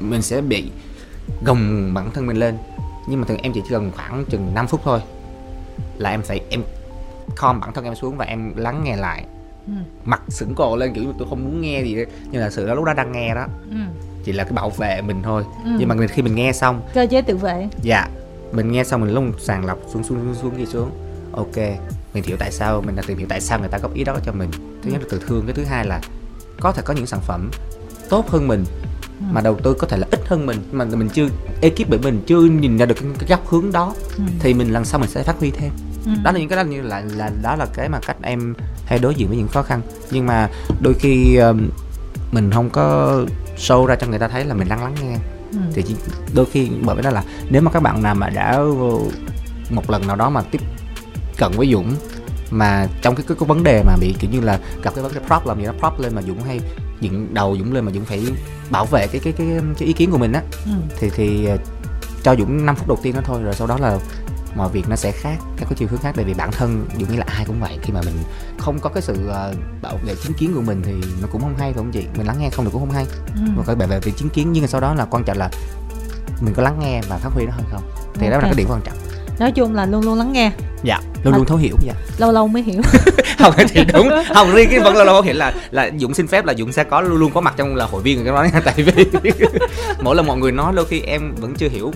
mình 0.00 0.22
sẽ 0.22 0.40
bị 0.40 0.70
gồng 1.44 1.94
bản 1.94 2.10
thân 2.10 2.26
mình 2.26 2.36
lên. 2.36 2.56
Nhưng 3.08 3.20
mà 3.20 3.26
thường 3.26 3.38
em 3.38 3.52
chỉ 3.52 3.62
cần 3.70 3.92
khoảng 3.96 4.24
chừng 4.24 4.54
5 4.54 4.66
phút 4.66 4.80
thôi 4.84 5.00
là 5.98 6.10
em 6.10 6.22
phải 6.22 6.40
em 6.50 6.62
calm 7.36 7.60
bản 7.60 7.72
thân 7.72 7.84
em 7.84 7.94
xuống 7.94 8.16
và 8.16 8.24
em 8.24 8.56
lắng 8.56 8.84
nghe 8.84 8.96
lại. 8.96 9.24
Ừ. 9.66 9.72
mặt 10.04 10.22
sững 10.28 10.54
cổ 10.54 10.76
lên 10.76 10.94
kiểu 10.94 11.04
như 11.04 11.12
tôi 11.18 11.28
không 11.30 11.44
muốn 11.44 11.60
nghe 11.60 11.82
gì 11.82 11.96
nhưng 12.30 12.40
là 12.40 12.50
sự 12.50 12.66
đó 12.66 12.74
lúc 12.74 12.84
đó 12.84 12.94
đang 12.94 13.12
nghe 13.12 13.34
đó. 13.34 13.46
Ừ. 13.70 13.76
chỉ 14.26 14.32
là 14.32 14.44
cái 14.44 14.52
bảo 14.52 14.70
vệ 14.70 15.00
mình 15.02 15.22
thôi 15.22 15.42
Ừ. 15.64 15.70
nhưng 15.78 15.88
mà 15.88 15.94
mình, 15.94 16.08
khi 16.08 16.22
mình 16.22 16.34
nghe 16.34 16.52
xong 16.52 16.80
Cơ 16.94 17.06
chế 17.10 17.22
tự 17.22 17.36
vệ. 17.36 17.68
dạ 17.82 18.08
mình 18.52 18.72
nghe 18.72 18.84
xong 18.84 19.00
mình 19.00 19.14
lúc 19.14 19.24
sàng 19.38 19.64
lọc 19.66 19.78
xuống 19.92 20.02
xuống 20.04 20.18
xuống 20.24 20.34
xuống 20.42 20.56
đi 20.58 20.66
xuống 20.66 20.90
ok 21.32 21.56
mình 22.14 22.24
hiểu 22.24 22.36
tại 22.40 22.52
sao 22.52 22.82
mình 22.86 22.96
đã 22.96 23.02
tìm 23.06 23.18
hiểu 23.18 23.26
tại 23.30 23.40
sao 23.40 23.58
người 23.58 23.68
ta 23.68 23.78
góp 23.78 23.94
ý 23.94 24.04
đó 24.04 24.16
cho 24.24 24.32
mình 24.32 24.50
thứ 24.82 24.90
nhất 24.90 25.00
là 25.02 25.08
từ 25.10 25.20
thương 25.26 25.46
cái 25.46 25.54
thứ 25.54 25.64
hai 25.64 25.86
là 25.86 26.00
có 26.60 26.72
thể 26.72 26.82
có 26.84 26.94
những 26.94 27.06
sản 27.06 27.20
phẩm 27.20 27.50
tốt 28.08 28.28
hơn 28.30 28.48
mình 28.48 28.64
mà 29.32 29.40
đầu 29.40 29.54
tư 29.62 29.74
có 29.78 29.86
thể 29.86 29.96
là 29.96 30.06
ít 30.10 30.20
hơn 30.28 30.46
mình 30.46 30.58
mà 30.72 30.84
mình 30.84 31.08
chưa 31.08 31.28
ekip 31.62 31.88
bởi 31.88 31.98
mình 31.98 32.22
chưa 32.26 32.40
nhìn 32.40 32.78
ra 32.78 32.86
được 32.86 32.94
cái, 33.00 33.10
cái 33.18 33.28
góc 33.28 33.48
hướng 33.48 33.72
đó 33.72 33.94
Ừ. 34.16 34.22
thì 34.40 34.54
mình 34.54 34.72
lần 34.72 34.84
sau 34.84 35.00
mình 35.00 35.10
sẽ 35.10 35.22
phát 35.22 35.36
huy 35.38 35.50
thêm 35.50 35.70
Ừ. 36.06 36.12
đó 36.24 36.32
là 36.32 36.38
những 36.38 36.48
cái 36.48 36.56
đó 36.56 36.62
như 36.70 36.82
là 36.82 37.02
là 37.16 37.30
đó 37.42 37.56
là 37.56 37.66
cái 37.74 37.88
mà 37.88 38.00
cách 38.06 38.16
em 38.22 38.54
hay 38.86 38.98
đối 38.98 39.14
diện 39.14 39.28
với 39.28 39.36
những 39.36 39.48
khó 39.48 39.62
khăn 39.62 39.80
nhưng 40.10 40.26
mà 40.26 40.48
đôi 40.80 40.94
khi 40.94 41.36
um, 41.36 41.68
mình 42.32 42.50
không 42.50 42.70
có 42.70 43.20
show 43.56 43.86
ra 43.86 43.96
cho 43.96 44.06
người 44.06 44.18
ta 44.18 44.28
thấy 44.28 44.44
là 44.44 44.54
mình 44.54 44.68
đang 44.68 44.82
lắng 44.82 44.94
nghe 45.02 45.16
ừ. 45.52 45.58
thì 45.74 45.84
đôi 46.34 46.46
khi 46.52 46.68
bởi 46.82 46.96
vì 46.96 47.02
đó 47.02 47.10
là 47.10 47.24
nếu 47.50 47.62
mà 47.62 47.70
các 47.70 47.82
bạn 47.82 48.02
nào 48.02 48.14
mà 48.14 48.28
đã 48.30 48.58
một 49.70 49.90
lần 49.90 50.06
nào 50.06 50.16
đó 50.16 50.30
mà 50.30 50.42
tiếp 50.42 50.60
cận 51.38 51.52
với 51.56 51.68
Dũng 51.72 51.94
mà 52.50 52.86
trong 53.02 53.14
cái, 53.14 53.24
cái, 53.28 53.36
cái 53.40 53.46
vấn 53.48 53.62
đề 53.62 53.82
mà 53.86 53.96
bị 54.00 54.14
kiểu 54.18 54.30
như 54.30 54.40
là 54.40 54.58
gặp 54.82 54.94
cái 54.94 55.02
vấn 55.04 55.14
đề 55.14 55.20
problem 55.26 55.58
gì 55.58 55.64
đó 55.66 55.72
prop 55.78 56.00
lên 56.00 56.14
mà 56.14 56.22
Dũng 56.22 56.42
hay 56.42 56.60
dựng 57.00 57.34
đầu 57.34 57.56
Dũng 57.58 57.72
lên 57.72 57.84
mà 57.84 57.92
Dũng 57.92 58.04
phải 58.04 58.22
bảo 58.70 58.86
vệ 58.86 59.06
cái 59.06 59.20
cái 59.24 59.32
cái, 59.32 59.46
cái 59.78 59.86
ý 59.86 59.92
kiến 59.92 60.10
của 60.10 60.18
mình 60.18 60.32
á 60.32 60.42
Ừ. 60.66 60.72
thì 60.98 61.10
thì 61.16 61.44
ờ, 61.46 61.56
cho 62.22 62.36
Dũng 62.36 62.66
5 62.66 62.76
phút 62.76 62.88
đầu 62.88 62.98
tiên 63.02 63.14
đó 63.14 63.20
thôi 63.24 63.42
rồi 63.42 63.54
sau 63.54 63.66
đó 63.66 63.78
là 63.80 63.98
mọi 64.56 64.68
việc 64.68 64.88
nó 64.88 64.96
sẽ 64.96 65.12
khác 65.12 65.36
các 65.56 65.66
cái 65.68 65.74
chiều 65.76 65.88
hướng 65.90 66.00
khác. 66.00 66.12
Tại 66.16 66.24
vì 66.24 66.34
bản 66.34 66.50
thân 66.52 66.86
Dũng 67.00 67.10
nghĩ 67.10 67.16
là 67.16 67.24
ai 67.28 67.44
cũng 67.46 67.60
vậy 67.60 67.78
khi 67.82 67.92
mà 67.92 68.00
mình 68.04 68.14
không 68.58 68.78
có 68.80 68.90
cái 68.90 69.02
sự 69.02 69.28
ờ, 69.28 69.54
bảo 69.82 69.98
vệ 70.06 70.14
chính 70.22 70.32
kiến 70.32 70.52
của 70.54 70.62
mình 70.62 70.82
thì 70.84 70.92
nó 71.22 71.28
cũng 71.32 71.40
không 71.40 71.56
hay 71.58 71.72
phải 71.72 71.78
không 71.78 71.92
chị? 71.92 72.04
Mình 72.16 72.26
lắng 72.26 72.36
nghe 72.40 72.50
không 72.50 72.64
được 72.64 72.70
cũng 72.72 72.80
không 72.80 72.94
hay. 72.94 73.06
Ừ. 73.34 73.40
mà 73.56 73.62
phải 73.66 73.74
bảo 73.76 73.88
vệ 73.88 74.00
về 74.00 74.12
chính 74.16 74.28
kiến 74.28 74.52
nhưng 74.52 74.62
mà 74.62 74.68
sau 74.68 74.80
đó 74.80 74.94
là 74.94 75.04
quan 75.04 75.24
trọng 75.24 75.38
là 75.38 75.50
mình 76.40 76.54
có 76.54 76.62
lắng 76.62 76.78
nghe 76.80 77.00
và 77.08 77.16
phát 77.16 77.30
huy 77.32 77.46
nó 77.46 77.52
hay 77.52 77.64
không? 77.70 77.82
Thì 78.14 78.30
đó 78.30 78.36
là 78.36 78.42
cái 78.42 78.54
điểm 78.54 78.68
quan 78.70 78.80
trọng. 78.84 78.94
Nói 79.38 79.52
chung 79.52 79.74
là 79.74 79.86
luôn 79.86 80.02
luôn 80.04 80.18
lắng 80.18 80.32
nghe. 80.32 80.52
Dạ 80.82 80.98
luôn 81.24 81.32
Mà- 81.32 81.36
luôn 81.38 81.46
thấu 81.46 81.56
hiểu 81.58 81.76
dạ. 81.86 81.92
lâu 82.18 82.32
lâu 82.32 82.48
mới 82.48 82.62
hiểu. 82.62 82.82
Không 83.38 83.54
thì 83.68 83.84
đúng. 83.92 84.08
Không 84.34 84.52
riêng 84.54 84.68
cái 84.70 84.80
vẫn 84.80 84.96
là 84.96 85.04
lâu 85.04 85.22
hiện 85.22 85.36
là 85.36 85.54
là 85.70 85.90
dũng 85.98 86.14
xin 86.14 86.26
phép 86.26 86.44
là 86.44 86.54
dũng 86.54 86.72
sẽ 86.72 86.84
có 86.84 87.00
luôn 87.00 87.18
luôn 87.18 87.32
có 87.34 87.40
mặt 87.40 87.54
trong 87.56 87.74
là 87.76 87.84
hội 87.86 88.02
viên 88.02 88.18
của 88.18 88.24
cái 88.24 88.32
đó. 88.34 88.42
Nha 88.52 88.60
tại 88.64 88.74
vì 88.76 89.32
mỗi 90.02 90.16
lần 90.16 90.26
mọi 90.26 90.36
người 90.36 90.52
nói 90.52 90.72
đôi 90.76 90.84
khi 90.84 91.00
em 91.00 91.34
vẫn 91.34 91.54
chưa 91.54 91.68
hiểu 91.68 91.92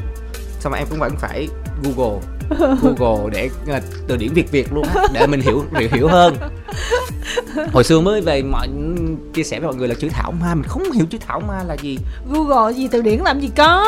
xong 0.60 0.72
rồi 0.72 0.78
em 0.78 0.88
cũng 0.90 0.98
vẫn 0.98 1.16
phải 1.16 1.48
google 1.82 2.20
google 2.58 3.30
để 3.32 3.50
ờ, 3.68 3.80
từ 4.08 4.16
điển 4.16 4.32
việt 4.32 4.50
việt 4.50 4.72
luôn 4.72 4.84
á, 4.94 5.04
để 5.12 5.26
mình 5.26 5.40
hiểu 5.40 5.64
hiểu, 5.78 5.88
hiểu 5.92 6.08
hơn. 6.08 6.36
Hồi 7.72 7.84
xưa 7.84 8.00
mới 8.00 8.20
về 8.20 8.42
mọi 8.42 8.68
chia 9.34 9.42
sẻ 9.42 9.60
với 9.60 9.66
mọi 9.66 9.76
người 9.76 9.88
là 9.88 9.94
chữ 9.94 10.08
thảo 10.12 10.32
ma 10.40 10.54
mình 10.54 10.64
không 10.68 10.92
hiểu 10.92 11.06
chữ 11.10 11.18
thảo 11.26 11.40
ma 11.48 11.62
là 11.66 11.74
gì. 11.74 11.98
Google 12.32 12.72
gì 12.72 12.88
từ 12.88 13.02
điển 13.02 13.18
làm 13.18 13.40
gì 13.40 13.50
có. 13.56 13.86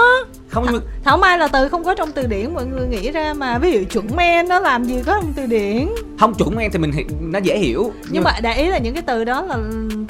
Không 0.49 0.65
nhưng 0.67 0.75
mà 0.75 0.81
thảo 1.05 1.19
mai 1.19 1.39
là 1.39 1.49
từ 1.49 1.69
không 1.69 1.85
có 1.85 1.95
trong 1.95 2.13
từ 2.13 2.27
điển 2.27 2.55
mọi 2.55 2.67
người 2.67 2.87
nghĩ 2.87 3.11
ra 3.11 3.35
mà. 3.35 3.59
Ví 3.59 3.73
dụ 3.73 3.81
chuẩn 3.91 4.17
men 4.17 4.49
nó 4.49 4.61
làm 4.61 4.85
gì 4.85 4.95
có 5.07 5.13
trong 5.13 5.33
từ 5.37 5.47
điển? 5.47 5.89
Không 6.21 6.35
chuẩn 6.35 6.57
em 6.59 6.71
thì 6.73 6.79
mình 6.79 6.93
hi- 6.93 7.05
nó 7.21 7.39
dễ 7.39 7.59
hiểu 7.59 7.93
nhưng 8.11 8.25
mà 8.25 8.33
để 8.43 8.55
ý 8.55 8.69
là 8.69 8.79
những 8.79 8.95
cái 8.95 9.03
từ 9.07 9.25
đó 9.25 9.43
là 9.43 9.59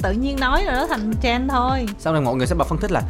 tự 0.01 0.11
nhiên 0.11 0.37
nói 0.39 0.63
rồi 0.65 0.73
nó 0.73 0.87
thành 0.87 1.13
trend 1.23 1.51
thôi. 1.51 1.85
Sau 1.99 2.13
này 2.13 2.21
mọi 2.21 2.35
người 2.35 2.47
sẽ 2.47 2.55
bắt 2.55 2.67
phân 2.67 2.79
tích 2.79 2.91
là 2.91 3.01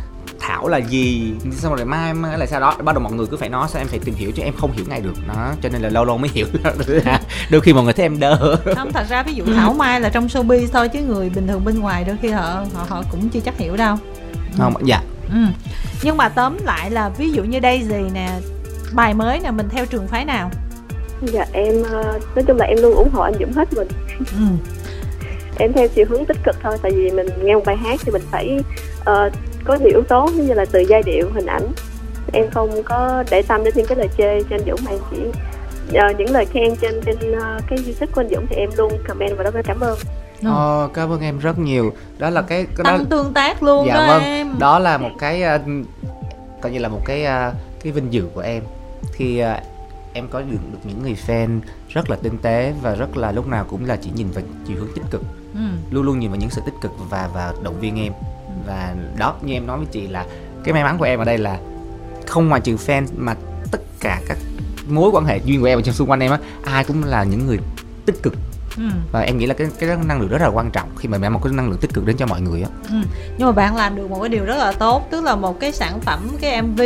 thảo 0.47 0.67
là 0.67 0.77
gì? 0.77 1.33
Xong 1.51 1.75
rồi 1.75 1.85
mai 1.85 2.13
mai 2.13 2.37
là 2.37 2.45
sao 2.45 2.59
đó. 2.59 2.75
Bắt 2.83 2.95
đầu 2.95 3.03
mọi 3.03 3.13
người 3.13 3.27
cứ 3.31 3.37
phải 3.37 3.49
nói 3.49 3.67
sao 3.71 3.81
em 3.81 3.87
phải 3.87 3.99
tìm 3.99 4.15
hiểu 4.15 4.31
chứ 4.31 4.43
em 4.43 4.53
không 4.57 4.71
hiểu 4.71 4.85
ngay 4.89 5.01
được. 5.01 5.13
Đó 5.27 5.53
cho 5.61 5.69
nên 5.69 5.81
là 5.81 5.89
lâu 5.89 6.05
lâu 6.05 6.17
mới 6.17 6.29
hiểu. 6.33 6.45
Đôi 7.51 7.61
khi 7.61 7.73
mọi 7.73 7.83
người 7.83 7.93
thấy 7.93 8.05
em 8.05 8.19
đơ 8.19 8.55
không 8.75 8.93
thật 8.93 9.05
ra 9.09 9.23
ví 9.23 9.33
dụ 9.33 9.45
thảo 9.55 9.73
mai 9.73 10.01
là 10.01 10.09
trong 10.09 10.27
showbiz 10.27 10.67
thôi 10.73 10.89
chứ 10.89 11.01
người 11.01 11.29
bình 11.29 11.47
thường 11.47 11.65
bên 11.65 11.79
ngoài 11.79 12.03
đôi 12.03 12.17
khi 12.21 12.29
họ 12.29 12.65
họ, 12.73 12.85
họ 12.89 13.03
cũng 13.11 13.29
chưa 13.29 13.39
chắc 13.39 13.57
hiểu 13.57 13.77
đâu. 13.77 13.97
Không 14.57 14.73
dạ. 14.85 15.01
Ừ. 15.29 15.39
nhưng 16.03 16.17
mà 16.17 16.29
tóm 16.29 16.57
lại 16.65 16.91
là 16.91 17.09
ví 17.09 17.31
dụ 17.31 17.43
như 17.43 17.59
Daisy 17.63 18.03
nè 18.13 18.29
bài 18.93 19.13
mới 19.13 19.39
nè 19.39 19.51
mình 19.51 19.69
theo 19.69 19.85
trường 19.85 20.07
phái 20.07 20.25
nào? 20.25 20.51
Dạ 21.21 21.45
em 21.51 21.83
ờ, 21.83 22.19
nói 22.35 22.45
chung 22.47 22.57
là 22.57 22.65
em 22.65 22.77
luôn 22.81 22.95
ủng 22.95 23.09
hộ 23.13 23.21
anh 23.21 23.33
Dũng 23.39 23.53
hết 23.53 23.73
mình. 23.73 23.87
Ừ. 24.19 24.45
em 25.57 25.73
theo 25.73 25.87
chiều 25.87 26.05
hướng 26.09 26.25
tích 26.25 26.37
cực 26.43 26.55
thôi 26.63 26.77
tại 26.81 26.91
vì 26.95 27.11
mình 27.11 27.27
nghe 27.43 27.55
một 27.55 27.63
bài 27.65 27.77
hát 27.77 27.99
thì 28.03 28.11
mình 28.11 28.21
phải 28.31 28.59
ờ, 29.05 29.29
có 29.65 29.75
nhiều 29.75 29.89
yếu 29.89 30.03
tố 30.03 30.27
như 30.27 30.53
là 30.53 30.65
từ 30.71 30.79
giai 30.79 31.03
điệu 31.03 31.29
hình 31.33 31.45
ảnh. 31.45 31.67
Em 32.33 32.49
không 32.51 32.83
có 32.83 33.23
để 33.29 33.41
tâm 33.41 33.63
đến 33.63 33.73
những 33.77 33.85
cái 33.85 33.97
lời 33.97 34.09
chê 34.17 34.43
trên 34.49 34.61
Dũng 34.67 34.79
mà 34.85 34.91
em 34.91 34.99
chỉ 35.11 35.17
ờ, 35.99 36.13
những 36.17 36.31
lời 36.31 36.45
khen 36.45 36.75
trên 36.75 37.01
trên 37.05 37.31
ờ, 37.31 37.59
cái 37.67 37.79
youtube 37.85 38.11
của 38.11 38.21
anh 38.21 38.29
Dũng 38.29 38.45
thì 38.49 38.55
em 38.55 38.69
luôn 38.77 38.91
comment 39.07 39.37
vào 39.37 39.43
đó 39.43 39.51
và 39.53 39.61
cảm 39.61 39.79
ơn. 39.79 39.97
Ừ. 40.41 40.49
ờ, 40.49 40.89
cảm 40.93 41.11
ơn 41.11 41.21
em 41.21 41.39
rất 41.39 41.59
nhiều. 41.59 41.93
Đó 42.17 42.29
là 42.29 42.41
cái 42.41 42.65
cái 42.65 42.83
đó 42.83 42.97
tăng 42.97 43.05
tương 43.05 43.33
tác 43.33 43.63
luôn 43.63 43.87
dạ 43.87 43.93
đó 43.93 44.07
vâng. 44.07 44.23
em. 44.23 44.59
Đó 44.59 44.79
là 44.79 44.97
một 44.97 45.11
cái 45.19 45.43
ờ, 45.43 45.59
coi 46.61 46.71
như 46.71 46.79
là 46.79 46.89
một 46.89 47.01
cái 47.05 47.25
ờ, 47.25 47.53
cái 47.83 47.91
vinh 47.91 48.13
dự 48.13 48.23
của 48.33 48.41
em. 48.41 48.63
Khi 49.11 49.39
ờ, 49.39 49.59
em 50.13 50.27
có 50.27 50.41
được, 50.41 50.57
được 50.71 50.79
những 50.83 51.03
người 51.03 51.17
fan 51.27 51.59
rất 51.89 52.09
là 52.09 52.15
tinh 52.15 52.37
tế 52.41 52.73
và 52.81 52.95
rất 52.95 53.17
là 53.17 53.31
lúc 53.31 53.47
nào 53.47 53.65
cũng 53.69 53.85
là 53.85 53.95
chỉ 53.95 54.09
nhìn 54.15 54.31
vào 54.31 54.43
chiều 54.67 54.77
hướng 54.79 54.93
tích 54.95 55.05
cực. 55.11 55.21
Ừ. 55.53 55.59
luôn 55.91 56.05
luôn 56.05 56.19
nhìn 56.19 56.29
vào 56.29 56.39
những 56.39 56.49
sự 56.49 56.61
tích 56.65 56.75
cực 56.81 56.91
và 57.09 57.29
và 57.33 57.53
động 57.63 57.79
viên 57.79 57.99
em 57.99 58.13
và 58.65 58.95
đó 59.17 59.35
như 59.41 59.53
em 59.53 59.67
nói 59.67 59.77
với 59.77 59.87
chị 59.91 60.07
là 60.07 60.25
cái 60.63 60.73
may 60.73 60.83
mắn 60.83 60.97
của 60.97 61.05
em 61.05 61.19
ở 61.19 61.25
đây 61.25 61.37
là 61.37 61.57
không 62.27 62.49
ngoài 62.49 62.61
trừ 62.61 62.75
fan 62.87 63.05
mà 63.17 63.35
tất 63.71 63.81
cả 63.99 64.21
các 64.27 64.37
mối 64.89 65.09
quan 65.13 65.25
hệ 65.25 65.39
duyên 65.45 65.59
của 65.61 65.67
em 65.67 65.79
ở 65.79 65.81
trong 65.81 65.95
xung 65.95 66.09
quanh 66.09 66.19
em 66.19 66.31
á 66.31 66.37
ai 66.63 66.83
cũng 66.83 67.03
là 67.03 67.23
những 67.23 67.47
người 67.47 67.59
tích 68.05 68.15
cực 68.23 68.33
Ừ. 68.77 68.83
và 69.11 69.19
em 69.21 69.37
nghĩ 69.37 69.45
là 69.45 69.53
cái 69.53 69.67
cái 69.79 69.89
năng 70.05 70.19
lượng 70.21 70.29
rất 70.29 70.41
là 70.41 70.47
quan 70.47 70.71
trọng 70.71 70.89
khi 70.97 71.07
mà 71.09 71.17
mang 71.17 71.33
một 71.33 71.39
cái 71.43 71.53
năng 71.53 71.69
lượng 71.69 71.77
tích 71.81 71.93
cực 71.93 72.05
đến 72.05 72.17
cho 72.17 72.25
mọi 72.25 72.41
người 72.41 72.61
á 72.61 72.69
Ừ. 72.89 72.95
nhưng 73.37 73.47
mà 73.47 73.51
bạn 73.51 73.75
làm 73.75 73.95
được 73.95 74.09
một 74.09 74.19
cái 74.19 74.29
điều 74.29 74.45
rất 74.45 74.57
là 74.57 74.71
tốt 74.71 75.07
tức 75.11 75.23
là 75.23 75.35
một 75.35 75.59
cái 75.59 75.71
sản 75.71 75.99
phẩm 76.01 76.19
cái 76.41 76.61
mv 76.61 76.81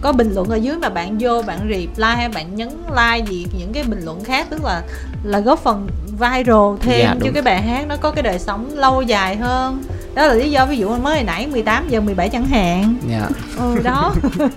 có 0.00 0.12
bình 0.12 0.32
luận 0.34 0.48
ở 0.48 0.56
dưới 0.56 0.76
mà 0.78 0.88
bạn 0.88 1.16
vô 1.20 1.42
bạn 1.42 1.58
reply 1.60 2.04
hay 2.16 2.28
bạn 2.28 2.56
nhấn 2.56 2.68
like 2.88 3.26
gì 3.30 3.46
những 3.58 3.72
cái 3.72 3.82
bình 3.82 4.00
luận 4.04 4.24
khác 4.24 4.46
tức 4.50 4.64
là 4.64 4.82
là 5.24 5.40
góp 5.40 5.58
phần 5.58 5.86
viral 6.12 6.76
thêm 6.80 6.98
Dạ, 7.00 7.14
cho 7.24 7.30
cái 7.34 7.42
bài 7.42 7.62
hát 7.62 7.86
nó 7.88 7.96
có 7.96 8.10
cái 8.10 8.22
đời 8.22 8.38
sống 8.38 8.70
lâu 8.74 9.02
dài 9.02 9.36
hơn 9.36 9.82
đó 10.18 10.26
là 10.26 10.34
lý 10.34 10.50
do 10.50 10.66
ví 10.66 10.78
dụ 10.78 10.88
mới 10.88 11.14
hồi 11.14 11.24
nãy 11.24 11.46
18 11.46 11.88
giờ 11.88 12.00
17 12.00 12.28
chẳng 12.28 12.46
hạn. 12.46 12.94
Yeah. 13.10 13.30
ừ 13.58 13.80
đó. 13.84 14.14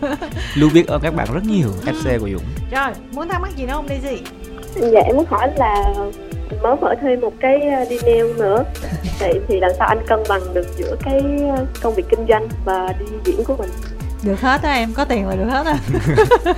Luôn 0.56 0.74
biết 0.74 0.88
ơn 0.88 1.02
các 1.02 1.16
bạn 1.16 1.28
rất 1.34 1.44
nhiều 1.44 1.68
fc 1.86 2.20
của 2.20 2.30
dũng. 2.30 2.44
Rồi 2.72 2.92
muốn 3.14 3.30
thắc 3.30 3.42
mắc 3.42 3.56
gì 3.56 3.66
nữa 3.66 3.74
không 3.74 3.88
Daisy 3.88 4.22
dạ 4.76 5.00
em 5.00 5.16
muốn 5.16 5.26
hỏi 5.30 5.50
là 5.56 5.94
mình 6.50 6.62
mới 6.62 6.76
mở 6.82 6.96
thêm 7.02 7.22
một 7.22 7.34
cái 7.40 7.62
ờ, 7.62 7.86
đi 7.90 7.98
nail 8.06 8.26
nữa. 8.38 8.64
Vậy 9.20 9.40
thì 9.48 9.60
làm 9.60 9.72
sao 9.78 9.88
anh 9.88 10.06
cân 10.08 10.20
bằng 10.30 10.54
được 10.54 10.68
giữa 10.78 10.96
cái 11.04 11.22
ờ, 11.58 11.66
công 11.82 11.96
việc 11.96 12.06
kinh 12.10 12.26
doanh 12.30 12.48
và 12.66 12.94
đi 13.00 13.06
diễn 13.26 13.44
của 13.44 13.56
mình? 13.58 13.70
Được 14.24 14.42
hết 14.42 14.62
á 14.62 14.74
em 14.74 14.94
có 14.94 15.06
tiền 15.06 15.28
là 15.28 15.36
được 15.36 15.50
hết 15.50 15.66
á. 15.66 15.78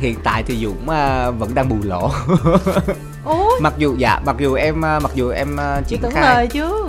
Hiện 0.00 0.18
tại 0.24 0.42
thì 0.46 0.56
dũng 0.56 0.88
à, 0.88 1.30
vẫn 1.30 1.54
đang 1.54 1.68
bù 1.68 1.76
lỗ. 1.82 2.10
Ủa? 3.24 3.50
Mặc 3.60 3.72
dù 3.78 3.94
dạ 3.98 4.20
mặc 4.26 4.36
dù 4.38 4.54
em 4.54 4.80
mặc 4.80 5.10
dù 5.14 5.30
em 5.30 5.56
triển 5.86 6.02
khai. 6.02 6.22
lời 6.24 6.46
chứ. 6.46 6.88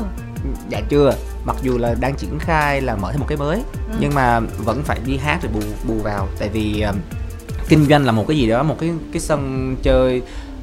Dạ 0.70 0.82
chưa 0.90 1.14
mặc 1.48 1.56
dù 1.62 1.78
là 1.78 1.94
đang 2.00 2.16
triển 2.16 2.40
khai 2.40 2.82
là 2.82 2.96
mở 2.96 3.12
thêm 3.12 3.20
một 3.20 3.26
cái 3.30 3.38
mới 3.38 3.64
Ừ. 3.92 3.94
nhưng 4.00 4.14
mà 4.14 4.40
vẫn 4.40 4.84
phải 4.84 5.00
đi 5.06 5.18
hát 5.18 5.40
rồi 5.44 5.52
bù 5.54 5.60
bù 5.88 5.94
vào 6.04 6.28
tại 6.40 6.50
vì 6.50 6.82
um, 6.82 6.96
kinh 7.70 7.86
doanh 7.90 8.06
là 8.06 8.12
một 8.12 8.26
cái 8.28 8.38
gì 8.38 8.48
đó 8.48 8.64
một 8.64 8.76
cái 8.80 8.92
cái 9.14 9.20
sân 9.22 9.76
chơi 9.84 10.22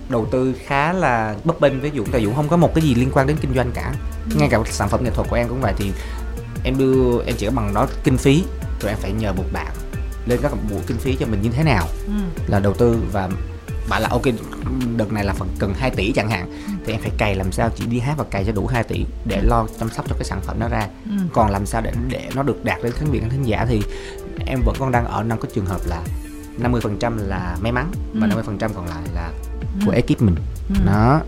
đầu 0.09 0.27
tư 0.31 0.55
khá 0.67 0.93
là 0.93 1.35
bấp 1.45 1.61
bênh 1.61 1.81
với 1.81 1.93
Dũng 1.97 2.07
tại 2.13 2.25
Dũng 2.25 2.35
không 2.35 2.49
có 2.49 2.57
một 2.57 2.75
cái 2.75 2.85
gì 2.85 2.95
liên 2.95 3.11
quan 3.13 3.27
đến 3.27 3.37
kinh 3.41 3.55
doanh 3.55 3.71
cả 3.75 3.93
Ừ. 4.31 4.37
ngay 4.39 4.49
cả 4.51 4.59
sản 4.71 4.89
phẩm 4.89 5.05
nghệ 5.05 5.11
thuật 5.11 5.29
của 5.31 5.37
em 5.37 5.49
cũng 5.49 5.61
vậy 5.61 5.73
thì 5.77 5.93
em 6.65 6.79
đưa 6.79 7.23
em 7.27 7.37
chỉ 7.39 7.47
có 7.47 7.53
bằng 7.53 7.75
đó 7.75 7.87
kinh 8.05 8.17
phí 8.19 8.45
rồi 8.81 8.91
em 8.93 8.99
phải 9.01 9.13
nhờ 9.13 9.33
một 9.33 9.45
bạn 9.53 9.73
lên 10.27 10.39
các 10.43 10.53
buổi 10.71 10.81
kinh 10.87 10.97
phí 10.99 11.17
cho 11.21 11.27
mình 11.27 11.43
như 11.43 11.51
thế 11.51 11.63
nào 11.63 11.87
ừ. 12.07 12.13
là 12.47 12.61
đầu 12.61 12.73
tư 12.75 12.97
và 13.13 13.29
bảo 13.89 14.01
là 14.01 14.09
ok 14.11 14.23
đợt 14.97 15.13
này 15.13 15.25
là 15.25 15.33
phần 15.33 15.49
cần 15.59 15.75
2 15.75 15.91
tỷ 15.91 16.13
chẳng 16.13 16.31
hạn 16.31 16.63
thì 16.87 16.93
em 16.93 17.01
phải 17.01 17.11
cày 17.19 17.35
làm 17.35 17.53
sao 17.53 17.71
chỉ 17.77 17.87
đi 17.87 17.99
hát 17.99 18.15
và 18.19 18.25
cày 18.25 18.45
cho 18.45 18.53
đủ 18.53 18.67
2 18.67 18.83
tỷ 18.83 19.05
để 19.25 19.41
lo 19.43 19.67
chăm 19.81 19.91
sóc 19.91 20.05
cho 20.09 20.15
cái 20.15 20.25
sản 20.25 20.41
phẩm 20.45 20.61
đó 20.61 20.69
ra 20.69 20.89
Ừ. 21.11 21.17
còn 21.33 21.51
làm 21.51 21.67
sao 21.67 21.81
để 21.83 21.93
để 22.09 22.29
nó 22.35 22.43
được 22.43 22.65
đạt 22.65 22.83
đến 22.83 22.93
khán 22.93 23.11
vị 23.11 23.21
khán 23.31 23.43
giả 23.43 23.67
thì 23.69 23.83
em 24.47 24.61
vẫn 24.65 24.75
còn 24.79 24.93
đang 24.93 25.05
ở 25.05 25.23
đang 25.23 25.39
có 25.39 25.49
trường 25.55 25.67
hợp 25.67 25.81
là 25.87 26.03
50% 26.59 27.17
là 27.17 27.57
may 27.61 27.73
mắn 27.73 27.91
và 28.15 28.27
Ừ. 28.27 28.43
50% 28.59 28.71
còn 28.75 28.87
lại 28.87 29.03
là 29.15 29.31
Ừ. 29.81 29.87
của 29.87 29.93
ekip 29.93 30.23
mình 30.23 30.35
Ừ. 30.69 30.75
đó 30.87 31.21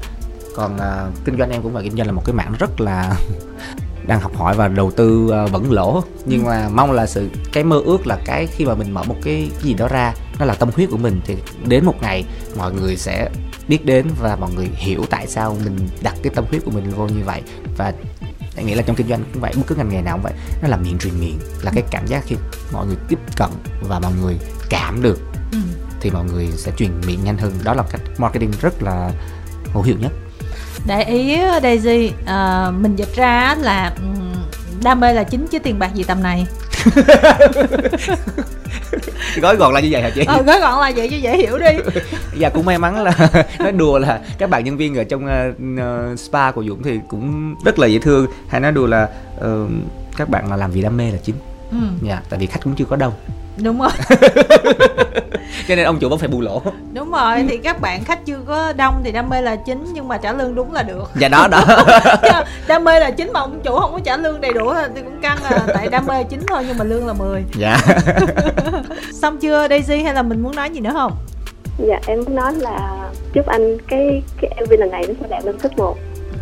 còn 0.56 0.78
à, 0.78 1.06
kinh 1.24 1.38
doanh 1.38 1.50
em 1.50 1.62
cũng 1.62 1.76
là 1.76 1.82
kinh 1.82 1.96
doanh 1.96 2.06
là 2.06 2.12
một 2.12 2.22
cái 2.24 2.34
mảng 2.34 2.52
rất 2.58 2.80
là 2.80 3.16
đang 4.06 4.20
học 4.20 4.36
hỏi 4.36 4.54
và 4.56 4.68
đầu 4.68 4.90
tư 4.90 5.30
à, 5.32 5.46
vẫn 5.46 5.72
lỗ. 5.72 6.02
Nhưng 6.26 6.40
Ừ. 6.44 6.46
mà 6.46 6.68
mong 6.74 6.92
là 6.92 7.06
sự 7.06 7.28
cái 7.52 7.64
mơ 7.64 7.80
ước 7.84 8.06
là 8.06 8.18
cái 8.24 8.46
khi 8.46 8.64
mà 8.64 8.74
mình 8.74 8.94
mở 8.94 9.02
một 9.02 9.16
cái, 9.22 9.50
cái 9.54 9.62
gì 9.62 9.74
đó 9.74 9.88
ra 9.88 10.14
nó 10.38 10.44
là 10.44 10.54
tâm 10.54 10.70
huyết 10.74 10.90
của 10.90 10.96
mình 10.96 11.20
thì 11.26 11.36
đến 11.68 11.84
một 11.84 11.94
ngày 12.02 12.24
mọi 12.56 12.72
người 12.72 12.96
sẽ 12.96 13.28
biết 13.68 13.84
đến 13.84 14.06
và 14.20 14.36
mọi 14.36 14.50
người 14.54 14.68
hiểu 14.74 15.04
tại 15.10 15.26
sao 15.26 15.56
mình 15.64 15.88
đặt 16.02 16.14
cái 16.22 16.32
tâm 16.34 16.44
huyết 16.50 16.64
của 16.64 16.70
mình 16.70 16.90
vô 16.96 17.06
như 17.08 17.24
vậy. 17.24 17.42
Và 17.76 17.92
em 18.56 18.66
nghĩ 18.66 18.74
là 18.74 18.82
trong 18.82 18.96
kinh 18.96 19.08
doanh 19.08 19.22
cũng 19.32 19.42
vậy 19.42 19.52
bất 19.56 19.62
cứ 19.66 19.74
ngành 19.74 19.88
nghề 19.88 20.02
nào 20.02 20.16
cũng 20.16 20.22
vậy 20.22 20.32
nó 20.62 20.68
là 20.68 20.76
miệng 20.76 20.98
truyền 20.98 21.20
miệng 21.20 21.38
là 21.62 21.70
cái 21.74 21.84
cảm 21.90 22.06
giác 22.06 22.24
khi 22.26 22.36
mọi 22.72 22.86
người 22.86 22.96
tiếp 23.08 23.18
cận 23.36 23.48
và 23.88 23.98
mọi 24.00 24.12
người 24.22 24.36
cảm 24.70 25.02
được 25.02 25.18
Ừ. 25.52 25.58
thì 26.00 26.10
mọi 26.10 26.24
người 26.24 26.46
sẽ 26.56 26.72
truyền 26.76 26.90
miệng 27.06 27.24
nhanh 27.24 27.38
hơn. 27.38 27.52
Đó 27.64 27.74
là 27.74 27.82
cách 27.90 28.00
marketing 28.18 28.50
rất 28.60 28.82
là 28.82 29.10
hữu 29.72 29.82
hiệu 29.82 29.96
nhất 30.00 30.12
để 30.84 31.02
ý 31.02 31.34
á, 31.34 31.60
Daisy 31.62 32.12
à, 32.26 32.70
mình 32.80 32.96
dịch 32.96 33.16
ra 33.16 33.56
là 33.60 33.92
đam 34.82 35.00
mê 35.00 35.12
là 35.12 35.24
chính 35.24 35.46
chứ 35.46 35.58
tiền 35.58 35.78
bạc 35.78 35.94
gì 35.94 36.04
tầm 36.04 36.22
này. 36.22 36.46
Gói 39.40 39.56
gọn 39.56 39.74
là 39.74 39.80
như 39.80 39.88
vậy 39.90 40.02
hả 40.02 40.10
chị? 40.10 40.24
Ờ 40.26 40.42
gói 40.42 40.60
gọn 40.60 40.80
là 40.80 40.92
vậy 40.96 41.08
cho 41.10 41.16
dễ 41.16 41.36
hiểu 41.36 41.58
đi. 41.58 42.00
Và 42.38 42.48
cũng 42.48 42.64
may 42.64 42.78
mắn 42.78 43.02
là 43.02 43.12
nói 43.58 43.72
đùa 43.72 43.98
là 43.98 44.20
các 44.38 44.50
bạn 44.50 44.64
nhân 44.64 44.76
viên 44.76 44.94
ở 44.96 45.04
trong 45.04 45.26
ờ, 45.26 45.52
ờ, 45.78 46.16
spa 46.16 46.50
của 46.50 46.64
Dũng 46.64 46.82
thì 46.82 47.00
cũng 47.08 47.54
rất 47.64 47.78
là 47.78 47.86
dễ 47.86 47.98
thương. 47.98 48.26
Hay 48.48 48.60
nói 48.60 48.72
đùa 48.72 48.86
là 48.86 49.08
ờ, 49.40 49.66
các 50.16 50.28
bạn 50.28 50.50
là 50.50 50.56
làm 50.56 50.70
vì 50.70 50.82
đam 50.82 50.96
mê 50.96 51.10
là 51.10 51.18
chính. 51.24 51.36
Ừ, 51.70 51.76
dạ 52.02 52.22
tại 52.30 52.38
vì 52.38 52.46
khách 52.46 52.60
cũng 52.64 52.74
chưa 52.74 52.84
có 52.84 52.96
đông. 52.96 53.12
Đúng 53.62 53.80
rồi 53.80 53.90
cho 55.68 55.76
nên 55.76 55.84
ông 55.84 55.98
chủ 55.98 56.08
vẫn 56.08 56.18
phải 56.18 56.28
bù 56.28 56.40
lỗ. 56.40 56.62
Đúng 56.92 57.10
rồi 57.10 57.44
thì 57.48 57.56
các 57.56 57.80
bạn 57.80 58.04
khách 58.04 58.26
chưa 58.26 58.38
có 58.46 58.72
đông 58.72 59.00
thì 59.04 59.12
đam 59.12 59.28
mê 59.28 59.40
là 59.40 59.56
chính 59.56 59.84
nhưng 59.92 60.08
mà 60.08 60.16
trả 60.16 60.32
lương 60.32 60.54
đúng 60.54 60.72
là 60.72 60.82
được. 60.82 61.10
Dạ 61.14 61.28
đó 61.28 61.48
đó. 61.50 61.64
Đam 62.68 62.84
mê 62.84 63.00
là 63.00 63.10
chính 63.10 63.32
mà 63.32 63.40
ông 63.40 63.60
chủ 63.64 63.76
không 63.76 63.92
có 63.92 64.00
trả 64.04 64.16
lương 64.16 64.40
đầy 64.40 64.52
đủ 64.52 64.72
thì 64.94 65.02
cũng 65.02 65.20
căng 65.20 65.38
à 65.42 65.66
tại 65.74 65.88
đam 65.88 66.06
mê 66.06 66.24
chính 66.24 66.40
thôi 66.46 66.64
nhưng 66.68 66.78
mà 66.78 66.84
lương 66.84 67.06
là 67.06 67.12
10 67.12 67.44
dạ. 67.58 67.78
Xong 69.12 69.38
chưa 69.38 69.68
Daisy 69.68 70.02
hay 70.02 70.14
là 70.14 70.22
mình 70.22 70.42
muốn 70.42 70.56
nói 70.56 70.70
gì 70.70 70.80
nữa 70.80 70.92
không? 70.92 71.12
Dạ 71.78 72.00
em 72.06 72.18
muốn 72.18 72.34
nói 72.34 72.54
là 72.54 73.08
chúc 73.32 73.46
anh 73.46 73.78
cái 73.88 74.22
cái 74.40 74.50
MV 74.66 74.72
lần 74.78 74.90
này 74.90 75.04
nó 75.08 75.14
sẽ 75.20 75.28
đạt 75.28 75.44
lên 75.44 75.58
top 75.58 75.78
1 75.78 75.96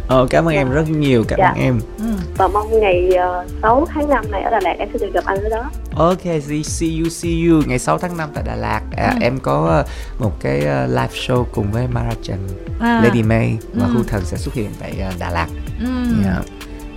ờ 0.09 0.27
cảm 0.31 0.49
ơn 0.49 0.55
em 0.55 0.71
rất 0.71 0.89
nhiều 0.89 1.25
cảm 1.29 1.39
Dạ. 1.39 1.49
ơn 1.49 1.59
em 1.59 1.81
ừ. 1.99 2.05
và 2.37 2.49
mong 2.49 2.81
ngày 2.81 3.11
uh, 3.45 3.51
6 3.63 3.87
tháng 3.95 4.09
5 4.09 4.31
này 4.31 4.43
ở 4.43 4.51
Đà 4.51 4.61
Lạt 4.63 4.75
em 4.79 4.89
sẽ 4.93 4.99
được 4.99 5.11
gặp 5.15 5.25
anh 5.27 5.39
ở 5.45 5.49
đó 5.49 5.71
Ok, 5.97 6.23
see 6.65 6.89
you, 7.03 7.09
see 7.09 7.33
you 7.49 7.63
Ngày 7.67 7.79
6 7.79 7.99
tháng 7.99 8.17
5 8.17 8.29
tại 8.35 8.45
Đà 8.47 8.55
Lạt 8.55 8.81
à, 8.97 9.11
Ừ. 9.15 9.19
Em 9.21 9.39
có 9.43 9.67
ờ, 9.69 9.85
một 10.19 10.33
cái 10.41 10.61
ờ, 10.61 10.87
live 10.87 11.09
show 11.13 11.45
cùng 11.55 11.67
với 11.73 11.87
Mara 11.89 12.15
Trần 12.23 12.49
à, 12.81 13.01
Lady 13.05 13.23
May 13.23 13.57
và 13.75 13.87
Ừ. 13.87 13.93
Hưu 13.93 14.03
Thần 14.05 14.25
sẽ 14.25 14.37
xuất 14.37 14.55
hiện 14.55 14.71
tại 14.81 14.93
ờ, 15.01 15.11
Đà 15.19 15.31
Lạt 15.31 15.47
ừ. 15.81 15.87
Dạ. 16.25 16.41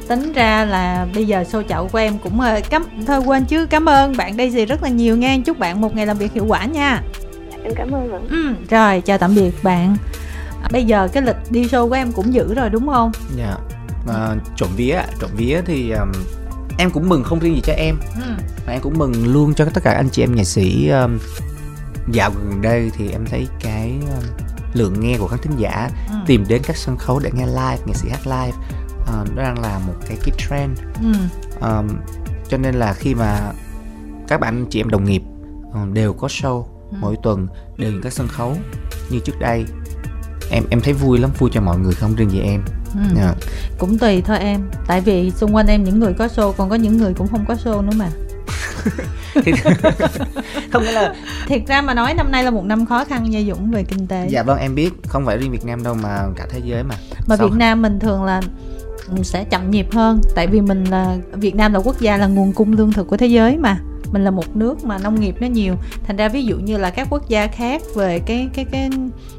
tính 0.07 0.33
ra 0.33 0.65
là 0.65 1.07
bây 1.15 1.25
giờ 1.27 1.43
show 1.51 1.63
chậu 1.69 1.87
của 1.87 1.97
em 1.97 2.17
cũng 2.23 2.39
cám 2.69 2.83
thôi 3.07 3.19
quên 3.25 3.45
chứ 3.45 3.65
cảm 3.69 3.89
ơn 3.89 4.17
bạn 4.17 4.37
Daisy 4.37 4.65
rất 4.65 4.83
là 4.83 4.89
nhiều 4.89 5.17
nha 5.17 5.37
chúc 5.45 5.59
bạn 5.59 5.81
một 5.81 5.95
ngày 5.95 6.05
làm 6.05 6.17
việc 6.17 6.33
hiệu 6.33 6.45
quả 6.47 6.65
nha 6.65 7.01
em 7.63 7.73
cảm 7.75 7.91
ơn 7.91 8.13
ạ 8.13 8.19
ừ. 8.29 8.53
rồi 8.69 9.01
chào 9.01 9.17
tạm 9.17 9.35
biệt 9.35 9.51
bạn 9.63 9.97
bây 10.71 10.85
giờ 10.85 11.07
cái 11.13 11.23
lịch 11.23 11.35
đi 11.49 11.63
show 11.63 11.89
của 11.89 11.95
em 11.95 12.11
cũng 12.11 12.33
giữ 12.33 12.53
rồi 12.53 12.69
đúng 12.69 12.87
không 12.87 13.11
Dạ 13.35 13.55
Mà 14.07 14.35
trộm 14.55 14.69
vía, 14.75 15.01
trộm 15.19 15.29
vía 15.35 15.61
thì 15.65 15.89
ờm, 15.91 16.11
Em 16.77 16.91
cũng 16.91 17.09
mừng 17.09 17.23
không 17.23 17.39
riêng 17.39 17.55
gì 17.55 17.61
cho 17.63 17.73
em 17.73 17.95
ừ. 18.15 18.31
Mà 18.67 18.71
em 18.73 18.81
cũng 18.81 18.97
mừng 18.97 19.33
luôn 19.33 19.53
cho 19.53 19.65
tất 19.65 19.83
cả 19.83 19.91
anh 19.91 20.09
chị 20.09 20.23
em 20.23 20.35
nghệ 20.35 20.43
sĩ 20.43 20.87
ờm, 20.87 21.19
Dạo 22.11 22.31
gần 22.31 22.61
đây 22.61 22.91
thì 22.97 23.11
em 23.11 23.25
thấy 23.25 23.47
cái 23.61 23.93
ờm, 24.13 24.23
lượng 24.73 24.99
nghe 24.99 25.17
của 25.17 25.27
khán 25.27 25.39
thính 25.39 25.55
giả 25.57 25.89
Ừ. 26.09 26.15
tìm 26.25 26.45
đến 26.47 26.61
các 26.65 26.77
sân 26.77 26.97
khấu 26.97 27.19
để 27.19 27.29
nghe 27.33 27.45
live, 27.45 27.77
nghệ 27.85 27.93
sĩ 27.93 28.09
hát 28.09 28.27
live 28.27 28.57
ờ, 29.07 29.25
Nó 29.35 29.43
đang 29.43 29.59
là 29.61 29.79
một 29.87 29.93
cái 30.07 30.17
cái 30.23 30.35
trend 30.37 30.79
Ừ. 31.03 31.11
Um, 31.67 31.87
cho 32.49 32.57
nên 32.57 32.75
là 32.75 32.93
khi 32.93 33.15
mà 33.15 33.51
các 34.27 34.39
bạn 34.39 34.65
chị 34.69 34.79
em 34.81 34.89
đồng 34.89 35.03
nghiệp 35.05 35.21
ờ, 35.73 35.79
đều 35.93 36.13
có 36.13 36.27
show 36.27 36.63
Ừ. 36.91 36.97
mỗi 37.01 37.15
tuần 37.23 37.47
đều 37.77 37.91
những 37.91 38.01
các 38.01 38.13
sân 38.13 38.27
khấu 38.27 38.55
như 39.09 39.19
trước 39.19 39.39
đây 39.39 39.65
em 40.51 40.63
em 40.69 40.81
thấy 40.81 40.93
vui 40.93 41.17
lắm 41.17 41.29
vui 41.37 41.49
cho 41.53 41.61
mọi 41.61 41.77
người 41.77 41.93
không 41.93 42.15
riêng 42.15 42.29
gì 42.31 42.39
em. 42.41 42.61
Ừ. 42.93 42.99
Dạ. 43.15 43.33
cũng 43.77 43.97
tùy 43.97 44.21
thôi 44.21 44.37
em. 44.39 44.61
Tại 44.87 45.01
vì 45.01 45.31
xung 45.31 45.55
quanh 45.55 45.67
em 45.67 45.83
những 45.83 45.99
người 45.99 46.13
có 46.13 46.27
show 46.27 46.51
còn 46.51 46.69
có 46.69 46.75
những 46.75 46.97
người 46.97 47.13
cũng 47.13 47.27
không 47.27 47.45
có 47.47 47.53
show 47.63 47.81
nữa 47.85 47.91
mà. 47.95 48.09
Thì- 49.43 49.51
không 50.71 50.83
nghĩa 50.83 50.91
là 50.91 51.13
thiệt 51.47 51.61
ra 51.67 51.81
mà 51.81 51.93
nói 51.93 52.13
năm 52.13 52.31
nay 52.31 52.43
là 52.43 52.51
một 52.51 52.65
năm 52.65 52.85
khó 52.85 53.05
khăn 53.05 53.29
nha 53.31 53.39
Dũng 53.47 53.71
về 53.71 53.83
kinh 53.83 54.07
tế. 54.07 54.27
Dạ 54.29 54.43
vâng 54.43 54.57
em 54.59 54.75
biết. 54.75 54.89
Không 55.07 55.25
phải 55.25 55.37
riêng 55.37 55.51
Việt 55.51 55.65
Nam 55.65 55.83
đâu 55.83 55.93
mà 56.03 56.23
cả 56.35 56.45
thế 56.49 56.59
giới 56.63 56.83
mà. 56.83 56.95
Mà 57.27 57.37
Sao- 57.37 57.47
Việt 57.47 57.55
Nam 57.57 57.81
mình 57.81 57.99
thường 57.99 58.23
là 58.23 58.41
ừ, 59.07 59.23
sẽ 59.23 59.43
chậm 59.43 59.71
nhịp 59.71 59.87
hơn. 59.93 60.21
Tại 60.35 60.47
vì 60.47 60.61
mình 60.61 60.83
là 60.83 61.17
Việt 61.33 61.55
Nam 61.55 61.73
là 61.73 61.79
quốc 61.79 61.99
gia 61.99 62.17
là 62.17 62.27
nguồn 62.27 62.53
cung 62.53 62.73
lương 62.73 62.93
thực 62.93 63.07
của 63.07 63.17
thế 63.17 63.27
giới 63.27 63.57
mà 63.57 63.79
mình 64.11 64.23
là 64.23 64.31
một 64.31 64.55
nước 64.55 64.85
mà 64.85 64.97
nông 64.97 65.19
nghiệp 65.19 65.35
nó 65.39 65.47
nhiều. 65.47 65.75
Thành 66.03 66.17
ra 66.17 66.29
ví 66.29 66.43
dụ 66.43 66.57
như 66.57 66.77
là 66.77 66.89
các 66.89 67.07
quốc 67.09 67.29
gia 67.29 67.47
khác 67.47 67.81
về 67.95 68.19
cái 68.19 68.49
cái 68.53 68.65
cái 68.71 68.89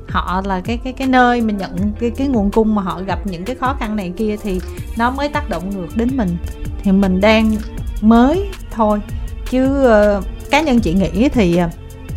họ 0.09 0.43
là 0.45 0.61
cái 0.61 0.79
cái 0.85 0.93
cái 0.93 1.09
nơi 1.09 1.41
mình 1.41 1.57
nhận 1.57 1.93
cái 2.01 2.11
cái 2.11 2.27
nguồn 2.27 2.51
cung 2.51 2.75
mà 2.75 2.83
họ 2.83 3.03
gặp 3.07 3.27
những 3.27 3.45
cái 3.45 3.57
khó 3.57 3.77
khăn 3.81 3.97
này 3.97 4.13
kia 4.17 4.37
thì 4.43 4.61
nó 4.99 5.11
mới 5.11 5.29
tác 5.29 5.51
động 5.51 5.71
ngược 5.71 5.97
đến 5.97 6.17
mình. 6.17 6.37
Thì 6.83 6.93
mình 6.93 7.21
đang 7.21 7.57
mới 8.01 8.49
thôi. 8.71 9.01
Chứ 9.51 9.89
uh, 10.19 10.25
cá 10.51 10.61
nhân 10.61 10.81
chị 10.81 10.95
nghĩ 10.95 11.29
thì 11.29 11.57
ờ, 11.57 11.69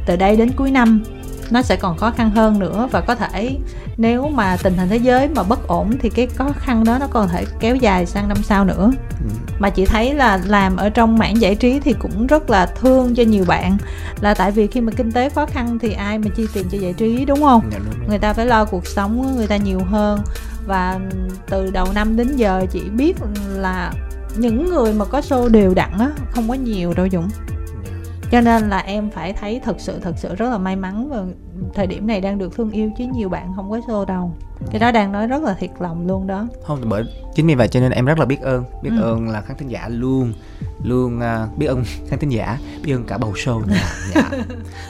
từ 0.06 0.16
đây 0.16 0.36
đến 0.36 0.52
cuối 0.52 0.72
năm 0.72 1.04
nó 1.52 1.62
sẽ 1.62 1.76
còn 1.76 1.98
khó 1.98 2.12
khăn 2.12 2.30
hơn 2.30 2.60
nữa 2.60 2.88
và 2.92 3.02
có 3.02 3.16
thể 3.16 3.58
nếu 3.98 4.28
mà 4.30 4.58
tình 4.64 4.78
hình 4.78 4.90
thế 4.90 4.98
giới 4.98 5.28
mà 5.28 5.44
bất 5.44 5.68
ổn 5.68 5.92
thì 6.02 6.10
cái 6.10 6.28
khó 6.28 6.50
khăn 6.60 6.84
đó 6.84 6.98
nó 7.00 7.08
còn 7.08 7.28
thể 7.28 7.46
kéo 7.60 7.76
dài 7.76 8.06
sang 8.06 8.28
năm 8.28 8.38
sau 8.44 8.66
nữa 8.66 8.92
Ừ. 9.24 9.28
mà 9.60 9.70
chị 9.70 9.86
thấy 9.86 10.14
là 10.14 10.40
làm 10.46 10.76
ở 10.78 10.90
trong 10.90 11.18
mảng 11.18 11.42
giải 11.42 11.56
trí 11.56 11.80
thì 11.80 11.94
cũng 12.00 12.28
rất 12.28 12.50
là 12.50 12.66
thương 12.66 13.16
cho 13.16 13.24
nhiều 13.24 13.46
bạn 13.48 13.78
là 14.22 14.34
tại 14.34 14.52
vì 14.52 14.68
khi 14.68 14.82
mà 14.82 14.92
kinh 14.96 15.12
tế 15.12 15.30
khó 15.30 15.46
khăn 15.46 15.80
thì 15.80 15.94
ai 15.94 16.18
mà 16.20 16.28
chi 16.36 16.48
tiền 16.54 16.66
cho 16.72 16.78
giải 16.78 16.94
trí 16.94 17.26
đúng 17.26 17.40
không 17.42 17.62
dạ, 17.72 17.78
đúng 17.78 18.00
rồi. 18.00 18.10
người 18.10 18.20
ta 18.20 18.34
phải 18.34 18.46
lo 18.46 18.66
cuộc 18.66 18.88
sống 18.88 19.18
của 19.24 19.30
người 19.38 19.48
ta 19.48 19.58
nhiều 19.58 19.80
hơn 19.80 20.20
và 20.68 21.00
từ 21.50 21.72
đầu 21.72 21.88
năm 21.96 22.16
đến 22.18 22.36
giờ 22.36 22.66
chị 22.72 22.82
biết 22.90 23.16
là 23.56 23.94
những 24.38 24.70
người 24.70 24.94
mà 24.94 25.06
có 25.06 25.20
show 25.20 25.48
đều 25.48 25.74
đặn 25.74 25.92
á 26.00 26.10
không 26.32 26.48
có 26.50 26.54
nhiều 26.54 26.94
đâu 26.94 27.08
Dũng. 27.12 27.30
Cho 28.32 28.42
nên 28.42 28.70
là 28.70 28.78
em 28.80 29.10
phải 29.10 29.34
thấy 29.34 29.60
thật 29.64 29.76
sự 29.80 30.00
thật 30.00 30.14
sự 30.18 30.36
rất 30.36 30.50
là 30.50 30.58
may 30.58 30.76
mắn 30.76 31.10
và 31.10 31.24
thời 31.74 31.88
điểm 31.88 32.08
này 32.08 32.22
đang 32.22 32.38
được 32.38 32.56
thương 32.56 32.72
yêu 32.72 32.90
chứ 32.98 33.06
nhiều 33.14 33.30
bạn 33.30 33.54
không 33.56 33.70
có 33.72 33.78
show 33.78 34.06
đâu. 34.06 34.36
Cái 34.72 34.80
đó 34.80 34.92
đang 34.92 35.12
nói 35.12 35.28
rất 35.28 35.44
là 35.44 35.54
thiệt 35.54 35.70
lòng 35.80 36.08
luôn 36.08 36.28
đó. 36.28 36.48
Không 36.64 36.82
bởi 36.90 37.04
chính 37.36 37.48
vì 37.48 37.56
vậy 37.56 37.68
cho 37.68 37.80
nên 37.80 37.92
em 37.92 38.06
rất 38.06 38.20
là 38.20 38.26
biết 38.26 38.42
ơn. 38.42 38.64
Biết 38.84 38.90
Ừ. 38.98 39.02
ơn 39.02 39.30
là 39.30 39.42
khán 39.42 39.58
thính 39.58 39.68
giả 39.72 39.88
luôn. 39.90 40.34
Luôn 40.84 41.20
à, 41.20 41.48
biết 41.58 41.66
ơn 41.66 41.84
khán 42.10 42.20
thính 42.20 42.32
giả 42.32 42.58
biết 42.84 42.94
ơn 42.94 43.04
cả 43.04 43.18
bầu 43.18 43.32
show 43.34 43.68
nữa. 43.68 43.74
Dạ. 44.16 44.30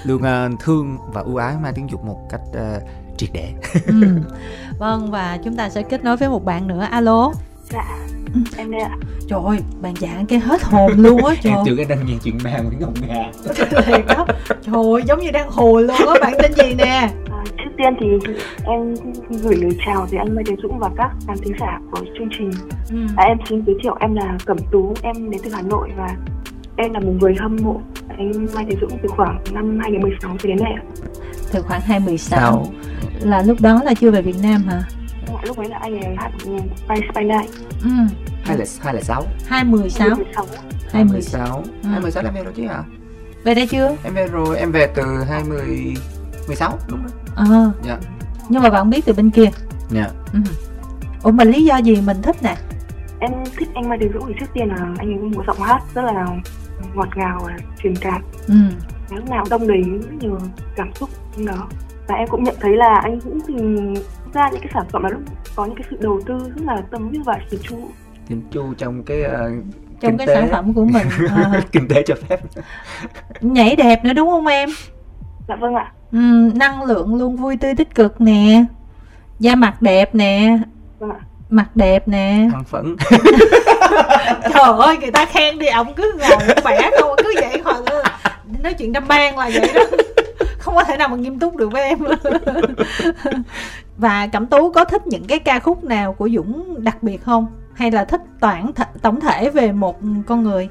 luôn 0.04 0.21
à, 0.21 0.49
thương 0.60 0.97
và 1.13 1.21
ưu 1.21 1.36
ái 1.36 1.56
mang 1.63 1.73
tiếng 1.75 1.89
dục 1.89 2.04
một 2.06 2.27
cách 2.30 2.41
à, 2.54 2.80
triệt 3.17 3.30
để. 3.34 3.54
Ừ. 3.88 3.93
vâng 4.80 5.12
và 5.12 5.38
chúng 5.43 5.56
ta 5.56 5.69
sẽ 5.69 5.82
kết 5.82 6.04
nối 6.04 6.17
với 6.17 6.30
một 6.30 6.45
bạn 6.45 6.67
nữa. 6.67 6.88
Alo. 6.91 7.32
Dạ, 7.69 7.97
em 8.58 8.72
đây 8.72 8.82
ạ. 8.82 8.98
trời 9.28 9.39
ơi 9.46 9.58
bạn 9.82 9.94
dạng 9.96 10.26
cái 10.26 10.39
hết 10.39 10.63
hồn 10.63 10.91
luôn 10.98 11.26
á 11.26 11.36
trời 11.41 11.54
em 11.54 11.62
tưởng 11.65 11.78
em 11.78 11.88
đang 11.88 12.06
nghe 12.06 12.13
chuyện 12.24 12.38
ma 12.44 12.58
Nguyễn 12.58 12.80
Ngọc 12.80 12.94
Nga 13.08 13.32
thiệt 13.86 14.06
đó 14.08 14.26
trời 14.62 14.76
ơi 14.94 15.02
giống 15.08 15.20
như 15.20 15.32
đang 15.32 15.50
hồi 15.52 15.84
luôn 15.84 15.96
á 15.98 16.13
bạn 16.22 16.34
tên 16.41 16.54
gì 16.54 16.74
nè 16.76 17.10
À, 17.32 17.44
trước 17.58 17.72
tiên 17.78 17.94
thì 18.00 18.34
em 18.65 18.94
gửi 19.30 19.56
lời 19.56 19.72
chào 19.86 20.08
tới 20.12 20.17
anh 20.20 20.36
Mai 20.36 20.44
Tiến 20.48 20.56
Dũng 20.63 20.80
và 20.80 20.89
các 20.98 21.10
khán 21.28 21.38
thính 21.38 21.54
giả 21.60 21.80
của 21.91 22.00
chương 22.17 22.30
trình. 22.38 22.52
ừ. 22.91 22.98
À, 23.17 23.24
em 23.28 23.38
xin 23.50 23.63
giới 23.65 23.76
thiệu 23.84 23.96
em 24.00 24.15
là 24.15 24.38
Cẩm 24.46 24.58
Tú, 24.72 24.94
em 25.02 25.30
đến 25.32 25.41
từ 25.44 25.52
Hà 25.54 25.62
Nội 25.62 25.89
và 25.98 26.08
em 26.76 26.94
là 26.94 27.00
một 27.00 27.12
người 27.22 27.36
hâm 27.39 27.58
mộ 27.63 27.82
anh 28.17 28.32
Mai 28.56 28.65
Tiến 28.70 28.78
Dũng 28.82 28.98
từ 29.04 29.10
khoảng 29.10 29.39
năm 29.54 29.80
2016 29.82 30.36
cho 30.44 30.48
đến 30.50 30.58
nay 30.63 30.72
ạ. 30.76 30.84
từ 31.52 31.62
khoảng 31.62 31.82
2016 31.82 32.39
Sao? 32.39 32.65
là 33.30 33.44
lúc 33.44 33.58
đó 33.62 33.82
là 33.86 33.94
chưa 33.94 34.12
về 34.12 34.22
Việt 34.22 34.36
Nam 34.44 34.63
hả 34.63 34.82
Lúc 35.43 35.57
ấy 35.57 35.69
là 35.69 35.77
anh 35.81 35.99
ấy 35.99 36.15
hát 36.17 36.31
Spice 36.39 37.07
Spice 37.13 37.21
Night 37.23 37.49
ừ. 37.84 37.89
hai 38.43 38.57
là 38.57 38.65
hai 38.81 38.93
là 38.93 39.01
sáu. 39.01 39.23
2016 39.47 40.10
2016. 40.10 40.45
2016 40.91 41.21
sáu. 41.21 41.63
Ừ. 41.84 41.89
hai 41.89 41.99
mươi 41.99 42.12
sáu 42.12 42.23
em 42.23 42.34
về 42.34 42.43
rồi 42.43 42.53
chứ 42.55 42.67
hả? 42.67 42.84
Về 43.43 43.53
đây 43.55 43.67
chưa? 43.67 43.95
Em 44.03 44.13
về 44.13 44.27
rồi 44.27 44.57
em 44.57 44.71
về 44.71 44.88
từ 44.95 45.03
hai 45.29 45.43
mươi 45.43 45.95
mười 46.47 46.55
sáu 46.55 46.77
đúng 46.88 47.01
rồi 47.01 47.12
ờ. 47.36 47.71
Dạ. 47.84 47.97
Nhưng 48.49 48.62
mà 48.63 48.69
bạn 48.69 48.89
biết 48.89 49.05
từ 49.05 49.13
bên 49.13 49.29
kia. 49.29 49.49
Dạ. 49.89 50.10
Ừ. 50.34 50.39
ủa 51.23 51.31
mà 51.31 51.43
lý 51.43 51.63
do 51.63 51.77
gì 51.77 52.01
mình 52.05 52.21
thích 52.21 52.36
nè? 52.43 52.55
Em 53.19 53.31
thích 53.57 53.69
anh 53.75 53.89
Mai 53.89 53.97
Tiến 54.01 54.12
Dũng 54.13 54.23
thì 54.27 54.34
trước 54.39 54.45
tiên 54.53 54.67
là 54.67 54.75
anh 54.97 55.10
ấy 55.10 55.17
có 55.21 55.27
một 55.38 55.43
giọng 55.47 55.62
hát 55.62 55.81
rất 55.95 56.01
là 56.01 56.25
ngọt 56.93 57.07
ngào 57.15 57.41
và 57.45 57.53
truyền 57.84 57.95
cảm. 57.95 58.21
ừ. 58.47 58.55
lúc 59.15 59.29
nào 59.29 59.45
đông 59.49 59.67
đầy 59.67 59.81
rất 59.81 60.13
nhiều 60.19 60.38
cảm 60.75 60.93
xúc 60.93 61.10
đó. 61.45 61.67
Và 62.07 62.15
em 62.15 62.27
cũng 62.27 62.43
nhận 62.43 62.55
thấy 62.60 62.77
là 62.77 62.99
anh 63.03 63.19
Dũng 63.19 63.39
từng 63.47 63.93
ra 64.34 64.50
những 64.52 64.62
cái 64.62 64.70
sản 64.74 64.84
phẩm 64.91 65.04
là 65.04 65.10
lúc 65.10 65.22
có 65.56 65.65
những 65.65 65.76
cái 65.76 65.86
sự 65.89 65.98
đầu 66.00 66.22
tư 66.26 66.34
rất 66.39 66.63
là 66.65 66.82
tâm 66.91 67.08
huyết 67.10 67.22
và 67.26 67.39
chỉn 67.52 67.60
chu. 67.63 67.76
Thiên 68.28 68.41
Chu 68.52 68.74
trong 68.78 69.04
cái 69.04 69.22
uh, 69.22 69.63
trong 70.02 70.17
cái 70.17 70.28
sản 70.28 70.48
phẩm 70.52 70.74
của 70.74 70.86
mình 70.86 71.08
ờ, 71.30 71.62
kinh 71.72 71.88
tế 71.88 72.04
cho 72.06 72.15
phép. 72.28 72.39
Nhảy 73.41 73.76
đẹp 73.76 74.06
nữa 74.06 74.13
đúng 74.13 74.30
không 74.30 74.48
em? 74.48 74.70
Dạ 75.48 75.56
vâng 75.56 75.76
ạ. 75.76 75.91
Ừ, 76.12 76.52
năng 76.56 76.84
lượng 76.84 77.15
luôn 77.15 77.36
vui 77.36 77.58
tươi 77.58 77.76
tích 77.76 77.96
cực 77.96 78.22
nè. 78.22 78.63
Da 79.39 79.56
mặt 79.56 79.82
đẹp 79.82 80.15
nè. 80.15 80.58
Vâng 81.00 81.10
ạ. 81.10 81.20
Mặt 81.50 81.76
đẹp 81.76 82.08
nè. 82.08 82.50
Thăng 82.52 82.63
phấn. 82.63 82.96
Trời 84.54 84.78
ơi 84.80 84.98
người 84.98 85.12
ta 85.12 85.26
khen 85.26 85.60
đi 85.60 85.67
ông 85.67 85.94
cứ 85.94 86.13
ngồi 86.20 86.56
vẽ 86.63 86.91
không 87.00 87.15
cứ 87.17 87.34
vậy 87.41 87.62
hồi 87.63 87.82
nói 88.63 88.74
chuyện 88.74 88.94
đâm 88.94 89.08
ban 89.08 89.38
là 89.38 89.50
vậy 89.54 89.72
đó 89.74 89.82
không 90.62 90.76
có 90.76 90.84
thể 90.84 90.97
nào 90.97 91.08
mà 91.08 91.15
nghiêm 91.15 91.39
túc 91.39 91.56
được 91.56 91.71
với 91.71 91.82
em. 91.82 92.00
Và 93.97 94.28
cẩm 94.28 94.45
tú 94.45 94.71
có 94.71 94.86
thích 94.86 95.08
những 95.08 95.24
cái 95.28 95.39
ca 95.39 95.60
khúc 95.60 95.84
nào 95.84 96.13
của 96.13 96.30
dũng 96.30 96.84
đặc 96.84 97.04
biệt 97.04 97.24
không? 97.24 97.45
Hay 97.74 97.91
là 97.91 98.06
thích 98.06 98.21
toàn 98.39 98.71
th- 98.76 98.86
tổng 99.02 99.19
thể 99.19 99.50
về 99.50 99.71
một 99.71 100.00
con 100.28 100.43
người? 100.43 100.69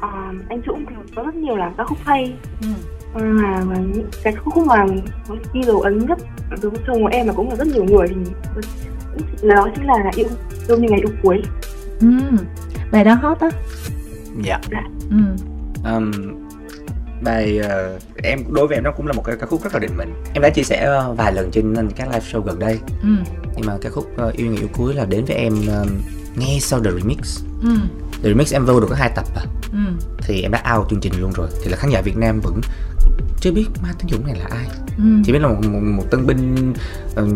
À, 0.00 0.32
anh 0.48 0.60
Dũng 0.66 0.84
thì 0.88 0.94
có 1.16 1.22
rất 1.22 1.34
nhiều 1.34 1.56
là 1.56 1.70
các 1.76 1.84
khúc 1.86 1.98
hay. 2.04 2.34
Ừ. 2.62 2.68
mà, 3.14 3.60
mà 3.64 3.76
những 3.76 4.06
cái 4.22 4.32
khúc 4.32 4.66
mà 4.66 4.86
có 5.28 5.36
ghi 5.52 5.62
dấu 5.62 5.80
ấn 5.80 6.06
nhất 6.06 6.18
đối 6.62 6.70
với 6.70 6.80
chồng 6.86 7.02
của 7.02 7.08
em 7.12 7.26
mà 7.26 7.32
cũng 7.32 7.50
là 7.50 7.56
rất 7.56 7.66
nhiều 7.66 7.84
người 7.84 8.08
thì 8.08 9.48
đó 9.48 9.68
chính 9.74 9.84
là 9.84 9.94
yêu 10.14 10.26
yêu 10.68 10.78
như 10.78 10.88
ngày 10.90 11.00
yêu 11.00 11.10
cuối. 11.22 11.42
Ừ. 12.00 12.06
bài 12.92 13.04
đó 13.04 13.14
hot 13.14 13.40
á. 13.40 13.48
Dạ. 14.42 14.60
Ừ. 15.10 15.16
um, 15.92 16.12
bài 17.24 17.58
ờ, 17.58 17.98
em 18.22 18.40
đối 18.50 18.66
với 18.66 18.76
em 18.76 18.84
nó 18.84 18.90
cũng 18.90 19.06
là 19.06 19.12
một 19.12 19.22
cái 19.24 19.36
ca 19.40 19.46
khúc 19.46 19.62
rất 19.64 19.72
là 19.74 19.78
định 19.78 19.96
mệnh 19.96 20.08
em 20.34 20.42
đã 20.42 20.50
chia 20.50 20.62
sẻ 20.62 20.76
ờ, 20.84 21.12
vài 21.12 21.32
lần 21.32 21.50
trên 21.50 21.74
các 21.96 22.08
live 22.08 22.24
show 22.32 22.40
gần 22.40 22.58
đây 22.58 22.78
Ừ. 23.02 23.08
nhưng 23.56 23.66
mà 23.66 23.72
ca 23.80 23.90
khúc 23.90 24.10
ờ, 24.16 24.32
yêu 24.36 24.46
người 24.46 24.56
yêu 24.58 24.68
cuối 24.72 24.94
là 24.94 25.04
đến 25.04 25.24
với 25.24 25.36
em 25.36 25.54
ờ, 25.68 25.86
ngay 26.36 26.58
sau 26.60 26.80
the 26.84 26.90
remix 26.90 27.42
Ừ. 27.62 27.68
the 28.22 28.28
remix 28.28 28.52
em 28.54 28.64
vô 28.66 28.80
được 28.80 28.86
có 28.90 28.96
hai 28.96 29.10
tập 29.16 29.24
à 29.36 29.42
Ừ. 29.72 29.78
thì 30.22 30.42
em 30.42 30.50
đã 30.52 30.74
out 30.76 30.90
chương 30.90 31.00
trình 31.00 31.12
luôn 31.20 31.32
rồi 31.32 31.48
thì 31.64 31.70
là 31.70 31.76
khán 31.76 31.90
giả 31.90 32.00
Việt 32.00 32.16
Nam 32.16 32.40
vẫn 32.40 32.60
chưa 33.40 33.52
biết 33.52 33.66
Mai 33.82 33.92
Tiến 33.98 34.08
Dũng 34.10 34.26
này 34.26 34.36
là 34.38 34.46
ai 34.50 34.66
ừ. 34.98 35.04
chỉ 35.24 35.32
biết 35.32 35.38
là 35.38 35.48
một, 35.48 35.56
một, 35.68 35.80
một 35.82 36.04
tân 36.10 36.26
binh 36.26 36.72
uh, 37.20 37.28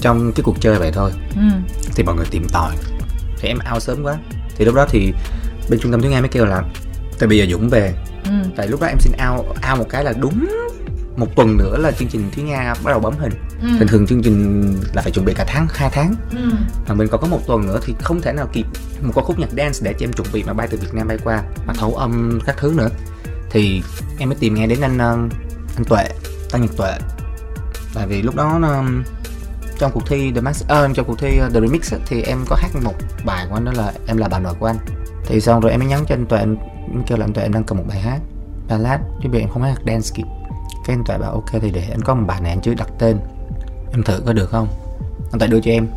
trong 0.00 0.32
cái 0.32 0.42
cuộc 0.44 0.60
chơi 0.60 0.78
vậy 0.78 0.90
thôi 0.94 1.10
ừ. 1.36 1.42
thì 1.94 2.02
mọi 2.02 2.14
người 2.16 2.26
tìm 2.30 2.46
tòi 2.52 2.76
thì 3.40 3.48
em 3.48 3.58
out 3.74 3.82
sớm 3.82 4.02
quá 4.02 4.16
thì 4.56 4.64
lúc 4.64 4.74
đó 4.74 4.86
thì 4.90 5.12
bên 5.70 5.80
trung 5.80 5.92
tâm 5.92 6.02
tiếng 6.02 6.12
Anh 6.12 6.22
mới 6.22 6.28
kêu 6.28 6.44
là 6.44 6.62
tại 7.18 7.28
bây 7.28 7.38
giờ 7.38 7.46
Dũng 7.50 7.68
về 7.68 7.94
ừ. 8.24 8.30
tại 8.56 8.68
lúc 8.68 8.80
đó 8.80 8.86
em 8.86 8.98
xin 9.00 9.12
out 9.30 9.46
out 9.48 9.78
một 9.78 9.86
cái 9.90 10.04
là 10.04 10.12
đúng 10.20 10.46
một 11.16 11.26
tuần 11.36 11.56
nữa 11.56 11.76
là 11.78 11.90
chương 11.92 12.08
trình 12.08 12.30
Thúy 12.34 12.42
Nga 12.44 12.74
bắt 12.84 12.90
đầu 12.90 13.00
bấm 13.00 13.14
hình 13.18 13.32
Ừ. 13.62 13.68
thường 13.78 13.88
thường 13.88 14.06
chương 14.06 14.22
trình 14.22 14.72
là 14.94 15.02
phải 15.02 15.12
chuẩn 15.12 15.24
bị 15.24 15.34
cả 15.34 15.44
tháng 15.48 15.66
hai 15.70 15.90
tháng 15.92 16.14
Ừ. 16.30 16.50
mà 16.88 16.94
mình 16.94 17.08
còn 17.08 17.20
có 17.20 17.26
một 17.26 17.40
tuần 17.46 17.66
nữa 17.66 17.78
thì 17.82 17.94
không 18.02 18.20
thể 18.22 18.32
nào 18.32 18.48
kịp 18.52 18.66
một 19.02 19.12
ca 19.16 19.22
khúc 19.22 19.38
nhạc 19.38 19.48
dance 19.56 19.78
để 19.82 19.92
cho 19.98 20.04
em 20.04 20.12
chuẩn 20.12 20.26
bị 20.32 20.42
mà 20.44 20.52
bay 20.52 20.68
từ 20.70 20.78
Việt 20.78 20.94
Nam 20.94 21.08
bay 21.08 21.18
qua 21.24 21.42
mà 21.66 21.74
thấu 21.74 21.94
âm 21.94 22.38
các 22.46 22.56
thứ 22.58 22.74
nữa 22.76 22.88
thì 23.50 23.82
em 24.18 24.28
mới 24.28 24.36
tìm 24.40 24.54
nghe 24.54 24.66
đến 24.66 24.80
anh 24.80 24.98
ờ, 24.98 25.18
anh 25.76 25.84
Tuệ 25.88 26.04
Tăng 26.50 26.62
Nhật 26.62 26.76
Tuệ 26.76 26.92
tại 27.94 28.06
vì 28.06 28.22
lúc 28.22 28.34
đó 28.36 28.60
trong 29.78 29.90
cuộc 29.94 30.02
thi 30.06 30.32
The 30.34 30.40
Max 30.40 30.62
ờ, 30.68 30.88
trong 30.94 31.06
cuộc 31.06 31.18
thi 31.18 31.38
ờ, 31.38 31.50
The 31.54 31.60
Remix 31.60 31.94
thì 32.06 32.22
em 32.22 32.38
có 32.48 32.56
hát 32.56 32.68
một 32.82 32.94
bài 33.24 33.46
của 33.48 33.54
anh 33.56 33.64
đó 33.64 33.72
là 33.76 33.92
em 34.06 34.16
là 34.16 34.28
bà 34.28 34.38
nội 34.38 34.54
của 34.58 34.66
anh 34.66 34.76
thì 35.26 35.40
xong 35.40 35.60
rồi 35.60 35.70
em 35.70 35.80
mới 35.80 35.88
nhắn 35.88 36.04
cho 36.08 36.14
anh 36.14 36.26
Tuệ 36.26 36.38
anh, 36.38 36.56
anh 36.92 37.02
kêu 37.06 37.18
là 37.18 37.24
anh 37.24 37.32
Tuệ 37.32 37.42
em 37.42 37.52
đang 37.52 37.64
cần 37.64 37.78
một 37.78 37.84
bài 37.88 38.00
hát 38.00 38.20
ballad 38.68 39.00
chứ 39.22 39.28
bây 39.28 39.40
em 39.40 39.48
không 39.48 39.62
hát 39.62 39.78
dance 39.86 40.10
kịp 40.14 40.24
cái 40.86 40.96
anh 40.96 41.04
Tuệ 41.04 41.18
bảo 41.18 41.32
ok 41.32 41.62
thì 41.62 41.70
để 41.70 41.88
anh 41.90 42.00
có 42.00 42.14
một 42.14 42.24
bài 42.26 42.40
này 42.40 42.50
anh 42.50 42.60
chưa 42.60 42.74
đặt 42.74 42.88
tên. 42.98 43.18
Em 43.92 44.02
thử 44.02 44.22
có 44.26 44.32
được 44.32 44.50
không? 44.50 44.68
Anh 45.32 45.38
Tuệ 45.38 45.48
đưa 45.48 45.60
cho 45.60 45.70
em. 45.70 45.88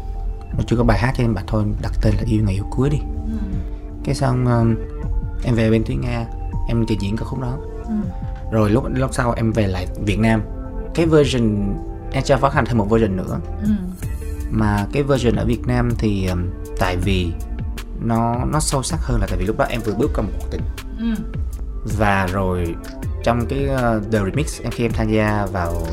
Nó 0.58 0.64
chưa 0.68 0.78
có 0.78 0.84
bài 0.84 1.00
hát 1.00 1.14
cho 1.18 1.24
em 1.24 1.34
bảo 1.34 1.44
thôi 1.48 1.64
đặt 1.82 1.92
tên 2.02 2.16
là 2.16 2.22
yêu 2.26 2.44
ngày 2.44 2.54
yêu 2.54 2.66
cuối 2.70 2.90
đi. 2.90 2.98
Ừ. 3.26 3.38
cái 4.04 4.16
xong 4.16 4.46
um, 4.46 4.76
em 5.44 5.56
về 5.56 5.72
bên 5.72 5.84
Thúy 5.84 5.96
Nga 5.96 6.26
em 6.68 6.86
trình 6.88 7.02
diễn 7.02 7.18
ca 7.18 7.26
khúc 7.26 7.40
đó. 7.40 7.58
Ừ. 7.86 7.94
rồi 8.52 8.70
lúc 8.70 8.84
lúc 8.94 9.14
sau 9.14 9.32
em 9.32 9.52
về 9.52 9.68
lại 9.68 9.88
Việt 10.06 10.20
Nam. 10.20 10.42
Cái 10.96 11.06
version 11.06 11.76
em 12.12 12.24
cho 12.24 12.38
phát 12.38 12.54
hành 12.54 12.66
thêm 12.66 12.78
một 12.78 12.90
version 12.90 13.18
nữa. 13.18 13.40
Ừ. 13.64 13.70
mà 14.52 14.88
cái 14.94 15.04
version 15.04 15.36
ở 15.36 15.46
Việt 15.46 15.68
Nam 15.68 15.92
thì 15.98 16.28
um, 16.28 16.46
tại 16.80 16.98
vì 16.98 17.32
nó 18.02 18.46
nó 18.52 18.60
sâu 18.60 18.84
sắc 18.84 19.00
hơn 19.02 19.22
là 19.22 19.28
tại 19.30 19.38
vì 19.40 19.46
lúc 19.46 19.58
đó 19.58 19.66
em 19.70 19.82
vừa 19.82 19.94
bước 19.94 20.12
qua 20.16 20.24
một 20.24 20.32
cuộc 20.40 20.48
tình 20.52 20.62
Ừ. 21.00 21.06
và 21.98 22.28
rồi 22.34 22.76
trong 23.24 23.46
cái 23.50 23.60
uh, 23.74 24.12
The 24.12 24.20
Remix 24.20 24.62
em 24.62 24.72
khi 24.72 24.86
em 24.86 24.92
tham 24.92 25.10
gia 25.12 25.46
vào 25.46 25.88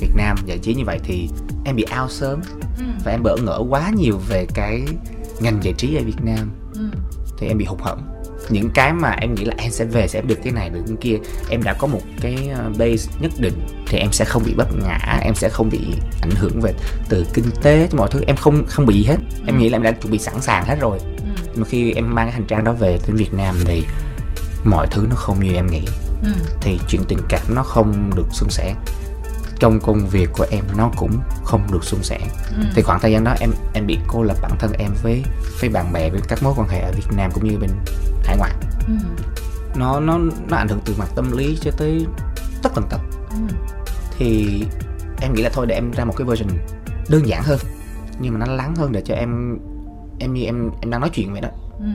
Việt 0.00 0.10
Nam 0.16 0.36
giải 0.46 0.58
trí 0.58 0.74
như 0.74 0.84
vậy 0.84 0.98
thì 1.04 1.28
em 1.64 1.76
bị 1.76 1.84
out 2.02 2.10
sớm 2.10 2.40
Ừ. 2.78 2.84
và 3.04 3.10
em 3.12 3.22
bỡ 3.22 3.36
ngỡ 3.36 3.58
quá 3.70 3.90
nhiều 3.96 4.18
về 4.28 4.46
cái 4.54 4.82
ngành 5.40 5.58
giải 5.64 5.74
trí 5.78 5.96
ở 5.96 6.02
Việt 6.04 6.24
Nam 6.24 6.50
Ừ. 6.74 6.80
thì 7.38 7.46
em 7.48 7.58
bị 7.58 7.64
hụt 7.64 7.80
hẫng 7.80 8.02
những 8.50 8.70
cái 8.74 8.92
mà 8.92 9.10
em 9.10 9.34
nghĩ 9.34 9.44
là 9.44 9.54
em 9.58 9.70
sẽ 9.70 9.84
về 9.84 10.08
sẽ 10.08 10.20
được 10.20 10.38
cái 10.44 10.52
này 10.52 10.70
được 10.70 10.80
cái 10.86 10.96
kia 11.00 11.16
em 11.50 11.62
đã 11.62 11.72
có 11.74 11.86
một 11.86 12.00
cái 12.20 12.50
uh, 12.52 12.78
base 12.78 13.10
nhất 13.20 13.32
định 13.38 13.66
thì 13.86 13.98
em 13.98 14.12
sẽ 14.12 14.24
không 14.24 14.42
bị 14.46 14.54
vấp 14.54 14.68
ngã 14.76 15.18
em 15.22 15.34
sẽ 15.34 15.48
không 15.48 15.68
bị 15.70 15.80
ảnh 16.22 16.30
hưởng 16.30 16.60
về 16.60 16.72
từ 17.08 17.26
kinh 17.34 17.44
tế 17.62 17.88
mọi 17.96 18.08
thứ 18.10 18.20
em 18.26 18.36
không 18.36 18.64
không 18.66 18.86
bị 18.86 18.94
gì 18.94 19.04
hết 19.04 19.16
em 19.46 19.58
nghĩ 19.58 19.68
là 19.68 19.76
em 19.76 19.82
đã 19.82 19.92
chuẩn 19.92 20.12
bị 20.12 20.18
sẵn 20.18 20.40
sàng 20.40 20.64
hết 20.64 20.76
rồi 20.80 20.98
Ừ. 20.98 21.17
mà 21.58 21.64
khi 21.68 21.92
em 21.92 22.14
mang 22.14 22.26
cái 22.26 22.32
hành 22.32 22.44
trang 22.46 22.64
đó 22.64 22.72
về 22.72 22.98
đến 23.06 23.16
Việt 23.16 23.34
Nam 23.34 23.56
thì 23.64 23.86
mọi 24.64 24.86
thứ 24.90 25.06
nó 25.10 25.16
không 25.16 25.40
như 25.44 25.52
em 25.54 25.66
nghĩ 25.66 25.82
Ừ. 26.22 26.28
thì 26.60 26.80
chuyện 26.88 27.02
tình 27.08 27.18
cảm 27.28 27.40
nó 27.54 27.62
không 27.62 28.10
được 28.16 28.26
suôn 28.32 28.50
sẻ 28.50 28.74
trong 29.58 29.80
công 29.80 30.08
việc 30.08 30.28
của 30.32 30.46
em 30.50 30.64
nó 30.76 30.90
cũng 30.96 31.18
không 31.44 31.66
được 31.72 31.84
suôn 31.84 32.02
sẻ 32.02 32.18
Ừ. 32.56 32.62
thì 32.74 32.82
khoảng 32.82 33.00
thời 33.00 33.12
gian 33.12 33.24
đó 33.24 33.34
em 33.40 33.50
em 33.74 33.86
bị 33.86 33.98
cô 34.06 34.22
lập 34.22 34.36
bản 34.42 34.50
thân 34.58 34.72
em 34.72 34.90
với 35.02 35.24
với 35.60 35.70
bạn 35.70 35.92
bè 35.92 36.10
với 36.10 36.20
các 36.28 36.42
mối 36.42 36.54
quan 36.56 36.68
hệ 36.68 36.80
ở 36.80 36.92
Việt 36.92 37.06
Nam 37.16 37.30
cũng 37.34 37.44
như 37.48 37.58
bên 37.58 37.70
hải 38.24 38.36
ngoại 38.38 38.52
Ừ. 38.86 38.92
nó 39.76 40.00
nó 40.00 40.18
nó 40.48 40.56
ảnh 40.56 40.68
hưởng 40.68 40.80
từ 40.84 40.94
mặt 40.98 41.08
tâm 41.14 41.36
lý 41.36 41.58
cho 41.62 41.70
tới 41.70 42.06
tất 42.62 42.70
tần 42.74 42.84
tật 42.90 43.00
Ừ. 43.30 43.36
thì 44.18 44.62
em 45.20 45.34
nghĩ 45.34 45.42
là 45.42 45.50
thôi 45.52 45.66
để 45.66 45.74
em 45.74 45.90
ra 45.90 46.04
một 46.04 46.14
cái 46.16 46.26
version 46.26 46.48
đơn 47.08 47.26
giản 47.28 47.42
hơn 47.42 47.58
nhưng 48.20 48.38
mà 48.38 48.46
nó 48.46 48.52
lắng 48.54 48.74
hơn 48.76 48.92
để 48.92 49.00
cho 49.04 49.14
em 49.14 49.58
em 50.18 50.34
như 50.34 50.44
em 50.44 50.70
em 50.80 50.90
đang 50.90 51.00
nói 51.00 51.10
chuyện 51.10 51.32
vậy 51.32 51.40
đó. 51.40 51.48
Ừ. 51.80 51.86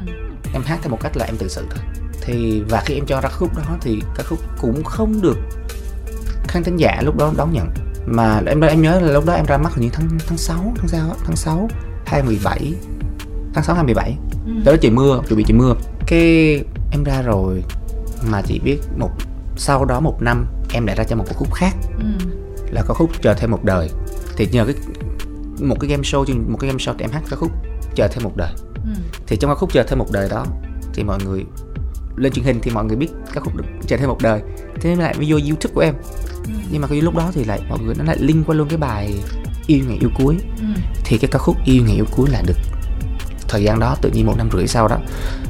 em 0.54 0.62
hát 0.66 0.80
theo 0.82 0.92
một 0.92 0.98
cách 1.02 1.18
là 1.18 1.26
em 1.26 1.38
tự 1.38 1.48
sự 1.48 1.66
thôi. 1.70 1.84
Thì 2.22 2.62
và 2.70 2.82
khi 2.86 2.94
em 2.96 3.06
cho 3.06 3.22
ra 3.22 3.30
khúc 3.30 3.56
đó 3.58 3.64
thì 3.82 4.02
ca 4.16 4.24
khúc 4.24 4.40
cũng 4.62 4.84
không 4.84 5.22
được 5.22 5.38
khán 6.48 6.64
thính 6.64 6.78
giả 6.78 7.02
lúc 7.04 7.18
đó 7.18 7.34
đón 7.38 7.54
nhận. 7.54 7.70
Mà 8.06 8.42
em 8.46 8.62
em 8.62 8.82
nhớ 8.82 9.00
là 9.00 9.12
lúc 9.12 9.26
đó 9.26 9.34
em 9.34 9.46
ra 9.46 9.58
mắt 9.58 9.74
hình 9.74 9.84
như 9.84 9.90
tháng 9.94 10.08
tháng 10.28 10.38
6 10.38 10.74
tháng 10.76 10.88
sao 10.88 11.16
tháng 11.26 11.36
6 11.36 11.70
2017 12.06 12.74
tháng 13.54 13.64
6 13.64 13.76
2017 13.76 14.18
Ừ. 14.46 14.52
đó 14.66 14.72
là 14.72 14.78
trời 14.82 14.92
mưa 14.92 15.22
chuẩn 15.28 15.38
bị 15.38 15.44
trời 15.48 15.58
mưa. 15.58 15.76
Cái 16.08 16.20
em 16.92 17.04
ra 17.04 17.22
rồi 17.22 17.64
mà 18.30 18.42
chỉ 18.42 18.60
biết 18.60 18.78
một 18.98 19.10
sau 19.58 19.86
đó 19.86 20.00
một 20.00 20.22
năm 20.22 20.46
em 20.74 20.86
lại 20.86 20.96
ra 20.96 21.04
cho 21.04 21.16
một 21.16 21.24
ca 21.28 21.34
khúc 21.34 21.54
khác. 21.54 21.76
Ừ. 22.00 22.06
là 22.72 22.82
ca 22.88 22.94
khúc 22.94 23.10
chờ 23.22 23.34
thêm 23.34 23.52
một 23.52 23.64
đời. 23.64 23.90
Thì 24.38 24.48
nhờ 24.52 24.66
cái 24.66 24.76
một 25.62 25.78
cái 25.80 25.90
game 25.90 26.04
show 26.04 26.26
một 26.50 26.58
cái 26.60 26.68
game 26.70 26.78
show 26.84 26.94
thì 26.98 27.06
em 27.06 27.12
hát 27.12 27.22
ca 27.30 27.36
khúc 27.36 27.52
chờ 27.96 28.08
thêm 28.08 28.24
một 28.24 28.38
đời 28.38 28.52
Ừ. 28.76 28.90
thì 29.28 29.36
trong 29.38 29.52
ca 29.52 29.56
khúc 29.56 29.74
chờ 29.74 29.84
thêm 29.84 30.00
một 30.00 30.12
đời 30.12 30.30
đó 30.30 30.46
thì 30.94 31.04
mọi 31.04 31.20
người 31.26 31.46
lên 32.16 32.32
truyền 32.34 32.46
hình 32.46 32.60
thì 32.62 32.72
mọi 32.72 32.86
người 32.86 32.96
biết 32.96 33.08
ca 33.34 33.42
khúc 33.42 33.56
được 33.56 33.64
chờ 33.88 33.98
thêm 33.98 34.08
một 34.10 34.18
đời 34.22 34.42
thế 34.82 34.90
nên 34.90 35.00
lại 35.00 35.16
vô 35.28 35.38
youtube 35.50 35.74
của 35.76 35.82
em 35.82 35.94
nhưng 36.72 36.82
mà 36.82 36.88
cái 36.88 37.02
lúc 37.02 37.16
đó 37.16 37.32
thì 37.34 37.44
lại 37.44 37.62
mọi 37.70 37.80
người 37.80 37.96
nó 37.98 38.04
lại 38.04 38.18
link 38.20 38.48
qua 38.48 38.56
luôn 38.56 38.68
cái 38.70 38.78
bài 38.78 39.14
yêu 39.68 39.80
ngày 39.88 39.98
yêu 40.02 40.10
cuối 40.18 40.38
Ừ. 40.60 40.66
thì 41.06 41.18
cái 41.18 41.28
ca 41.32 41.40
khúc 41.40 41.58
yêu 41.66 41.84
ngày 41.86 41.96
yêu 41.96 42.06
cuối 42.12 42.30
là 42.30 42.42
được 42.48 42.58
thời 43.48 43.64
gian 43.64 43.80
đó 43.80 43.96
tự 44.02 44.10
nhiên 44.10 44.26
một 44.26 44.34
năm 44.38 44.50
rưỡi 44.54 44.68
sau 44.68 44.88
đó 44.88 44.98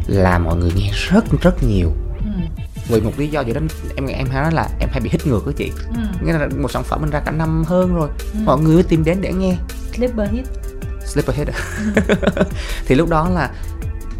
là 0.08 0.40
mọi 0.40 0.56
người 0.56 0.72
nghe 0.76 0.92
rất 1.10 1.42
rất 1.42 1.64
nhiều 1.64 1.92
Ừ. 2.18 2.32
vì 2.88 3.02
một 3.02 3.12
lý 3.18 3.28
do 3.28 3.42
gì 3.42 3.54
đó 3.54 3.62
em 3.96 4.06
em 4.08 4.28
hay 4.30 4.42
nói 4.44 4.52
là 4.52 4.70
em 4.80 4.90
hay 4.92 5.02
bị 5.02 5.10
hít 5.14 5.28
ngược 5.28 5.46
đó 5.46 5.52
chị 5.56 5.72
Ừ. 5.96 6.02
nghĩa 6.26 6.34
là 6.34 6.48
một 6.62 6.72
sản 6.72 6.84
phẩm 6.84 7.02
mình 7.02 7.10
ra 7.10 7.20
cả 7.20 7.32
năm 7.32 7.64
hơn 7.68 7.96
rồi 7.96 8.10
Ừ. 8.34 8.40
mọi 8.46 8.60
người 8.60 8.84
tìm 8.84 9.04
đến 9.04 9.18
để 9.22 9.34
nghe 9.34 9.58
Sleeper 9.94 10.30
hit. 10.32 10.46
Slipper 11.06 11.36
Head 11.36 11.48
thì 12.88 12.96
lúc 12.96 13.10
đó 13.10 13.30
là 13.30 13.50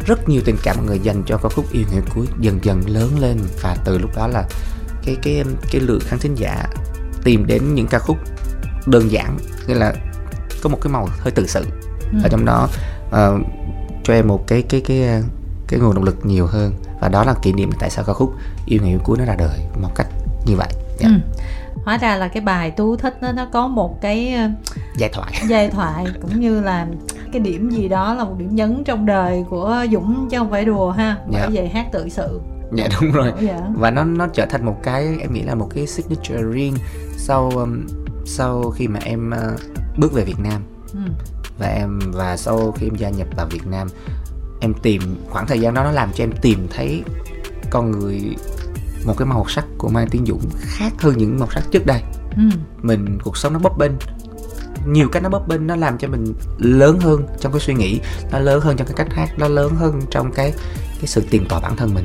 rất 0.06 0.28
nhiều 0.28 0.42
tình 0.44 0.56
cảm 0.62 0.76
mọi 0.76 0.86
người 0.86 0.98
dành 0.98 1.22
cho 1.26 1.36
ca 1.36 1.48
khúc 1.48 1.72
yêu 1.72 1.84
ngày 1.92 2.02
cuối 2.14 2.26
dần 2.40 2.58
dần 2.62 2.82
lớn 2.86 3.18
lên 3.20 3.38
và 3.62 3.76
từ 3.84 3.98
lúc 3.98 4.10
đó 4.16 4.26
là 4.26 4.44
cái 5.04 5.16
cái 5.22 5.44
cái 5.72 5.80
lượng 5.80 6.00
khán 6.06 6.18
thính 6.18 6.34
giả 6.34 6.64
tìm 7.24 7.46
đến 7.46 7.74
những 7.74 7.86
ca 7.86 7.98
khúc 7.98 8.16
đơn 8.86 9.10
giản 9.12 9.38
nghĩa 9.66 9.74
là 9.74 9.94
có 10.62 10.68
một 10.68 10.78
cái 10.82 10.92
màu 10.92 11.08
hơi 11.20 11.30
tự 11.30 11.46
sự 11.46 11.64
Ừ. 12.12 12.18
ở 12.22 12.28
trong 12.28 12.44
đó 12.44 12.68
ờ, 13.10 13.38
cho 14.04 14.14
em 14.14 14.28
một 14.28 14.46
cái 14.46 14.62
cái 14.62 14.80
cái 14.80 15.22
cái 15.68 15.80
nguồn 15.80 15.94
động 15.94 16.04
lực 16.04 16.26
nhiều 16.26 16.46
hơn 16.46 16.74
và 17.00 17.08
đó 17.08 17.24
là 17.24 17.34
kỷ 17.42 17.52
niệm 17.52 17.70
tại 17.78 17.90
sao 17.90 18.04
ca 18.04 18.12
khúc 18.12 18.34
yêu 18.66 18.80
ngày 18.82 18.90
yêu 18.90 18.98
cuối 19.04 19.18
nó 19.18 19.24
ra 19.24 19.34
đời 19.38 19.58
một 19.80 19.90
cách 19.94 20.06
như 20.46 20.56
vậy 20.56 20.68
dạ. 20.98 21.08
Ừ. 21.08 21.14
Hóa 21.84 21.98
ra 21.98 22.16
là 22.16 22.28
cái 22.28 22.40
bài 22.42 22.70
tú 22.70 22.96
thích 22.96 23.16
nó 23.20 23.32
nó 23.32 23.46
có 23.52 23.68
một 23.68 24.00
cái 24.00 24.34
ờ, 24.34 24.48
giai 24.98 25.10
thoại 25.12 25.32
giai 25.48 25.68
thoại 25.70 26.04
cũng 26.22 26.40
như 26.40 26.60
là 26.60 26.86
cái 27.32 27.40
điểm 27.40 27.70
gì 27.70 27.88
đó 27.88 28.14
là 28.14 28.24
một 28.24 28.34
điểm 28.38 28.54
nhấn 28.54 28.82
trong 28.84 29.06
đời 29.06 29.44
của 29.50 29.84
Dũng 29.92 30.28
chứ 30.30 30.38
không 30.38 30.50
phải 30.50 30.64
đùa 30.64 30.90
ha. 30.90 31.16
Bởi 31.28 31.40
Dạ. 31.42 31.48
vậy 31.52 31.68
hát 31.68 31.86
tự 31.92 32.08
sự. 32.08 32.40
dạ 32.72 32.88
đúng 33.00 33.12
rồi 33.12 33.32
Dạ. 33.40 33.60
và 33.76 33.90
nó 33.90 34.04
nó 34.04 34.26
trở 34.26 34.46
thành 34.46 34.66
một 34.66 34.76
cái 34.82 35.16
em 35.20 35.32
nghĩ 35.32 35.42
là 35.42 35.54
một 35.54 35.68
cái 35.74 35.86
signature 35.86 36.42
riêng 36.42 36.74
sau 37.16 37.50
um, 37.54 37.86
sau 38.26 38.70
khi 38.70 38.88
mà 38.88 39.00
em 39.04 39.32
uh, 39.54 39.60
bước 39.98 40.12
về 40.12 40.24
Việt 40.24 40.38
Nam 40.38 40.62
Ừ. 40.92 41.00
và 41.58 41.66
em 41.66 42.00
và 42.12 42.36
sau 42.36 42.72
khi 42.72 42.86
em 42.86 42.94
gia 42.94 43.08
nhập 43.10 43.26
vào 43.36 43.46
Việt 43.50 43.66
Nam 43.66 43.88
em 44.60 44.74
tìm 44.82 45.00
khoảng 45.30 45.46
thời 45.46 45.60
gian 45.60 45.74
đó 45.74 45.84
nó 45.84 45.90
làm 45.92 46.10
cho 46.14 46.24
em 46.24 46.32
tìm 46.42 46.66
thấy 46.76 47.02
con 47.70 47.90
người 47.90 48.36
một 49.06 49.14
cái 49.18 49.26
màu 49.26 49.44
sắc 49.48 49.64
của 49.78 49.88
Mai 49.88 50.06
Tiến 50.10 50.26
Dũng 50.26 50.40
khác 50.60 50.92
hơn 50.98 51.18
những 51.18 51.38
màu 51.38 51.48
sắc 51.54 51.62
trước 51.70 51.86
đây 51.86 52.02
Ừ. 52.36 52.42
mình 52.82 53.18
cuộc 53.24 53.36
sống 53.36 53.52
nó 53.52 53.58
bấp 53.58 53.78
bênh 53.78 53.92
nhiều 54.86 55.08
cách 55.12 55.22
nó 55.22 55.28
bấp 55.28 55.48
bênh 55.48 55.66
nó 55.66 55.76
làm 55.76 55.98
cho 55.98 56.08
mình 56.08 56.34
lớn 56.58 57.00
hơn 57.00 57.26
trong 57.40 57.52
cái 57.52 57.60
suy 57.60 57.74
nghĩ 57.74 58.00
nó 58.32 58.38
lớn 58.38 58.60
hơn 58.60 58.76
trong 58.76 58.86
cái 58.86 58.94
cách 58.96 59.12
hát 59.16 59.38
nó 59.38 59.48
lớn 59.48 59.74
hơn 59.76 60.00
trong 60.10 60.32
cái 60.32 60.52
cái 61.00 61.06
sự 61.06 61.22
tìm 61.30 61.46
tòi 61.48 61.60
bản 61.60 61.76
thân 61.76 61.94
mình 61.94 62.04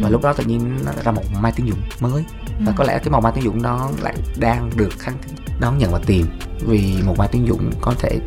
và 0.00 0.08
Ừ. 0.08 0.12
lúc 0.12 0.22
đó 0.22 0.32
tự 0.32 0.44
nhiên 0.44 0.76
nó 0.84 0.92
ra 1.04 1.12
một 1.12 1.22
mai 1.40 1.52
tiếng 1.56 1.66
dụng 1.66 1.78
mới 2.00 2.24
và 2.60 2.66
Ừ. 2.66 2.72
có 2.76 2.84
lẽ 2.84 2.98
cái 2.98 3.10
màu 3.10 3.20
mai 3.20 3.32
tiếng 3.34 3.44
dụng 3.44 3.62
đó 3.62 3.90
lại 4.02 4.14
đang 4.38 4.70
được 4.76 4.90
khán 4.98 5.14
thính 5.22 5.34
đón 5.60 5.78
nhận 5.78 5.92
và 5.92 6.00
tìm 6.06 6.26
vì 6.66 6.94
một 7.06 7.18
mai 7.18 7.28
tiếng 7.32 7.46
dụng 7.46 7.70
có 7.80 7.94
thể 7.98 8.20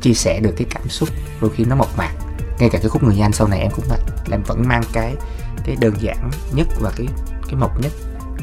chia 0.00 0.14
sẻ 0.14 0.40
được 0.40 0.52
cái 0.56 0.66
cảm 0.70 0.88
xúc 0.88 1.08
đôi 1.40 1.50
khi 1.54 1.64
nó 1.64 1.76
mộc 1.76 1.98
mạc 1.98 2.12
ngay 2.58 2.68
cả 2.70 2.78
cái 2.78 2.88
khúc 2.88 3.02
người 3.02 3.20
anh 3.20 3.32
sau 3.32 3.48
này 3.48 3.60
em 3.60 3.70
cũng 3.76 3.84
vậy 3.88 3.98
em 4.30 4.42
vẫn 4.46 4.62
mang 4.68 4.82
cái 4.92 5.14
cái 5.66 5.76
đơn 5.80 5.94
giản 6.00 6.16
nhất 6.54 6.66
và 6.80 6.90
cái 6.96 7.06
cái 7.46 7.54
mộc 7.60 7.80
nhất 7.82 7.92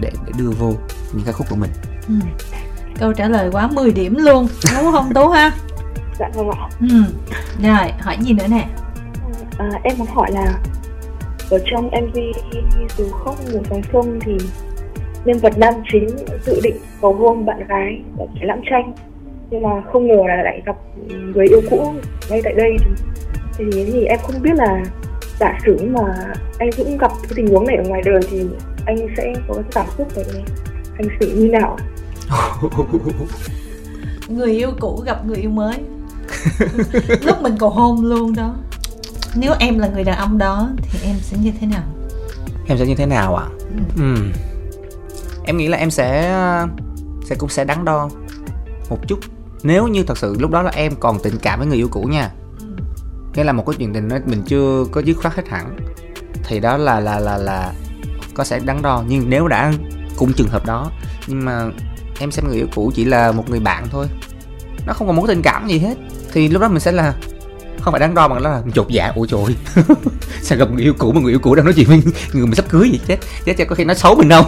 để, 0.02 0.12
để 0.26 0.32
đưa 0.38 0.50
vô 0.50 0.74
những 1.14 1.24
cái 1.26 1.34
khúc 1.34 1.48
của 1.50 1.56
mình 1.56 1.70
Ừ. 2.08 2.14
Câu 3.00 3.14
trả 3.14 3.28
lời 3.28 3.50
quá 3.52 3.68
10 3.68 3.92
điểm 3.92 4.16
luôn 4.16 4.48
Đúng 4.82 4.92
không 4.92 5.14
Tú 5.14 5.28
ha? 5.30 5.52
dạ 6.20 6.30
vâng 6.34 6.50
ạ 6.50 6.70
Ừ. 6.80 6.88
Rồi, 7.64 7.92
hỏi 8.02 8.18
gì 8.22 8.34
nữa 8.34 8.48
nè? 8.50 8.68
à, 9.58 9.70
em 9.84 9.98
muốn 9.98 10.08
hỏi 10.08 10.32
là 10.32 10.60
ở 11.52 11.60
trong 11.72 11.88
MV 11.88 12.18
dù 12.98 13.12
khóc 13.12 13.36
mùa 13.54 13.60
sáng 13.70 13.82
xuân 13.92 14.20
thì 14.26 14.38
nhân 15.26 15.40
vật 15.40 15.58
nam 15.58 15.74
chính 15.92 16.08
dự 16.46 16.60
định 16.64 16.76
cầu 17.02 17.14
hôn 17.14 17.46
bạn 17.46 17.68
gái 17.68 18.02
ở 18.20 18.26
cái 18.36 18.46
lãm 18.46 18.62
tranh 18.70 18.94
nhưng 19.50 19.62
mà 19.62 19.70
không 19.94 20.08
ngờ 20.08 20.16
là 20.28 20.36
lại 20.44 20.62
gặp 20.66 20.76
người 21.36 21.48
yêu 21.48 21.62
cũ 21.70 21.94
ngay 22.30 22.42
tại 22.44 22.54
đây 22.54 22.78
thì 23.58 23.66
thì, 23.72 23.86
thì 23.94 24.04
em 24.06 24.20
không 24.24 24.42
biết 24.42 24.54
là 24.56 24.84
giả 25.40 25.60
sử 25.66 25.78
mà 25.90 26.34
anh 26.60 26.72
Dũng 26.72 26.98
gặp 26.98 27.12
cái 27.24 27.32
tình 27.36 27.48
huống 27.48 27.68
này 27.68 27.76
ở 27.76 27.84
ngoài 27.88 28.02
đời 28.06 28.22
thì 28.30 28.46
anh 28.86 28.98
sẽ 29.18 29.34
có 29.48 29.54
cái 29.54 29.64
cảm 29.72 29.86
xúc 29.98 30.08
về 30.16 30.24
hành 30.94 31.08
xử 31.20 31.36
như 31.36 31.48
nào? 31.48 31.78
Người 34.28 34.52
yêu 34.52 34.72
cũ 34.80 35.04
gặp 35.06 35.26
người 35.26 35.38
yêu 35.38 35.50
mới. 35.50 35.76
Lúc 37.22 37.42
mình 37.42 37.56
cầu 37.60 37.70
hôn 37.70 38.06
luôn 38.06 38.36
đó. 38.36 38.56
Nếu 39.36 39.54
em 39.60 39.80
là 39.80 39.88
người 39.88 40.04
đàn 40.04 40.18
ông 40.18 40.38
đó 40.38 40.70
thì 40.92 41.00
em 41.04 41.16
sẽ 41.22 41.38
như 41.42 41.52
thế 41.62 41.68
nào? 41.68 41.84
Em 42.68 42.78
sẽ 42.78 42.86
như 42.86 42.96
thế 42.96 43.06
nào 43.06 43.36
ạ? 43.36 43.46
À? 43.46 43.50
ừ. 43.98 44.16
em 45.44 45.58
nghĩ 45.58 45.68
là 45.68 45.78
em 45.78 45.92
sẽ 45.92 46.36
sẽ 47.26 47.36
cũng 47.36 47.50
sẽ 47.50 47.66
đắn 47.66 47.86
đo 47.86 48.10
một 48.90 48.98
chút. 49.08 49.20
Nếu 49.64 49.88
như 49.88 50.04
thật 50.04 50.18
sự 50.18 50.36
lúc 50.40 50.52
đó 50.52 50.62
là 50.62 50.72
em 50.76 50.94
còn 51.00 51.20
tình 51.24 51.38
cảm 51.42 51.60
với 51.60 51.68
người 51.68 51.78
yêu 51.78 51.88
cũ 51.92 52.02
nha 52.02 52.32
nghĩa 53.36 53.44
là 53.44 53.52
một 53.52 53.66
cái 53.66 53.76
chuyện 53.78 53.94
tình 53.94 54.08
nó 54.08 54.18
mình 54.26 54.44
chưa 54.46 54.86
có 54.92 55.02
dứt 55.02 55.14
khoát 55.14 55.36
hết 55.36 55.48
hẳn. 55.50 55.78
Thì 56.44 56.60
đó 56.60 56.78
là 56.78 57.00
là 57.00 57.20
là 57.20 57.38
là 57.38 57.74
có 58.34 58.44
sẽ 58.44 58.60
đắn 58.60 58.82
đo. 58.82 59.04
Nhưng 59.08 59.30
nếu 59.30 59.48
đã 59.48 59.74
cùng 60.18 60.34
trường 60.34 60.50
hợp 60.50 60.66
đó 60.66 60.92
nhưng 61.28 61.46
mà 61.46 61.66
em 62.20 62.32
xem 62.32 62.48
người 62.48 62.58
yêu 62.58 62.68
cũ 62.76 62.92
chỉ 62.96 63.06
là 63.06 63.32
một 63.32 63.50
người 63.50 63.60
bạn 63.60 63.88
thôi 63.92 64.08
nó 64.86 64.94
không 64.94 65.08
còn 65.08 65.16
mối 65.16 65.28
tình 65.28 65.42
cảm 65.42 65.68
gì 65.68 65.80
hết. 65.80 65.98
Thì 66.34 66.48
lúc 66.48 66.62
đó 66.62 66.68
mình 66.68 66.80
sẽ 66.80 66.92
là 66.92 67.14
không 67.82 67.94
phải 67.94 68.00
đắn 68.00 68.14
đo 68.14 68.28
bằng 68.28 68.44
đó 68.44 68.50
là 68.50 68.62
chột 68.76 68.88
dạ 68.90 69.12
ủa 69.16 69.26
trời 69.26 69.56
sao 70.42 70.58
gặp 70.58 70.72
người 70.72 70.84
yêu 70.84 70.94
cũ 70.98 71.12
mà 71.12 71.22
người 71.22 71.34
yêu 71.34 71.40
cũ 71.40 71.56
đang 71.56 71.66
nói 71.66 71.74
chuyện 71.74 71.88
với 71.88 72.02
người 72.34 72.46
mình 72.46 72.56
sắp 72.56 72.66
cưới 72.70 72.90
gì 72.90 73.00
chết 73.08 73.18
chết 73.46 73.54
cho 73.58 73.66
có 73.66 73.76
khi 73.76 73.86
nói 73.86 73.96
xấu 73.96 74.16
mình 74.16 74.30
đâu. 74.30 74.44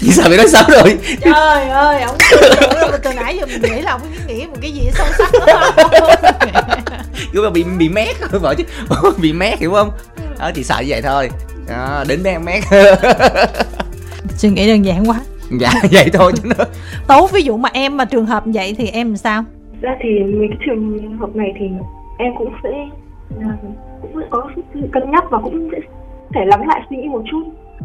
Chỉ 0.00 0.10
sợ 0.12 0.28
bị 0.28 0.36
nói 0.36 0.48
xấu 0.48 0.62
rồi? 0.68 0.98
Trời 1.20 1.68
ơi 1.68 2.00
ông 2.00 2.16
từ 3.02 3.12
nãy 3.12 3.36
giờ 3.40 3.46
mình 3.46 3.74
nghĩ 3.74 3.82
là 3.82 3.92
ông 3.92 4.00
nghĩ 4.26 4.46
một 4.46 4.56
cái 4.60 4.72
gì 4.72 4.90
sâu 4.94 5.06
sắc 5.18 5.32
đó 5.46 5.72
cứ 7.32 7.42
mà 7.42 7.50
bị 7.50 7.64
bị 7.78 7.88
mét 7.88 8.16
vợ 8.40 8.54
chứ. 8.54 8.64
Bị 9.22 9.32
mét 9.32 9.58
hiểu 9.58 9.72
không? 9.72 9.90
Đó 10.38 10.50
chỉ 10.54 10.62
sợ 10.62 10.80
như 10.80 10.86
vậy 10.88 11.02
thôi. 11.02 11.30
Đó, 11.68 12.04
đến 12.08 12.22
bé 12.22 12.38
mét. 12.38 12.64
Suy 14.36 14.48
nghĩ 14.48 14.68
đơn 14.68 14.84
giản 14.84 15.04
quá. 15.08 15.20
Dạ 15.60 15.70
vậy 15.92 16.10
thôi 16.12 16.32
chứ 16.36 16.48
nó. 16.58 16.64
Tố 17.08 17.26
ví 17.26 17.42
dụ 17.42 17.56
mà 17.56 17.68
em 17.72 17.96
mà 17.96 18.04
trường 18.04 18.26
hợp 18.26 18.42
vậy 18.46 18.74
thì 18.78 18.88
em 18.88 19.06
làm 19.06 19.16
sao? 19.16 19.44
Ra 19.80 19.96
thì 20.00 20.08
mấy 20.22 20.48
cái 20.48 20.58
trường 20.66 21.16
hợp 21.18 21.36
này 21.36 21.52
thì 21.58 21.66
em 22.18 22.32
cũng 22.38 22.52
sẽ 22.62 22.70
cũng 24.02 24.12
sẽ 24.20 24.26
có 24.30 24.50
cân 24.92 25.10
nhắc 25.10 25.24
và 25.30 25.38
cũng 25.38 25.68
sẽ 25.72 25.78
thể 26.34 26.40
lắng 26.46 26.68
lại 26.68 26.80
suy 26.90 26.96
nghĩ 26.96 27.08
một 27.08 27.22
chút. 27.30 27.42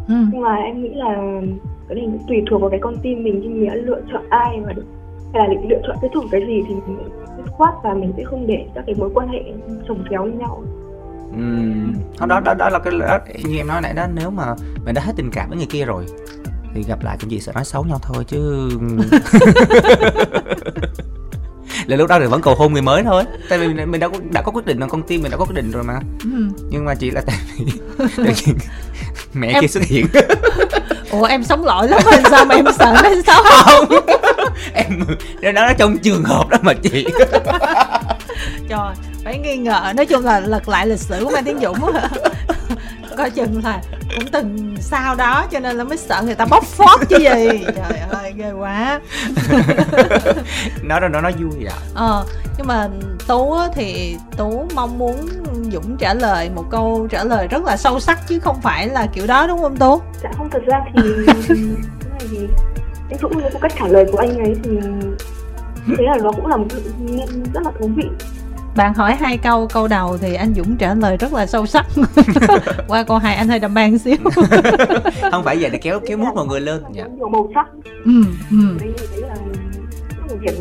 Ừ. 0.07 0.13
nhưng 0.31 0.41
mà 0.41 0.55
em 0.55 0.83
nghĩ 0.83 0.89
là 0.93 1.17
cái 1.89 1.95
này 1.95 2.07
tùy 2.27 2.37
thuộc 2.49 2.61
vào 2.61 2.69
cái 2.69 2.79
con 2.83 2.95
tim 3.03 3.23
mình 3.23 3.39
nhưng 3.43 3.61
mình 3.61 3.85
lựa 3.85 4.01
chọn 4.11 4.23
ai 4.29 4.59
và 4.65 4.73
hay 5.33 5.43
là 5.43 5.47
định 5.47 5.69
lựa 5.69 5.81
chọn 5.87 5.97
kết 6.01 6.07
thúc 6.13 6.25
cái 6.31 6.41
gì 6.47 6.63
thì 6.67 6.73
mình 6.73 6.97
dứt 7.37 7.51
khoát 7.51 7.73
và 7.83 7.93
mình 7.93 8.13
sẽ 8.17 8.23
không 8.23 8.47
để 8.47 8.65
các 8.75 8.83
cái 8.85 8.95
mối 8.95 9.09
quan 9.13 9.27
hệ 9.27 9.39
chồng 9.87 10.03
chéo 10.09 10.23
với 10.23 10.33
nhau 10.33 10.63
ừ. 11.35 12.27
đó 12.27 12.39
đó 12.39 12.53
đó 12.53 12.69
là 12.69 12.79
cái 12.79 12.93
đó, 12.99 13.19
như 13.43 13.57
em 13.57 13.67
nói 13.67 13.81
nãy 13.81 13.93
đó 13.93 14.07
nếu 14.13 14.29
mà 14.29 14.55
mình 14.85 14.95
đã 14.95 15.01
hết 15.01 15.13
tình 15.15 15.31
cảm 15.33 15.49
với 15.49 15.57
người 15.57 15.67
kia 15.69 15.85
rồi 15.85 16.05
thì 16.73 16.83
gặp 16.83 17.03
lại 17.03 17.17
cũng 17.21 17.29
chỉ 17.29 17.39
sẽ 17.39 17.51
nói 17.55 17.65
xấu 17.65 17.83
nhau 17.83 17.99
thôi 18.01 18.23
chứ 18.27 18.69
là 21.87 21.97
lúc 21.97 22.09
đó 22.09 22.19
thì 22.19 22.25
vẫn 22.25 22.41
cầu 22.41 22.55
hôn 22.55 22.73
người 22.73 22.81
mới 22.81 23.03
thôi 23.03 23.23
tại 23.49 23.59
vì 23.59 23.67
mình 23.85 23.99
đã 23.99 24.07
có 24.07 24.17
đã 24.33 24.41
có 24.41 24.51
quyết 24.51 24.65
định 24.65 24.79
là 24.79 24.87
con 24.87 25.03
tim 25.03 25.21
mình 25.21 25.31
đã 25.31 25.37
có 25.37 25.45
quyết 25.45 25.55
định 25.55 25.71
rồi 25.71 25.83
mà 25.83 25.99
ừ. 26.23 26.47
nhưng 26.69 26.85
mà 26.85 26.95
chỉ 26.95 27.11
là 27.11 27.21
tại 27.97 28.33
vì 28.45 28.53
mẹ 29.33 29.47
em... 29.47 29.61
kia 29.61 29.67
xuất 29.67 29.83
hiện 29.83 30.05
ủa 31.11 31.23
em 31.23 31.43
sống 31.43 31.65
lỗi 31.65 31.87
lắm 31.87 31.99
rồi 32.05 32.21
sao? 32.29 32.45
Mà 32.45 32.55
em 32.55 32.65
sợ 32.79 32.93
nó 33.03 33.09
xấu 33.27 33.43
không. 33.49 33.85
Em 35.41 35.55
nó 35.55 35.73
trong 35.77 35.97
trường 35.97 36.23
hợp 36.23 36.49
đó 36.49 36.57
mà 36.61 36.73
chị. 36.73 37.05
Trời 38.69 38.93
phải 39.23 39.37
nghi 39.37 39.57
ngờ. 39.57 39.93
Nói 39.95 40.05
chung 40.05 40.25
là 40.25 40.39
lật 40.39 40.69
lại 40.69 40.87
lịch 40.87 40.99
sử 40.99 41.21
của 41.23 41.29
mai 41.31 41.43
tiến 41.43 41.59
dũng 41.61 41.77
coi 43.17 43.29
chừng 43.29 43.61
là 43.63 43.81
cũng 44.15 44.27
từng 44.27 44.75
sau 44.79 45.15
đó 45.15 45.45
cho 45.51 45.59
nên 45.59 45.77
là 45.77 45.83
mới 45.83 45.97
sợ 45.97 46.21
người 46.25 46.35
ta 46.35 46.45
bóc 46.45 46.63
phốt 46.63 46.99
chứ 47.09 47.17
gì. 47.17 47.65
Trời 47.75 47.99
ơi 48.11 48.33
ghê 48.35 48.51
quá. 48.51 48.99
Nói 50.83 51.01
đó 51.01 51.07
nó 51.07 51.21
nói 51.21 51.33
vui 51.39 51.65
à 51.65 51.75
ờ 51.95 52.25
nhưng 52.57 52.67
mà 52.67 52.87
tú 53.27 53.55
thì 53.75 54.17
tú 54.37 54.67
mong 54.75 54.97
muốn 54.97 55.15
dũng 55.71 55.97
trả 55.97 56.13
lời 56.13 56.49
một 56.55 56.65
câu 56.69 57.07
trả 57.11 57.23
lời 57.23 57.47
rất 57.47 57.63
là 57.63 57.77
sâu 57.77 57.99
sắc 57.99 58.27
chứ 58.27 58.39
không 58.39 58.61
phải 58.61 58.87
là 58.87 59.07
kiểu 59.13 59.27
đó 59.27 59.47
đúng 59.47 59.59
không 59.59 59.77
tú? 59.77 60.01
Dạ 60.23 60.29
không 60.37 60.49
thật 60.49 60.61
ra 60.65 60.81
thì 60.95 61.01
cái 61.27 61.35
này 62.09 62.27
thì 62.31 62.37
em 63.09 63.19
cũng 63.21 63.37
như 63.37 63.43
cách 63.61 63.73
trả 63.79 63.87
lời 63.87 64.05
của 64.11 64.17
anh 64.17 64.37
ấy 64.37 64.55
thì 64.63 64.71
thế 65.87 66.03
là 66.03 66.17
nó 66.23 66.31
cũng 66.31 66.47
là 66.47 66.57
một 66.57 66.65
rất 67.53 67.63
là 67.63 67.71
thú 67.79 67.89
vị 67.95 68.09
bạn 68.75 68.93
hỏi 68.93 69.15
hai 69.15 69.37
câu 69.37 69.67
câu 69.67 69.87
đầu 69.87 70.17
thì 70.17 70.33
anh 70.33 70.53
Dũng 70.53 70.77
trả 70.77 70.93
lời 70.93 71.17
rất 71.17 71.33
là 71.33 71.45
sâu 71.45 71.65
sắc. 71.65 71.85
Qua 72.87 73.03
câu 73.03 73.17
hai 73.17 73.35
anh 73.35 73.47
hơi 73.47 73.59
đầm 73.59 73.73
ban 73.73 73.97
xíu. 73.97 74.15
Không 75.31 75.43
phải 75.43 75.57
vậy 75.61 75.69
để 75.69 75.79
kéo 75.81 75.99
kéo 76.07 76.17
mút 76.17 76.35
mọi 76.35 76.45
người 76.45 76.61
lên. 76.61 76.83
Dạ. 76.93 77.05
nhiều 77.17 77.29
màu 77.29 77.51
sắc. 77.55 77.67
Ừ, 78.05 78.11
ừ. 78.51 78.77
đấy, 78.79 78.93
đấy 79.11 79.21
là 79.21 79.35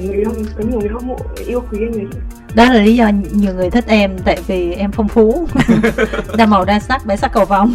người 0.02 0.24
có 0.56 0.64
nhiều 0.70 0.80
người 0.80 0.88
hâm 0.92 1.06
mộ 1.06 1.16
yêu 1.46 1.62
quý 1.70 1.78
anh 1.80 1.92
ấy. 1.92 2.06
Đó 2.54 2.64
là 2.64 2.82
lý 2.82 2.96
do 2.96 3.10
nhiều 3.32 3.54
người 3.54 3.70
thích 3.70 3.84
em 3.86 4.18
tại 4.24 4.38
vì 4.46 4.72
em 4.72 4.92
phong 4.92 5.08
phú. 5.08 5.46
Đa 6.36 6.46
màu 6.46 6.64
đa 6.64 6.80
sắc 6.80 7.06
bảy 7.06 7.16
sắc 7.16 7.32
cầu 7.32 7.44
vồng. 7.44 7.74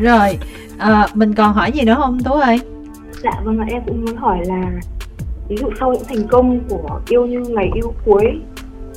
Rồi 0.00 0.38
à, 0.78 1.08
mình 1.14 1.34
còn 1.34 1.52
hỏi 1.54 1.72
gì 1.72 1.82
nữa 1.82 1.96
không 1.98 2.22
tú 2.22 2.32
ơi? 2.32 2.60
Dạ 3.22 3.30
vâng 3.44 3.58
ạ 3.58 3.66
em 3.70 3.82
cũng 3.86 4.04
muốn 4.04 4.16
hỏi 4.16 4.38
là 4.44 4.62
ví 5.48 5.56
dụ 5.56 5.70
sau 5.80 5.92
những 5.92 6.04
thành 6.08 6.28
công 6.28 6.60
của 6.68 7.00
yêu 7.08 7.26
như 7.26 7.40
ngày 7.40 7.70
yêu 7.74 7.94
cuối 8.04 8.24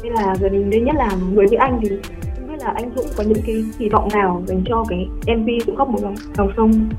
nên 0.03 0.13
là 0.13 0.35
gần 0.39 0.69
đây 0.69 0.81
nhất 0.81 0.95
là 0.95 1.09
người 1.33 1.45
như 1.49 1.57
anh 1.57 1.79
thì 1.81 1.89
không 2.35 2.47
biết 2.47 2.59
là 2.59 2.73
anh 2.75 2.91
Dũng 2.95 3.07
có 3.17 3.23
những 3.23 3.43
cái 3.45 3.63
kỳ 3.79 3.89
vọng 3.89 4.09
nào 4.13 4.43
dành 4.47 4.63
cho 4.65 4.85
cái 4.89 5.07
MV 5.35 5.49
cũng 5.65 5.75
khóc 5.75 5.89
một 5.89 5.99
dòng, 6.01 6.15
dòng 6.37 6.51
sông 6.57 6.89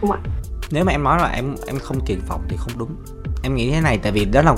không 0.00 0.12
ạ? 0.12 0.18
Nếu 0.70 0.84
mà 0.84 0.92
em 0.92 1.04
nói 1.04 1.18
là 1.18 1.28
em 1.28 1.54
em 1.66 1.78
không 1.78 1.98
kỳ 2.06 2.16
vọng 2.28 2.40
thì 2.48 2.56
không 2.56 2.72
đúng. 2.78 2.90
Em 3.42 3.54
nghĩ 3.54 3.70
thế 3.70 3.80
này 3.80 3.98
tại 4.02 4.12
vì 4.12 4.24
đó 4.24 4.42
là 4.42 4.56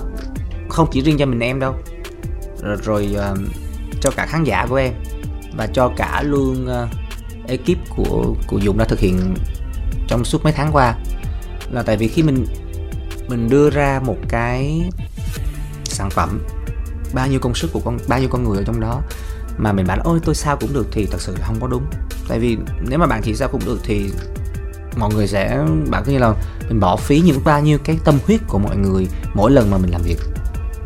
không 0.68 0.88
chỉ 0.90 1.00
riêng 1.02 1.16
cho 1.18 1.26
mình 1.26 1.40
em 1.40 1.60
đâu. 1.60 1.74
Rồi, 2.62 2.76
rồi 2.82 3.16
uh, 3.32 3.38
cho 4.00 4.10
cả 4.16 4.26
khán 4.26 4.44
giả 4.44 4.66
của 4.68 4.76
em 4.76 4.92
và 5.56 5.66
cho 5.66 5.92
cả 5.96 6.22
luôn 6.22 6.66
uh, 6.66 6.88
ekip 7.48 7.78
của 7.96 8.34
của 8.48 8.60
Dũng 8.60 8.78
đã 8.78 8.84
thực 8.84 8.98
hiện 9.00 9.34
trong 10.08 10.24
suốt 10.24 10.44
mấy 10.44 10.52
tháng 10.52 10.72
qua 10.72 10.94
là 11.70 11.82
tại 11.82 11.96
vì 11.96 12.08
khi 12.08 12.22
mình 12.22 12.46
mình 13.28 13.48
đưa 13.50 13.70
ra 13.70 14.00
một 14.04 14.16
cái 14.28 14.82
sản 15.84 16.10
phẩm 16.10 16.40
bao 17.14 17.28
nhiêu 17.28 17.40
công 17.40 17.54
sức 17.54 17.70
của 17.72 17.80
con, 17.84 17.98
bao 18.08 18.20
nhiêu 18.20 18.28
con 18.28 18.44
người 18.44 18.58
ở 18.58 18.64
trong 18.64 18.80
đó 18.80 19.02
mà 19.58 19.72
mình 19.72 19.86
bảo 19.86 19.98
ôi, 20.04 20.20
tôi 20.24 20.34
sao 20.34 20.56
cũng 20.56 20.72
được 20.72 20.86
thì 20.92 21.06
thật 21.06 21.20
sự 21.20 21.36
là 21.40 21.46
không 21.46 21.60
có 21.60 21.66
đúng. 21.66 21.84
Tại 22.28 22.38
vì 22.38 22.58
nếu 22.88 22.98
mà 22.98 23.06
bạn 23.06 23.22
chỉ 23.22 23.34
sao 23.34 23.48
cũng 23.48 23.60
được 23.66 23.80
thì 23.84 24.10
mọi 24.96 25.14
người 25.14 25.26
sẽ 25.26 25.64
bạn 25.90 26.02
cứ 26.06 26.12
như 26.12 26.18
là 26.18 26.34
mình 26.68 26.80
bỏ 26.80 26.96
phí 26.96 27.20
những 27.20 27.40
bao 27.44 27.62
nhiêu 27.62 27.78
cái 27.84 27.98
tâm 28.04 28.18
huyết 28.26 28.40
của 28.48 28.58
mọi 28.58 28.76
người 28.76 29.06
mỗi 29.34 29.50
lần 29.50 29.70
mà 29.70 29.78
mình 29.78 29.90
làm 29.90 30.02
việc. 30.02 30.18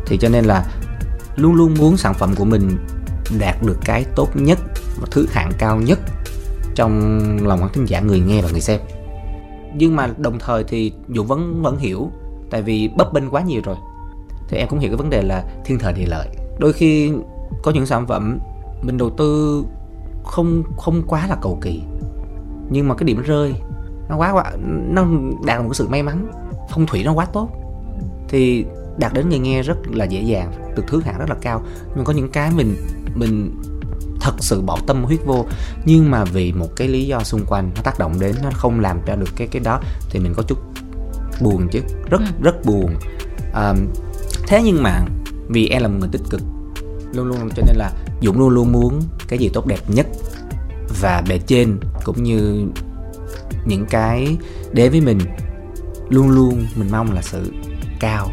Thì 0.05 0.17
cho 0.17 0.29
nên 0.29 0.45
là 0.45 0.65
luôn 1.35 1.53
luôn 1.53 1.73
muốn 1.79 1.97
sản 1.97 2.13
phẩm 2.13 2.35
của 2.35 2.45
mình 2.45 2.77
đạt 3.39 3.63
được 3.63 3.77
cái 3.85 4.05
tốt 4.15 4.29
nhất 4.33 4.59
và 5.01 5.07
thứ 5.11 5.27
hạng 5.31 5.51
cao 5.57 5.81
nhất 5.81 5.99
trong 6.75 7.47
lòng 7.47 7.59
khán 7.59 7.69
thính 7.73 7.85
giả 7.85 7.99
người 7.99 8.19
nghe 8.19 8.41
và 8.41 8.49
người 8.51 8.61
xem. 8.61 8.79
Nhưng 9.75 9.95
mà 9.95 10.09
đồng 10.17 10.39
thời 10.39 10.63
thì 10.63 10.93
dũng 11.15 11.27
vẫn 11.27 11.61
vẫn 11.61 11.77
hiểu, 11.77 12.11
tại 12.51 12.61
vì 12.61 12.89
bấp 12.97 13.13
bênh 13.13 13.29
quá 13.29 13.41
nhiều 13.41 13.61
rồi 13.65 13.75
thì 14.49 14.57
em 14.57 14.67
cũng 14.67 14.79
hiểu 14.79 14.89
cái 14.89 14.97
vấn 14.97 15.09
đề 15.09 15.21
là 15.21 15.43
thiên 15.65 15.79
thời 15.79 15.93
địa 15.93 16.05
lợi. 16.05 16.27
Đôi 16.59 16.73
khi 16.73 17.11
có 17.63 17.71
những 17.71 17.85
sản 17.85 18.07
phẩm 18.07 18.39
mình 18.81 18.97
đầu 18.97 19.09
tư 19.09 19.63
không 20.23 20.63
không 20.77 21.03
quá 21.07 21.27
là 21.27 21.37
cầu 21.41 21.57
kỳ 21.61 21.81
nhưng 22.69 22.87
mà 22.87 22.95
cái 22.95 23.05
điểm 23.05 23.21
rơi 23.21 23.53
nó 24.09 24.17
quá 24.17 24.31
quá 24.31 24.51
nó 24.89 25.05
đạt 25.45 25.59
được 25.59 25.67
một 25.67 25.73
sự 25.73 25.87
may 25.87 26.03
mắn 26.03 26.27
phong 26.69 26.85
thủy 26.85 27.03
nó 27.03 27.13
quá 27.13 27.25
tốt 27.25 27.49
thì 28.27 28.65
đạt 28.97 29.13
đến 29.13 29.29
người 29.29 29.39
nghe 29.39 29.61
rất 29.61 29.77
là 29.87 30.05
dễ 30.05 30.21
dàng 30.21 30.51
được 30.75 30.83
thứ 30.87 31.01
hạng 31.01 31.19
rất 31.19 31.29
là 31.29 31.35
cao. 31.41 31.61
Nhưng 31.95 32.05
có 32.05 32.13
những 32.13 32.29
cái 32.29 32.51
mình 32.51 32.75
mình 33.15 33.61
thật 34.21 34.33
sự 34.39 34.61
bỏ 34.61 34.77
tâm 34.87 35.03
huyết 35.03 35.19
vô 35.25 35.45
nhưng 35.85 36.11
mà 36.11 36.23
vì 36.23 36.53
một 36.53 36.67
cái 36.75 36.87
lý 36.87 37.07
do 37.07 37.19
xung 37.23 37.45
quanh 37.45 37.71
nó 37.75 37.81
tác 37.81 37.99
động 37.99 38.19
đến 38.19 38.35
nó 38.43 38.49
không 38.53 38.79
làm 38.79 38.99
cho 39.07 39.15
được 39.15 39.29
cái 39.35 39.47
cái 39.47 39.61
đó 39.65 39.81
thì 40.09 40.19
mình 40.19 40.33
có 40.33 40.43
chút 40.43 40.57
buồn 41.41 41.67
chứ 41.71 41.81
rất 42.09 42.19
ừ. 42.19 42.25
rất 42.41 42.65
buồn. 42.65 42.95
À, 43.53 43.73
thế 44.49 44.61
nhưng 44.61 44.83
mà 44.83 45.05
vì 45.47 45.67
em 45.67 45.81
là 45.81 45.87
một 45.87 45.97
người 45.99 46.09
tích 46.11 46.21
cực 46.29 46.41
luôn 47.13 47.27
luôn 47.27 47.49
cho 47.55 47.63
nên 47.67 47.75
là 47.75 47.91
dũng 48.21 48.39
luôn 48.39 48.49
luôn 48.49 48.71
muốn 48.71 49.01
cái 49.27 49.39
gì 49.39 49.49
tốt 49.53 49.65
đẹp 49.65 49.79
nhất 49.87 50.07
và 51.01 51.23
bề 51.29 51.39
trên 51.47 51.79
cũng 52.03 52.23
như 52.23 52.67
những 53.65 53.85
cái 53.85 54.37
đến 54.71 54.91
với 54.91 55.01
mình 55.01 55.19
luôn 56.09 56.29
luôn 56.29 56.65
mình 56.75 56.91
mong 56.91 57.11
là 57.11 57.21
sự 57.21 57.51
cao 57.99 58.29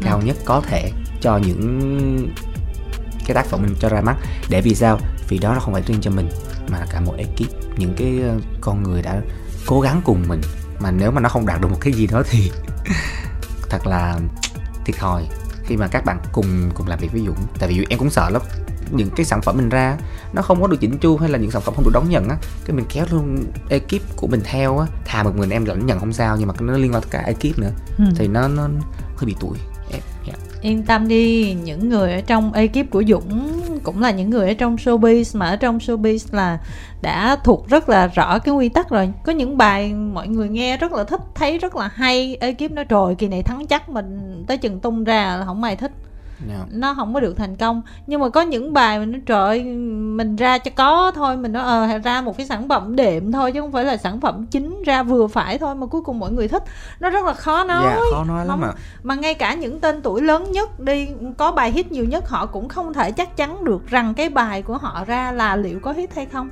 cao 0.00 0.22
nhất 0.22 0.36
có 0.44 0.60
thể 0.60 0.90
cho 1.20 1.36
những 1.36 2.28
cái 3.26 3.34
tác 3.34 3.46
phẩm 3.46 3.62
mình 3.62 3.74
cho 3.80 3.88
ra 3.88 4.00
mắt. 4.00 4.16
Để 4.48 4.60
vì 4.60 4.74
sao? 4.74 4.98
Vì 5.28 5.38
đó 5.38 5.54
nó 5.54 5.60
không 5.60 5.72
phải 5.72 5.82
riêng 5.86 6.00
cho 6.00 6.10
mình 6.10 6.28
mà 6.68 6.78
là 6.78 6.86
cả 6.90 7.00
một 7.00 7.14
ekip 7.18 7.78
những 7.78 7.94
cái 7.96 8.20
ờ, 8.22 8.36
con 8.60 8.82
người 8.82 9.02
đã 9.02 9.20
cố 9.66 9.80
gắng 9.80 10.00
cùng 10.04 10.24
mình. 10.28 10.40
Mà 10.80 10.90
nếu 10.90 11.10
mà 11.10 11.20
nó 11.20 11.28
không 11.28 11.46
đạt 11.46 11.60
được 11.60 11.68
một 11.70 11.78
cái 11.80 11.92
gì 11.92 12.06
đó 12.06 12.22
thì 12.30 12.50
thật 13.70 13.86
là 13.86 14.18
thiệt 14.84 14.96
thòi 14.96 15.22
khi 15.66 15.76
mà 15.76 15.88
các 15.88 16.04
bạn 16.04 16.18
cùng 16.32 16.70
cùng 16.74 16.86
làm 16.88 16.98
việc 16.98 17.12
với 17.12 17.20
Dũng 17.26 17.36
tại 17.58 17.68
vì 17.68 17.86
em 17.90 17.98
cũng 17.98 18.10
sợ 18.10 18.30
lắm 18.30 18.42
những 18.90 19.10
cái 19.16 19.26
sản 19.26 19.42
phẩm 19.42 19.56
mình 19.56 19.68
ra 19.68 19.96
nó 20.32 20.42
không 20.42 20.60
có 20.60 20.66
được 20.66 20.76
chỉnh 20.80 20.98
chu 20.98 21.16
hay 21.16 21.28
là 21.28 21.38
những 21.38 21.50
sản 21.50 21.62
phẩm 21.62 21.74
không 21.74 21.84
được 21.84 21.90
đón 21.94 22.10
nhận 22.10 22.28
á 22.28 22.36
cái 22.64 22.76
mình 22.76 22.84
kéo 22.88 23.06
luôn 23.10 23.44
ekip 23.68 24.16
của 24.16 24.26
mình 24.26 24.40
theo 24.44 24.78
á 24.78 24.86
thà 25.04 25.22
một 25.22 25.36
mình 25.36 25.50
em 25.50 25.64
lãnh 25.64 25.86
nhận 25.86 25.98
không 25.98 26.12
sao 26.12 26.36
nhưng 26.38 26.48
mà 26.48 26.54
nó 26.60 26.72
liên 26.72 26.92
quan 26.92 27.02
cả 27.10 27.18
ekip 27.18 27.58
nữa 27.58 27.70
Ừ. 27.98 28.04
thì 28.16 28.28
nó 28.28 28.48
nó 28.48 28.62
hơi 29.16 29.26
bị 29.26 29.34
tuổi 29.40 29.58
em 29.92 30.00
dạ. 30.26 30.32
yên 30.60 30.82
tâm 30.84 31.08
đi 31.08 31.54
những 31.54 31.88
người 31.88 32.12
ở 32.12 32.20
trong 32.20 32.52
ekip 32.52 32.90
của 32.90 33.02
Dũng 33.08 33.55
cũng 33.86 34.00
là 34.00 34.10
những 34.10 34.30
người 34.30 34.48
ở 34.48 34.54
trong 34.54 34.76
showbiz, 34.76 35.38
mà 35.38 35.46
ở 35.46 35.56
trong 35.56 35.78
showbiz 35.78 36.18
là 36.30 36.58
đã 37.02 37.36
thuộc 37.44 37.68
rất 37.68 37.88
là 37.88 38.06
rõ 38.06 38.38
cái 38.38 38.54
quy 38.54 38.68
tắc 38.68 38.90
rồi. 38.90 39.12
Có 39.24 39.32
những 39.32 39.56
bài 39.56 39.94
mọi 39.94 40.28
người 40.28 40.48
nghe 40.48 40.76
rất 40.76 40.92
là 40.92 41.04
thích, 41.04 41.20
thấy 41.34 41.58
rất 41.58 41.76
là 41.76 41.90
hay 41.94 42.36
ekip 42.40 42.70
nói 42.70 42.84
trời, 42.84 43.14
kỳ 43.14 43.28
này 43.28 43.42
thắng 43.42 43.66
chắc 43.66 43.88
mình 43.88 44.44
tới 44.46 44.58
chừng 44.58 44.80
tung 44.80 45.04
ra 45.04 45.36
là 45.36 45.44
không 45.44 45.62
ai 45.62 45.76
thích. 45.76 45.92
Dạ. 46.48 46.66
nó 46.70 46.94
không 46.94 47.14
có 47.14 47.20
được 47.20 47.36
thành 47.36 47.56
công. 47.56 47.82
Nhưng 48.06 48.20
mà 48.20 48.28
có 48.28 48.40
những 48.40 48.72
bài 48.72 48.98
mình 48.98 49.12
nói 49.12 49.20
trời 49.26 49.46
ơi, 49.46 49.64
mình 50.16 50.36
ra 50.36 50.58
cho 50.58 50.70
có 50.76 51.12
thôi 51.14 51.36
mình 51.36 51.52
nói 51.52 51.62
ờ 51.62 51.98
ra 51.98 52.20
một 52.20 52.36
cái 52.36 52.46
sản 52.46 52.68
phẩm 52.68 52.96
đệm 52.96 53.32
thôi 53.32 53.52
chứ 53.52 53.60
không 53.60 53.72
phải 53.72 53.84
là 53.84 53.96
sản 53.96 54.20
phẩm 54.20 54.46
chính 54.46 54.82
ra 54.82 55.02
vừa 55.02 55.26
phải 55.26 55.58
thôi 55.58 55.74
mà 55.74 55.86
cuối 55.86 56.02
cùng 56.02 56.18
mọi 56.18 56.32
người 56.32 56.48
thích. 56.48 56.62
Nó 57.00 57.10
rất 57.10 57.24
là 57.24 57.32
khó 57.32 57.64
nói. 57.64 57.84
Dạ 57.84 58.00
khó 58.12 58.24
nói 58.24 58.46
lắm 58.46 58.60
mà 58.60 58.72
mà 59.02 59.14
ngay 59.14 59.34
cả 59.34 59.54
những 59.54 59.80
tên 59.80 60.02
tuổi 60.02 60.22
lớn 60.22 60.52
nhất 60.52 60.80
đi 60.80 61.08
có 61.38 61.52
bài 61.52 61.70
hit 61.70 61.92
nhiều 61.92 62.04
nhất 62.04 62.28
họ 62.28 62.46
cũng 62.46 62.68
không 62.68 62.94
thể 62.94 63.12
chắc 63.12 63.36
chắn 63.36 63.64
được 63.64 63.86
rằng 63.88 64.14
cái 64.14 64.28
bài 64.28 64.62
của 64.62 64.78
họ 64.78 65.04
ra 65.06 65.32
là 65.32 65.56
liệu 65.56 65.80
có 65.80 65.92
hit 65.92 66.14
hay 66.14 66.26
không 66.26 66.48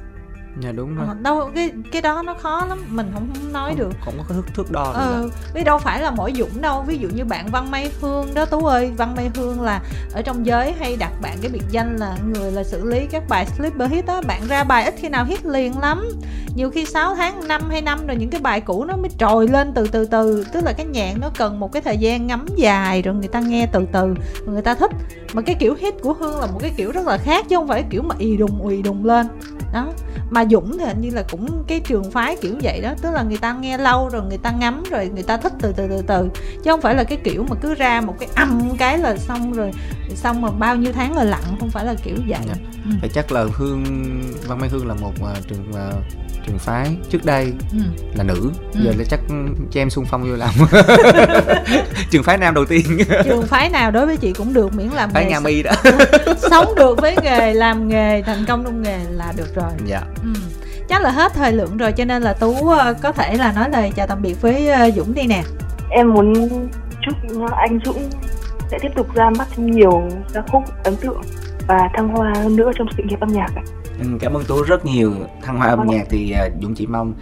dạ 0.60 0.72
đúng 0.72 0.96
rồi. 0.96 1.06
Ờ, 1.08 1.14
đâu 1.22 1.50
cái 1.54 1.70
cái 1.92 2.02
đó 2.02 2.22
nó 2.22 2.34
khó 2.34 2.66
lắm 2.68 2.78
mình 2.88 3.10
không, 3.14 3.28
không 3.34 3.52
nói 3.52 3.70
không, 3.70 3.78
được. 3.78 3.90
không 4.04 4.14
có 4.18 4.34
thước 4.34 4.54
thước 4.54 4.72
đo 4.72 4.82
ờ 4.82 5.28
vì 5.54 5.64
đâu 5.64 5.78
phải 5.78 6.02
là 6.02 6.10
mỗi 6.10 6.32
dũng 6.36 6.60
đâu. 6.60 6.82
Ví 6.86 6.98
dụ 6.98 7.08
như 7.08 7.24
bạn 7.24 7.48
văn 7.52 7.70
mai 7.70 7.90
hương 8.00 8.34
đó 8.34 8.44
tú 8.44 8.66
ơi 8.66 8.92
văn 8.96 9.14
mai 9.16 9.30
hương 9.34 9.62
là 9.62 9.80
ở 10.12 10.22
trong 10.22 10.46
giới 10.46 10.72
hay 10.72 10.96
đặt 10.96 11.12
bạn 11.22 11.38
cái 11.42 11.50
biệt 11.50 11.64
danh 11.70 11.96
là 11.96 12.16
người 12.34 12.52
là 12.52 12.64
xử 12.64 12.84
lý 12.84 13.06
các 13.10 13.22
bài 13.28 13.46
sleeper 13.46 13.90
hit 13.90 14.06
á 14.06 14.20
bạn 14.26 14.42
ra 14.48 14.64
bài 14.64 14.84
ít 14.84 14.94
khi 14.98 15.08
nào 15.08 15.24
hit 15.24 15.46
liền 15.46 15.78
lắm. 15.78 16.08
Nhiều 16.56 16.70
khi 16.70 16.84
6 16.84 17.14
tháng 17.14 17.48
năm 17.48 17.70
hay 17.70 17.82
năm 17.82 18.06
rồi 18.06 18.16
những 18.16 18.30
cái 18.30 18.40
bài 18.40 18.60
cũ 18.60 18.84
nó 18.84 18.96
mới 18.96 19.10
trồi 19.18 19.48
lên 19.48 19.72
từ 19.74 19.88
từ 19.88 20.04
từ. 20.04 20.44
Tức 20.52 20.64
là 20.64 20.72
cái 20.72 20.86
nhạc 20.86 21.14
nó 21.20 21.30
cần 21.38 21.60
một 21.60 21.72
cái 21.72 21.82
thời 21.82 21.96
gian 21.96 22.26
ngắm 22.26 22.46
dài 22.56 23.02
rồi 23.02 23.14
người 23.14 23.28
ta 23.28 23.40
nghe 23.40 23.66
từ 23.72 23.86
từ 23.92 24.14
người 24.46 24.62
ta 24.62 24.74
thích. 24.74 24.90
Mà 25.32 25.42
cái 25.42 25.54
kiểu 25.54 25.74
hit 25.80 25.94
của 26.02 26.12
hương 26.12 26.40
là 26.40 26.46
một 26.46 26.58
cái 26.62 26.72
kiểu 26.76 26.92
rất 26.92 27.06
là 27.06 27.18
khác 27.18 27.46
chứ 27.48 27.56
không 27.56 27.68
phải 27.68 27.84
kiểu 27.90 28.02
mà 28.02 28.14
ì 28.18 28.36
đùng 28.36 28.68
ì 28.68 28.82
đùng 28.82 29.04
lên. 29.04 29.28
Đó. 29.72 29.86
Mà 30.30 30.43
dũng 30.50 30.78
thì 30.78 30.84
hình 30.84 31.00
như 31.00 31.10
là 31.10 31.22
cũng 31.30 31.64
cái 31.68 31.80
trường 31.80 32.10
phái 32.10 32.36
kiểu 32.40 32.54
vậy 32.62 32.80
đó 32.80 32.92
tức 33.02 33.10
là 33.10 33.22
người 33.22 33.36
ta 33.36 33.52
nghe 33.52 33.78
lâu 33.78 34.08
rồi 34.08 34.22
người 34.28 34.38
ta 34.38 34.50
ngắm 34.50 34.82
rồi 34.90 35.10
người 35.14 35.22
ta 35.22 35.36
thích 35.36 35.52
từ 35.60 35.72
từ 35.76 35.86
từ 35.88 36.02
từ 36.06 36.28
chứ 36.64 36.70
không 36.70 36.80
phải 36.80 36.94
là 36.94 37.04
cái 37.04 37.18
kiểu 37.24 37.46
mà 37.50 37.56
cứ 37.62 37.74
ra 37.74 38.00
một 38.00 38.14
cái 38.20 38.28
âm 38.34 38.62
cái 38.78 38.98
là 38.98 39.16
xong 39.16 39.52
rồi 39.52 39.72
xong 40.14 40.40
mà 40.40 40.50
bao 40.50 40.76
nhiêu 40.76 40.92
tháng 40.92 41.14
rồi 41.14 41.24
lặng 41.24 41.56
không 41.60 41.70
phải 41.70 41.84
là 41.84 41.94
kiểu 42.04 42.16
vậy 42.28 42.38
Dạ. 42.46 42.54
ừ. 42.84 42.90
Thì 43.02 43.08
chắc 43.14 43.32
là 43.32 43.44
Hương 43.54 43.84
Văn 44.46 44.58
Mai 44.58 44.68
Hương 44.68 44.86
là 44.88 44.94
một 44.94 45.12
à, 45.24 45.34
trường 45.48 45.72
à, 45.74 45.90
trường 46.46 46.58
phái 46.58 46.96
trước 47.10 47.24
đây 47.24 47.52
Ừ. 47.72 47.78
là 48.14 48.24
nữ 48.24 48.50
Ừ. 48.74 48.80
giờ 48.84 48.92
là 48.98 49.04
chắc 49.10 49.20
cho 49.70 49.80
em 49.80 49.90
xung 49.90 50.04
phong 50.10 50.22
vô 50.22 50.36
làm 50.36 50.50
trường 52.10 52.22
phái 52.22 52.38
nam 52.38 52.54
đầu 52.54 52.64
tiên 52.64 52.98
trường 53.24 53.46
phái 53.46 53.68
nào 53.68 53.90
đối 53.90 54.06
với 54.06 54.16
chị 54.16 54.32
cũng 54.32 54.52
được 54.52 54.74
miễn 54.74 54.88
làm 54.88 55.10
phái 55.10 55.24
nghề 55.24 55.30
Nga 55.30 55.40
Mi 55.40 55.62
đó 55.62 55.72
sống 56.50 56.74
được 56.76 57.00
với 57.00 57.16
nghề 57.22 57.54
làm 57.54 57.88
nghề 57.88 58.22
thành 58.22 58.44
công 58.48 58.64
trong 58.64 58.82
nghề 58.82 58.98
là 59.10 59.32
được 59.36 59.54
rồi 59.54 59.70
dạ 59.86 60.00
ừ. 60.22 60.28
chắc 60.88 61.02
là 61.02 61.10
hết 61.10 61.32
thời 61.34 61.52
lượng 61.52 61.76
rồi 61.76 61.92
cho 61.92 62.04
nên 62.04 62.22
là 62.22 62.32
tú 62.32 62.68
ờ, 62.68 62.94
có 63.02 63.12
thể 63.12 63.36
là 63.36 63.52
nói 63.52 63.70
lời 63.70 63.92
chào 63.96 64.06
tạm 64.06 64.22
biệt 64.22 64.40
với 64.42 64.68
ờ, 64.68 64.90
dũng 64.90 65.14
đi 65.14 65.22
nè 65.26 65.42
em 65.90 66.14
muốn 66.14 66.48
chúc 67.06 67.16
anh 67.56 67.78
Dũng 67.84 68.10
sẽ 68.70 68.78
tiếp 68.82 68.88
tục 68.96 69.14
ra 69.14 69.30
mắt 69.38 69.58
nhiều 69.58 70.08
ca 70.34 70.42
khúc 70.52 70.62
ấn 70.84 70.96
tượng 70.96 71.22
và 71.68 71.78
thăng 71.96 72.08
hoa 72.08 72.32
hơn 72.36 72.56
nữa 72.56 72.70
trong 72.78 72.86
sự 72.96 73.02
nghiệp 73.06 73.20
âm 73.20 73.28
nhạc 73.32 73.48
ạ. 73.56 73.62
Cảm 74.20 74.36
ơn 74.36 74.44
tú 74.44 74.62
rất 74.62 74.86
nhiều. 74.86 75.12
Thăng 75.42 75.58
hoa 75.58 75.68
âm 75.68 75.86
nhạc 75.86 76.06
thì 76.10 76.30
à, 76.30 76.48
dũng 76.62 76.74
chỉ 76.74 76.86
mong 76.86 77.14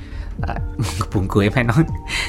à, 0.48 0.54
buồn 1.14 1.26
cười 1.28 1.46
em 1.46 1.52
hay 1.54 1.64
nói. 1.64 1.84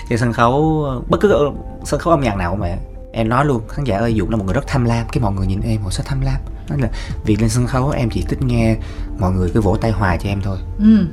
Trên 0.09 0.19
sân 0.19 0.33
khấu 0.33 0.85
bất 1.09 1.21
cứ 1.21 1.51
sân 1.83 1.99
khấu 1.99 2.13
âm 2.13 2.21
nhạc 2.21 2.35
nào 2.35 2.55
mà 2.55 2.77
em 3.13 3.29
nói 3.29 3.45
luôn 3.45 3.67
khán 3.67 3.85
giả 3.85 3.97
ơi 3.97 4.15
dũng 4.17 4.29
là 4.29 4.37
một 4.37 4.43
người 4.45 4.53
rất 4.53 4.67
tham 4.67 4.85
lam. 4.85 5.07
Cái 5.11 5.21
mọi 5.21 5.33
người 5.33 5.47
nhìn 5.47 5.61
em 5.61 5.81
họ 5.81 5.89
sẽ 5.89 6.03
tham 6.05 6.21
lam. 6.21 6.35
Nói 6.69 6.79
là 6.79 6.89
vì 7.25 7.35
lên 7.35 7.49
sân 7.49 7.67
khấu 7.67 7.89
em 7.89 8.09
chỉ 8.09 8.21
thích 8.21 8.41
nghe 8.41 8.75
mọi 9.19 9.31
người 9.31 9.49
cứ 9.53 9.61
vỗ 9.61 9.77
tay 9.81 9.91
hoài 9.91 10.17
cho 10.17 10.29
em 10.29 10.41
thôi. 10.41 10.57
Ừ. 10.79 11.07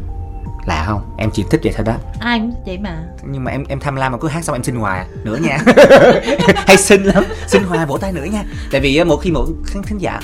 lạ 0.66 0.84
không? 0.86 1.14
Em 1.18 1.30
chỉ 1.30 1.44
thích 1.50 1.60
vậy 1.64 1.72
thôi 1.76 1.84
đó. 1.84 1.96
Ai 2.20 2.38
cũng 2.38 2.54
vậy 2.66 2.78
mà. 2.78 3.04
Nhưng 3.30 3.44
mà 3.44 3.50
em 3.50 3.64
em 3.68 3.80
tham 3.80 3.96
lam 3.96 4.12
mà 4.12 4.18
cứ 4.18 4.28
hát 4.28 4.44
xong 4.44 4.56
em 4.56 4.62
xin 4.62 4.74
hoài 4.74 4.98
à. 4.98 5.06
nữa 5.24 5.36
nha. 5.36 5.58
Hay 6.66 6.76
xin 6.76 7.02
lắm. 7.02 7.24
Xin 7.46 7.62
hoài 7.62 7.86
vỗ 7.86 7.98
tay 7.98 8.12
nữa 8.12 8.24
nha. 8.24 8.44
Tại 8.72 8.80
vì 8.80 8.96
á, 8.96 9.04
mỗi 9.04 9.18
khi 9.22 9.30
mỗi 9.30 9.46
khán 9.66 9.82
thính 9.82 9.98
giả 9.98 10.20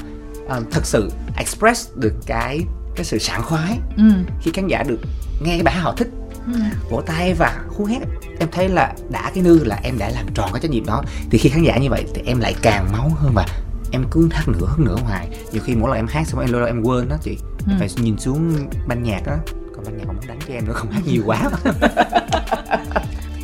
à, 0.48 0.60
thật 0.70 0.86
sự 0.86 1.12
express 1.36 1.90
được 1.94 2.14
cái 2.26 2.60
cái 2.96 3.04
sự 3.04 3.18
sảng 3.18 3.42
khoái 3.42 3.78
ừ. 3.96 4.04
khi 4.40 4.50
khán 4.54 4.66
giả 4.68 4.82
được 4.82 4.98
nghe 5.40 5.50
cái 5.50 5.62
bài 5.62 5.74
hát 5.74 5.80
họ 5.80 5.94
thích. 5.96 6.08
Ừ. 6.46 6.52
vỗ 6.90 7.02
tay 7.06 7.34
và 7.34 7.60
hú 7.68 7.84
hét. 7.84 7.98
Em 8.38 8.48
thấy 8.52 8.68
là 8.68 8.94
đã 9.10 9.30
cái 9.34 9.44
nư 9.44 9.64
là 9.64 9.80
em 9.82 9.98
đã 9.98 10.10
làm 10.10 10.26
tròn 10.34 10.50
cái 10.52 10.60
trách 10.62 10.70
nhiệm 10.70 10.86
đó. 10.86 11.02
Thì 11.30 11.38
khi 11.38 11.48
khán 11.48 11.62
giả 11.62 11.78
như 11.78 11.90
vậy 11.90 12.04
thì 12.14 12.22
em 12.26 12.40
lại 12.40 12.54
càng 12.62 12.92
máu 12.92 13.12
hơn 13.16 13.32
và 13.34 13.46
em 13.92 14.04
cứ 14.10 14.28
hát 14.32 14.48
nữa 14.48 14.66
hát 14.68 14.78
nữa 14.78 14.96
hoài. 15.04 15.28
Nhiều 15.52 15.62
khi 15.64 15.74
mỗi 15.74 15.90
lần 15.90 15.98
em 15.98 16.06
hát 16.06 16.26
xong 16.26 16.40
em 16.40 16.52
lâu 16.52 16.60
lâu 16.60 16.68
em 16.68 16.82
quên 16.82 17.08
đó 17.08 17.16
chị. 17.22 17.38
Ừ. 17.58 17.70
em 17.70 17.78
phải 17.78 17.88
nhìn 17.96 18.18
xuống 18.18 18.68
ban 18.86 19.02
nhạc 19.02 19.26
đó. 19.26 19.36
Còn 19.74 19.84
ban 19.84 19.96
nhạc 19.98 20.04
không 20.06 20.16
đánh 20.28 20.38
cho 20.48 20.54
em 20.54 20.66
nữa 20.66 20.72
không 20.72 20.90
hát 20.90 21.02
nhiều 21.06 21.22
quá. 21.26 21.50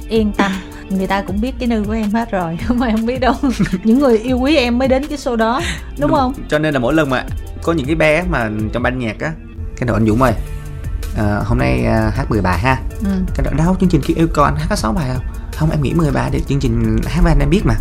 Yên 0.08 0.32
tâm 0.32 0.52
người 0.98 1.06
ta 1.06 1.22
cũng 1.22 1.40
biết 1.40 1.54
cái 1.58 1.68
nư 1.68 1.84
của 1.86 1.92
em 1.92 2.10
hết 2.10 2.30
rồi 2.30 2.58
mà 2.74 2.86
em 2.86 2.96
không 2.96 3.06
biết 3.06 3.20
đâu. 3.20 3.34
Những 3.84 3.98
người 3.98 4.18
yêu 4.18 4.38
quý 4.38 4.56
em 4.56 4.78
mới 4.78 4.88
đến 4.88 5.06
cái 5.06 5.18
show 5.18 5.36
đó 5.36 5.60
đúng 5.98 6.10
không? 6.14 6.34
Cho 6.48 6.58
nên 6.58 6.74
là 6.74 6.80
mỗi 6.80 6.94
lần 6.94 7.10
mà 7.10 7.24
có 7.62 7.72
những 7.72 7.86
cái 7.86 7.94
bé 7.94 8.22
mà 8.30 8.50
trong 8.72 8.82
ban 8.82 8.98
nhạc 8.98 9.20
á 9.20 9.32
cái 9.76 9.86
đầu 9.86 9.96
anh 9.96 10.06
Dũng 10.06 10.22
ơi 10.22 10.32
à, 11.18 11.40
hôm 11.44 11.58
nay 11.58 11.84
à, 11.86 12.12
hát 12.16 12.24
10 12.30 12.40
bài 12.40 12.58
ha. 12.58 12.76
Ừ. 13.00 13.10
cái 13.34 13.44
đó 13.44 13.50
đâu 13.64 13.76
chương 13.80 13.88
trình 13.88 14.00
kia 14.06 14.14
yêu 14.14 14.26
cầu 14.34 14.44
anh 14.44 14.56
hát 14.56 14.66
có 14.70 14.76
6 14.76 14.92
bài 14.92 15.10
không? 15.14 15.24
Không 15.56 15.70
em 15.70 15.82
nghĩ 15.82 15.92
10 15.94 16.10
bài 16.10 16.30
để 16.32 16.40
chương 16.40 16.60
trình 16.60 16.96
hát 17.06 17.20
với 17.24 17.32
anh 17.32 17.38
em 17.40 17.50
biết 17.50 17.60
mà. 17.64 17.74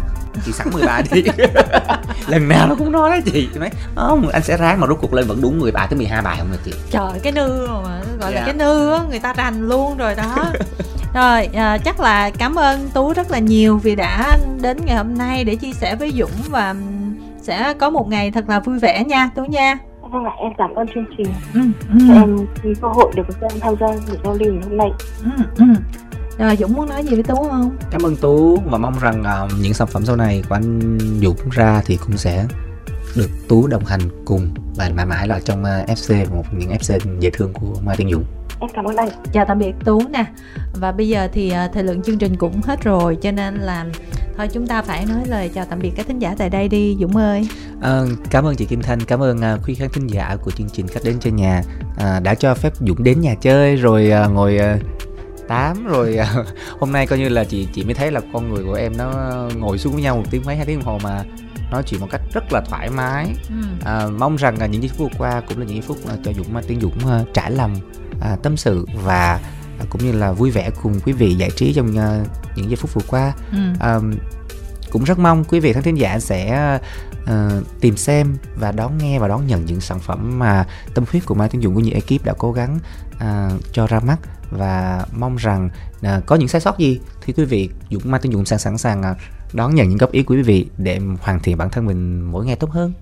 Chị 0.45 0.51
sẵn 0.51 0.67
10 0.73 0.83
bài 0.83 1.03
đi. 1.11 1.23
Lần 2.27 2.47
nào 2.47 2.67
nó 2.67 2.75
cũng 2.75 2.91
nói 2.91 3.09
đó 3.09 3.17
chị. 3.25 3.49
Chị 3.53 3.59
nói 3.59 3.69
không 3.95 4.29
anh 4.29 4.43
sẽ 4.43 4.57
ráng 4.57 4.79
mà 4.79 4.87
rốt 4.87 4.97
cuộc 5.01 5.13
lên 5.13 5.27
vẫn 5.27 5.41
đúng 5.41 5.59
10 5.59 5.71
bài 5.71 5.87
tới 5.89 5.97
12 5.97 6.21
bài 6.21 6.35
không 6.39 6.51
được 6.51 6.59
chị? 6.65 6.73
Trời 6.91 7.19
cái 7.23 7.31
nư 7.31 7.67
mà 7.67 8.01
gọi 8.19 8.31
là 8.31 8.39
Dạ. 8.39 8.45
cái 8.45 8.53
nư 8.53 8.91
á 8.91 8.99
người 9.09 9.19
ta 9.19 9.33
rành 9.33 9.67
luôn 9.67 9.97
rồi 9.97 10.15
đó 10.15 10.45
rồi 11.13 11.45
à, 11.45 11.77
chắc 11.77 11.99
là 11.99 12.29
cảm 12.29 12.55
ơn 12.55 12.89
tú 12.93 13.13
rất 13.13 13.31
là 13.31 13.39
nhiều 13.39 13.77
vì 13.77 13.95
đã 13.95 14.37
đến 14.61 14.77
ngày 14.85 14.97
hôm 14.97 15.17
nay 15.17 15.43
để 15.43 15.55
chia 15.55 15.73
sẻ 15.73 15.95
với 15.95 16.11
dũng 16.11 16.31
và 16.49 16.75
sẽ 17.41 17.73
có 17.73 17.89
một 17.89 18.09
ngày 18.09 18.31
thật 18.31 18.49
là 18.49 18.59
vui 18.59 18.79
vẻ 18.79 19.03
nha 19.03 19.29
tú 19.35 19.45
nha. 19.45 19.77
Vâng 20.01 20.23
ạ, 20.23 20.31
em 20.37 20.51
cảm 20.57 20.75
ơn 20.75 20.87
chương 20.93 21.05
trình. 21.17 21.27
Ừ, 21.53 21.61
ừ, 21.89 22.13
em 22.13 22.37
cái 22.63 22.73
cơ 22.81 22.87
hội 22.87 23.11
được 23.15 23.23
em 23.41 23.59
tham 23.59 23.75
gia 23.79 23.87
buổi 23.87 24.17
giao 24.23 24.33
lưu 24.33 24.53
ngày 24.53 24.63
hôm 24.63 24.77
nay. 24.77 24.89
ừ, 25.23 25.43
ừ. 25.57 25.65
rồi 26.37 26.57
dũng 26.57 26.73
muốn 26.73 26.89
nói 26.89 27.03
gì 27.03 27.15
với 27.15 27.23
tú 27.23 27.35
không? 27.35 27.77
Cảm 27.91 28.01
ơn 28.01 28.15
tú 28.15 28.57
và 28.71 28.77
mong 28.77 28.99
rằng 29.01 29.23
à, 29.23 29.47
những 29.61 29.73
sản 29.73 29.87
phẩm 29.87 30.05
sau 30.05 30.15
này 30.15 30.43
của 30.49 30.55
anh 30.55 30.97
Dũng 31.21 31.49
ra 31.51 31.81
thì 31.85 31.97
cũng 32.05 32.17
sẽ 32.17 32.45
được 33.15 33.29
tú 33.47 33.67
đồng 33.67 33.85
hành 33.85 34.01
cùng 34.25 34.49
và 34.75 34.89
mãi 34.95 35.05
mãi 35.05 35.27
là 35.27 35.39
trong 35.39 35.63
à, 35.63 35.85
FC 35.87 36.35
một 36.35 36.43
những 36.51 36.69
FC 36.69 36.99
dễ 37.19 37.29
thương 37.29 37.53
của 37.53 37.75
Mai 37.85 37.97
Tiên 37.97 38.11
Dũng 38.11 38.23
Em 38.61 38.69
cảm 38.73 38.85
ơn 38.85 38.95
anh. 38.95 39.09
chào 39.31 39.45
tạm 39.45 39.59
biệt 39.59 39.73
tú 39.85 40.01
nè. 40.09 40.25
Và 40.73 40.91
bây 40.91 41.07
giờ 41.07 41.27
thì 41.33 41.49
à, 41.49 41.69
thời 41.73 41.83
lượng 41.83 42.01
chương 42.01 42.17
trình 42.17 42.35
cũng 42.35 42.61
hết 42.63 42.83
rồi 42.83 43.17
cho 43.21 43.31
nên 43.31 43.55
là 43.55 43.85
thôi 44.37 44.47
chúng 44.53 44.67
ta 44.67 44.81
phải 44.81 45.05
nói 45.05 45.19
lời 45.25 45.49
chào 45.53 45.65
tạm 45.69 45.79
biệt 45.79 45.91
các 45.95 46.07
thính 46.07 46.19
giả 46.19 46.35
tại 46.37 46.49
đây 46.49 46.67
đi 46.67 46.97
dũng 46.99 47.17
ơi. 47.17 47.47
Ờ, 47.81 48.07
cảm 48.29 48.45
ơn 48.45 48.55
chị 48.55 48.65
Kim 48.65 48.81
Thanh, 48.81 48.99
cảm 48.99 49.19
ơn 49.19 49.37
uh, 49.37 49.67
quý 49.67 49.75
khán 49.75 49.89
thính 49.93 50.07
giả 50.07 50.35
của 50.43 50.51
chương 50.51 50.69
trình 50.69 50.87
Khách 50.87 51.03
đến 51.03 51.15
chơi 51.19 51.33
nhà. 51.33 51.61
À, 51.97 52.19
đã 52.19 52.35
cho 52.35 52.53
phép 52.53 52.73
Dũng 52.79 53.03
đến 53.03 53.21
nhà 53.21 53.35
chơi 53.35 53.75
rồi 53.75 54.11
à, 54.11 54.27
ngồi 54.27 54.57
à, 54.57 54.77
tám 55.47 55.85
rồi 55.85 56.17
à, 56.17 56.33
hôm 56.79 56.91
nay 56.91 57.07
coi 57.07 57.19
như 57.19 57.29
là 57.29 57.43
chị 57.43 57.67
chị 57.73 57.83
mới 57.83 57.93
thấy 57.93 58.11
là 58.11 58.21
con 58.33 58.53
người 58.53 58.63
của 58.63 58.73
em 58.73 58.97
nó 58.97 59.11
ngồi 59.57 59.77
xuống 59.77 59.93
với 59.93 60.01
nhau 60.01 60.17
một 60.17 60.23
tiếng 60.31 60.41
mấy 60.45 60.55
hai 60.55 60.65
tiếng 60.65 60.79
đồng 60.79 60.87
hồ 60.87 60.99
mà 61.03 61.23
nói 61.71 61.83
chuyện 61.85 62.01
một 62.01 62.07
cách 62.11 62.21
rất 62.33 62.43
là 62.53 62.61
thoải 62.61 62.89
mái. 62.89 63.25
Ừ. 63.49 63.55
à, 63.85 64.07
mong 64.17 64.35
rằng 64.35 64.57
là 64.59 64.65
những 64.65 64.81
giây 64.81 64.91
phút 64.97 65.11
vừa 65.11 65.17
qua 65.17 65.41
cũng 65.47 65.59
là 65.59 65.65
những 65.65 65.75
giây 65.75 65.81
phút 65.87 65.97
à, 66.09 66.15
cho 66.23 66.33
Dũng 66.33 66.63
Tiến 66.67 66.81
Dũng 66.81 67.07
à, 67.07 67.23
trải 67.33 67.51
lòng 67.51 67.75
à, 68.21 68.35
tâm 68.43 68.57
sự 68.57 68.85
và 69.03 69.39
à, 69.79 69.85
cũng 69.89 70.05
như 70.05 70.11
là 70.11 70.31
vui 70.31 70.51
vẻ 70.51 70.69
cùng 70.81 70.99
quý 71.05 71.13
vị 71.13 71.35
giải 71.35 71.49
trí 71.55 71.73
trong 71.73 71.97
à, 71.97 72.23
những 72.55 72.69
giây 72.69 72.75
phút 72.75 72.93
vừa 72.93 73.07
qua. 73.07 73.33
Ừ. 73.51 73.57
à, 73.79 73.99
cũng 74.91 75.03
rất 75.03 75.19
mong 75.19 75.43
quý 75.43 75.59
vị 75.59 75.73
khán 75.73 75.83
thính 75.83 75.97
giả 75.97 76.19
sẽ 76.19 76.79
ờ, 77.25 77.63
tìm 77.79 77.97
xem 77.97 78.37
và 78.55 78.71
đón 78.71 78.97
nghe 78.97 79.19
và 79.19 79.27
đón 79.27 79.47
nhận 79.47 79.65
những 79.65 79.81
sản 79.81 79.99
phẩm 79.99 80.39
mà 80.39 80.65
tâm 80.93 81.03
huyết 81.11 81.25
của 81.25 81.35
Mai 81.35 81.49
Tiến 81.49 81.61
Dũng 81.61 81.75
của 81.75 81.79
những 81.79 81.93
ekip 81.93 82.25
đã 82.25 82.33
cố 82.37 82.51
gắng 82.51 82.79
à, 83.19 83.51
cho 83.71 83.87
ra 83.87 83.99
mắt. 83.99 84.17
Và 84.51 85.05
mong 85.11 85.35
rằng 85.35 85.69
à, 86.01 86.21
có 86.25 86.35
những 86.35 86.47
sai 86.47 86.61
sót 86.61 86.77
gì 86.77 86.99
thì 87.21 87.33
quý 87.33 87.45
vị 87.45 87.69
Dũng 87.89 88.01
Mai 88.05 88.19
Tiến 88.23 88.31
Dũng 88.31 88.45
sẵn 88.45 88.59
sẵn 88.59 88.77
sàng 88.77 89.03
à, 89.03 89.15
đón 89.53 89.75
nhận 89.75 89.89
những 89.89 89.97
góp 89.97 90.11
ý 90.11 90.23
của 90.23 90.35
quý 90.35 90.41
vị 90.41 90.69
để 90.77 90.99
hoàn 91.21 91.39
thiện 91.39 91.57
bản 91.57 91.69
thân 91.69 91.85
mình 91.85 92.21
mỗi 92.31 92.45
ngày 92.45 92.55
tốt 92.55 92.71
hơn 92.71 92.93